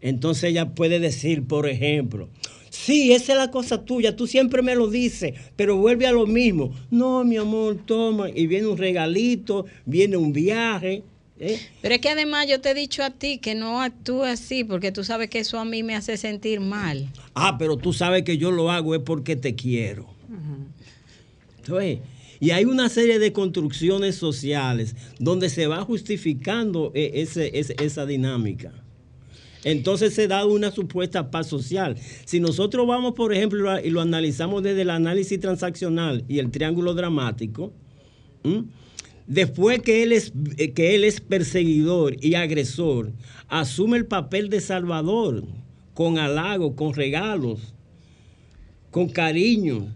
Entonces 0.00 0.44
ella 0.44 0.70
puede 0.70 0.98
decir, 0.98 1.46
por 1.46 1.68
ejemplo, 1.68 2.30
sí, 2.70 3.12
esa 3.12 3.32
es 3.32 3.38
la 3.38 3.50
cosa 3.50 3.84
tuya, 3.84 4.16
tú 4.16 4.26
siempre 4.26 4.62
me 4.62 4.74
lo 4.74 4.88
dices, 4.88 5.34
pero 5.56 5.76
vuelve 5.76 6.06
a 6.06 6.12
lo 6.12 6.26
mismo. 6.26 6.72
No, 6.90 7.22
mi 7.22 7.36
amor, 7.36 7.80
toma. 7.84 8.30
Y 8.30 8.46
viene 8.46 8.66
un 8.66 8.78
regalito, 8.78 9.66
viene 9.84 10.16
un 10.16 10.32
viaje. 10.32 11.02
¿Eh? 11.42 11.58
Pero 11.82 11.94
es 11.96 12.00
que 12.00 12.08
además 12.08 12.46
yo 12.48 12.60
te 12.60 12.70
he 12.70 12.74
dicho 12.74 13.02
a 13.02 13.10
ti 13.10 13.38
que 13.38 13.54
no 13.54 13.82
actúes 13.82 14.30
así, 14.30 14.64
porque 14.64 14.92
tú 14.92 15.04
sabes 15.04 15.28
que 15.28 15.40
eso 15.40 15.58
a 15.58 15.64
mí 15.64 15.82
me 15.82 15.94
hace 15.96 16.16
sentir 16.16 16.60
mal. 16.60 17.08
Ah, 17.34 17.56
pero 17.58 17.76
tú 17.76 17.92
sabes 17.92 18.22
que 18.22 18.38
yo 18.38 18.50
lo 18.50 18.70
hago 18.70 18.94
es 18.94 19.02
porque 19.02 19.36
te 19.36 19.54
quiero. 19.54 20.06
Entonces, 21.58 21.98
y 22.40 22.50
hay 22.50 22.64
una 22.64 22.88
serie 22.88 23.18
de 23.18 23.32
construcciones 23.32 24.16
sociales 24.16 24.96
donde 25.18 25.48
se 25.48 25.66
va 25.66 25.82
justificando 25.84 26.90
ese- 26.94 27.58
ese- 27.58 27.76
esa 27.82 28.04
dinámica. 28.06 28.72
Entonces 29.64 30.12
se 30.14 30.26
da 30.26 30.44
una 30.44 30.72
supuesta 30.72 31.30
paz 31.30 31.46
social. 31.46 31.96
Si 32.24 32.40
nosotros 32.40 32.84
vamos, 32.86 33.14
por 33.14 33.32
ejemplo, 33.32 33.78
y 33.80 33.90
lo 33.90 34.00
analizamos 34.00 34.64
desde 34.64 34.82
el 34.82 34.90
análisis 34.90 35.38
transaccional 35.38 36.24
y 36.28 36.40
el 36.40 36.50
triángulo 36.50 36.94
dramático, 36.94 37.72
¿m? 38.42 38.64
Después 39.26 39.80
que 39.80 40.02
él, 40.02 40.12
es, 40.12 40.32
eh, 40.58 40.72
que 40.72 40.94
él 40.94 41.04
es 41.04 41.20
perseguidor 41.20 42.16
y 42.24 42.34
agresor, 42.34 43.12
asume 43.48 43.96
el 43.98 44.06
papel 44.06 44.48
de 44.48 44.60
salvador, 44.60 45.44
con 45.94 46.18
halagos, 46.18 46.74
con 46.74 46.94
regalos, 46.94 47.74
con 48.90 49.08
cariño. 49.08 49.86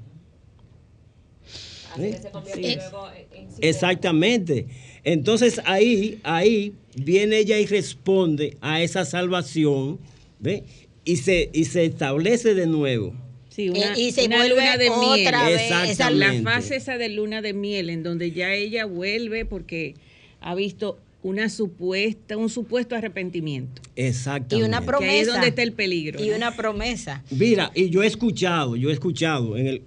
Así 1.95 2.11
que 2.11 2.19
se 2.19 2.31
convierte 2.31 2.63
Sí. 2.63 2.77
luego 2.77 3.09
en. 3.33 3.49
Exactamente. 3.61 4.67
Entonces 5.05 5.61
ahí, 5.65 6.19
ahí 6.25 6.75
viene 6.95 7.39
ella 7.39 7.59
y 7.59 7.67
responde 7.67 8.57
a 8.61 8.83
esa 8.83 9.05
salvación, 9.05 9.99
¿ve? 10.41 10.65
Y 11.05 11.17
se, 11.17 11.49
y 11.53 11.65
se 11.67 11.85
establece 11.85 12.55
de 12.55 12.67
nuevo. 12.67 13.15
Sí, 13.57 13.71
una, 13.71 13.95
Eh, 13.95 14.01
y 14.01 14.13
se 14.13 14.27
una 14.27 14.37
vuelve 14.37 14.55
luna 14.55 14.77
de 14.77 14.91
miel. 14.91 15.27
otra 15.27 15.47
vez 15.47 15.63
esa 15.63 15.91
Exactamente. 15.91 16.43
La 16.45 16.51
fase 16.53 16.77
esa 16.77 16.99
de 16.99 17.09
luna 17.09 17.41
de 17.41 17.55
miel, 17.55 17.89
en 17.89 18.03
donde 18.03 18.31
ya 18.31 18.53
ella 18.53 18.85
vuelve 18.85 19.47
porque 19.47 19.95
ha 20.43 20.55
visto 20.55 20.99
una 21.23 21.49
supuesta, 21.49 22.37
un 22.37 22.51
supuesto 22.51 22.95
arrepentimiento. 22.95 23.81
Exactamente. 23.97 24.57
Y 24.59 24.63
una 24.63 24.81
Que 24.81 24.87
promesa. 24.87 25.13
ahí 25.13 25.19
es 25.21 25.27
donde 25.27 25.49
está 25.49 25.63
el 25.63 25.73
peligro. 25.73 26.23
Y 26.23 26.29
¿no? 26.29 26.37
una 26.37 26.55
promesa. 26.55 27.25
Mira, 27.31 27.73
y 27.75 27.89
yo 27.89 28.03
he 28.03 28.07
escuchado, 28.07 28.77
yo 28.77 28.91
he 28.91 28.93
escuchado 28.93 29.57
en 29.57 29.67
el... 29.67 29.83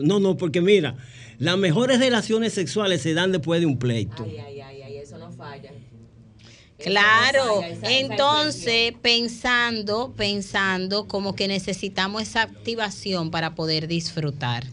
No, 0.00 0.18
no, 0.18 0.36
porque 0.36 0.60
mira, 0.60 0.96
las 1.38 1.56
mejores 1.56 2.00
relaciones 2.00 2.52
sexuales 2.54 3.00
se 3.02 3.14
dan 3.14 3.30
después 3.30 3.60
de 3.60 3.66
un 3.66 3.78
pleito. 3.78 4.24
Ay, 4.24 4.36
ay, 4.44 4.60
ay, 4.60 4.82
ay, 4.82 4.96
eso 4.96 5.16
no 5.16 5.30
falla. 5.30 5.70
Eso 5.70 6.75
Claro, 6.90 7.62
esa- 7.62 7.86
esa 7.86 8.00
entonces 8.00 8.94
pensando, 9.02 10.12
pensando 10.16 11.06
como 11.08 11.34
que 11.34 11.48
necesitamos 11.48 12.22
esa 12.22 12.42
activación 12.42 13.30
para 13.30 13.54
poder 13.54 13.88
disfrutar. 13.88 14.64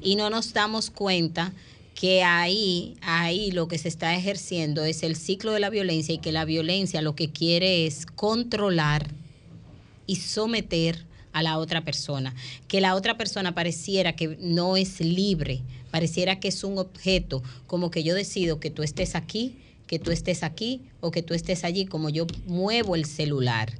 Y 0.00 0.16
no 0.16 0.30
nos 0.30 0.52
damos 0.52 0.90
cuenta 0.90 1.52
que 1.94 2.22
ahí, 2.24 2.96
ahí 3.02 3.52
lo 3.52 3.68
que 3.68 3.78
se 3.78 3.88
está 3.88 4.14
ejerciendo 4.16 4.84
es 4.84 5.02
el 5.02 5.14
ciclo 5.14 5.52
de 5.52 5.60
la 5.60 5.70
violencia 5.70 6.14
y 6.14 6.18
que 6.18 6.32
la 6.32 6.44
violencia 6.44 7.00
lo 7.02 7.14
que 7.14 7.30
quiere 7.30 7.86
es 7.86 8.06
controlar 8.06 9.08
y 10.06 10.16
someter 10.16 11.04
a 11.32 11.42
la 11.42 11.58
otra 11.58 11.82
persona, 11.84 12.34
que 12.68 12.80
la 12.80 12.94
otra 12.94 13.16
persona 13.16 13.54
pareciera 13.54 14.14
que 14.16 14.36
no 14.40 14.76
es 14.76 15.00
libre, 15.00 15.62
pareciera 15.90 16.40
que 16.40 16.48
es 16.48 16.64
un 16.64 16.76
objeto, 16.78 17.42
como 17.66 17.90
que 17.90 18.02
yo 18.02 18.14
decido 18.14 18.58
que 18.60 18.70
tú 18.70 18.82
estés 18.82 19.14
aquí, 19.14 19.56
que 19.86 19.98
tú 19.98 20.10
estés 20.10 20.42
aquí 20.42 20.82
o 21.00 21.10
que 21.10 21.22
tú 21.22 21.34
estés 21.34 21.64
allí, 21.64 21.84
como 21.86 22.08
yo 22.10 22.26
muevo 22.46 22.94
el 22.96 23.04
celular 23.04 23.72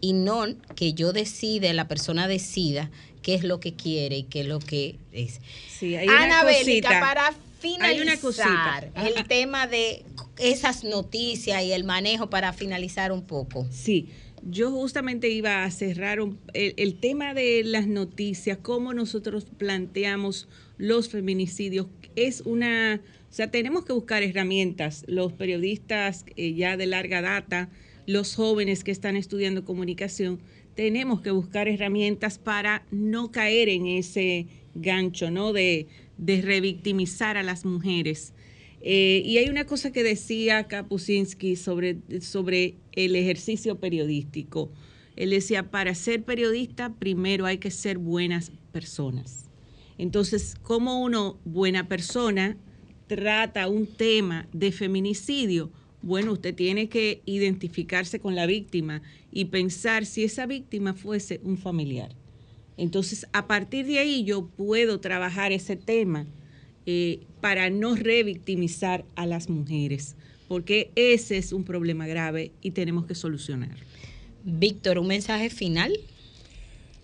y 0.00 0.12
no 0.14 0.44
que 0.74 0.94
yo 0.94 1.12
decide, 1.12 1.72
la 1.74 1.86
persona 1.88 2.26
decida 2.28 2.90
qué 3.22 3.34
es 3.34 3.44
lo 3.44 3.60
que 3.60 3.74
quiere 3.74 4.18
y 4.18 4.22
qué 4.24 4.40
es 4.40 4.46
lo 4.46 4.58
que 4.58 4.96
es. 5.12 5.40
Sí, 5.68 5.94
hay 5.96 6.08
una 6.08 6.24
Anabélica, 6.24 6.88
cosita. 6.88 7.00
para 7.00 7.34
Hay 7.86 8.00
una 8.00 8.16
cosita. 8.16 8.44
finalizar 8.44 8.92
el 9.18 9.28
tema 9.28 9.66
de 9.66 10.04
esas 10.38 10.84
noticias 10.84 11.62
y 11.62 11.72
el 11.72 11.84
manejo 11.84 12.30
para 12.30 12.52
finalizar 12.54 13.12
un 13.12 13.22
poco. 13.22 13.66
Sí, 13.70 14.08
yo 14.42 14.70
justamente 14.70 15.28
iba 15.28 15.64
a 15.64 15.70
cerrar 15.70 16.20
un- 16.22 16.38
el, 16.54 16.72
el 16.78 16.94
tema 16.94 17.34
de 17.34 17.62
las 17.62 17.86
noticias, 17.86 18.56
cómo 18.62 18.94
nosotros 18.94 19.44
planteamos 19.58 20.48
los 20.78 21.10
feminicidios. 21.10 21.86
Es 22.16 22.40
una, 22.46 23.02
o 23.30 23.32
sea, 23.32 23.50
tenemos 23.50 23.84
que 23.84 23.92
buscar 23.92 24.24
herramientas, 24.24 25.04
los 25.06 25.32
periodistas 25.32 26.24
eh, 26.34 26.54
ya 26.54 26.76
de 26.76 26.86
larga 26.86 27.22
data, 27.22 27.70
los 28.06 28.34
jóvenes 28.34 28.82
que 28.82 28.90
están 28.90 29.14
estudiando 29.14 29.64
comunicación, 29.64 30.40
tenemos 30.74 31.20
que 31.20 31.30
buscar 31.30 31.68
herramientas 31.68 32.38
para 32.38 32.84
no 32.90 33.30
caer 33.30 33.68
en 33.68 33.86
ese 33.86 34.46
gancho, 34.74 35.30
¿no? 35.30 35.52
De, 35.52 35.86
de 36.18 36.42
revictimizar 36.42 37.36
a 37.36 37.44
las 37.44 37.64
mujeres. 37.64 38.32
Eh, 38.80 39.22
y 39.24 39.38
hay 39.38 39.48
una 39.48 39.64
cosa 39.64 39.92
que 39.92 40.02
decía 40.02 40.64
Kapusinski 40.64 41.54
sobre, 41.54 41.98
sobre 42.20 42.76
el 42.92 43.14
ejercicio 43.14 43.78
periodístico. 43.78 44.72
Él 45.14 45.30
decía, 45.30 45.70
para 45.70 45.94
ser 45.94 46.24
periodista 46.24 46.94
primero 46.94 47.46
hay 47.46 47.58
que 47.58 47.70
ser 47.70 47.98
buenas 47.98 48.50
personas. 48.72 49.50
Entonces, 49.98 50.56
¿cómo 50.62 51.00
uno, 51.02 51.38
buena 51.44 51.88
persona, 51.88 52.56
trata 53.16 53.66
un 53.66 53.88
tema 53.88 54.46
de 54.52 54.70
feminicidio? 54.70 55.68
Bueno, 56.00 56.32
usted 56.32 56.54
tiene 56.54 56.88
que 56.88 57.22
identificarse 57.26 58.20
con 58.20 58.36
la 58.36 58.46
víctima 58.46 59.02
y 59.32 59.46
pensar 59.46 60.06
si 60.06 60.22
esa 60.22 60.46
víctima 60.46 60.94
fuese 60.94 61.40
un 61.42 61.58
familiar. 61.58 62.10
Entonces, 62.76 63.26
a 63.32 63.48
partir 63.48 63.84
de 63.86 63.98
ahí 63.98 64.22
yo 64.22 64.46
puedo 64.46 65.00
trabajar 65.00 65.50
ese 65.50 65.74
tema 65.74 66.24
eh, 66.86 67.18
para 67.40 67.68
no 67.68 67.96
revictimizar 67.96 69.04
a 69.16 69.26
las 69.26 69.50
mujeres, 69.50 70.14
porque 70.46 70.92
ese 70.94 71.36
es 71.36 71.52
un 71.52 71.64
problema 71.64 72.06
grave 72.06 72.52
y 72.62 72.70
tenemos 72.70 73.06
que 73.06 73.16
solucionar. 73.16 73.76
Víctor, 74.44 75.00
un 75.00 75.08
mensaje 75.08 75.50
final. 75.50 75.92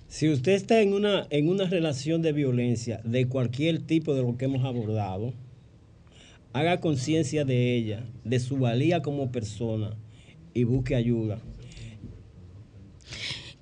Si 0.09 0.29
usted 0.29 0.53
está 0.53 0.81
en 0.81 0.93
una, 0.93 1.27
en 1.31 1.49
una 1.49 1.65
relación 1.65 2.23
de 2.23 2.33
violencia 2.33 3.01
de 3.05 3.27
cualquier 3.27 3.81
tipo 3.81 4.15
de 4.15 4.23
lo 4.23 4.37
que 4.39 4.45
hemos 4.45 4.65
abordado, 4.65 5.35
haga 6.57 6.81
conciencia 6.81 7.45
de 7.45 7.77
ella, 7.77 8.07
de 8.25 8.41
su 8.41 8.57
valía 8.57 9.03
como 9.03 9.31
persona 9.31 9.95
y 10.55 10.65
busque 10.65 10.95
ayuda. 10.95 11.39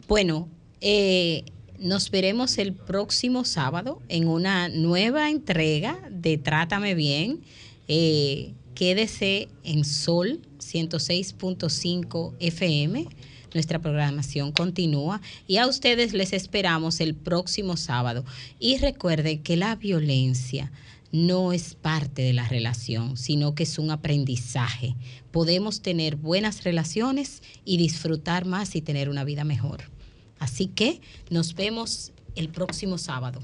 Bueno, 0.06 0.48
eh, 0.80 1.44
nos 1.80 2.12
veremos 2.12 2.56
el 2.58 2.72
próximo 2.72 3.44
sábado 3.44 4.00
en 4.08 4.28
una 4.28 4.68
nueva 4.68 5.30
entrega 5.30 5.98
de 6.08 6.38
Trátame 6.38 6.94
Bien. 6.94 7.40
Eh, 7.88 8.52
quédese 8.76 9.48
en 9.64 9.84
Sol 9.84 10.40
106.5 10.60 12.34
FM. 12.38 13.08
Nuestra 13.54 13.80
programación 13.80 14.52
continúa 14.52 15.20
y 15.48 15.56
a 15.56 15.66
ustedes 15.66 16.12
les 16.12 16.32
esperamos 16.32 17.00
el 17.00 17.14
próximo 17.14 17.76
sábado. 17.76 18.24
Y 18.60 18.78
recuerden 18.78 19.42
que 19.42 19.56
la 19.56 19.74
violencia 19.74 20.70
no 21.14 21.52
es 21.52 21.76
parte 21.76 22.22
de 22.22 22.32
la 22.32 22.48
relación, 22.48 23.16
sino 23.16 23.54
que 23.54 23.62
es 23.62 23.78
un 23.78 23.92
aprendizaje. 23.92 24.96
Podemos 25.30 25.80
tener 25.80 26.16
buenas 26.16 26.64
relaciones 26.64 27.40
y 27.64 27.76
disfrutar 27.76 28.46
más 28.46 28.74
y 28.74 28.82
tener 28.82 29.08
una 29.08 29.22
vida 29.22 29.44
mejor. 29.44 29.84
Así 30.40 30.66
que 30.66 31.00
nos 31.30 31.54
vemos 31.54 32.12
el 32.34 32.48
próximo 32.48 32.98
sábado. 32.98 33.40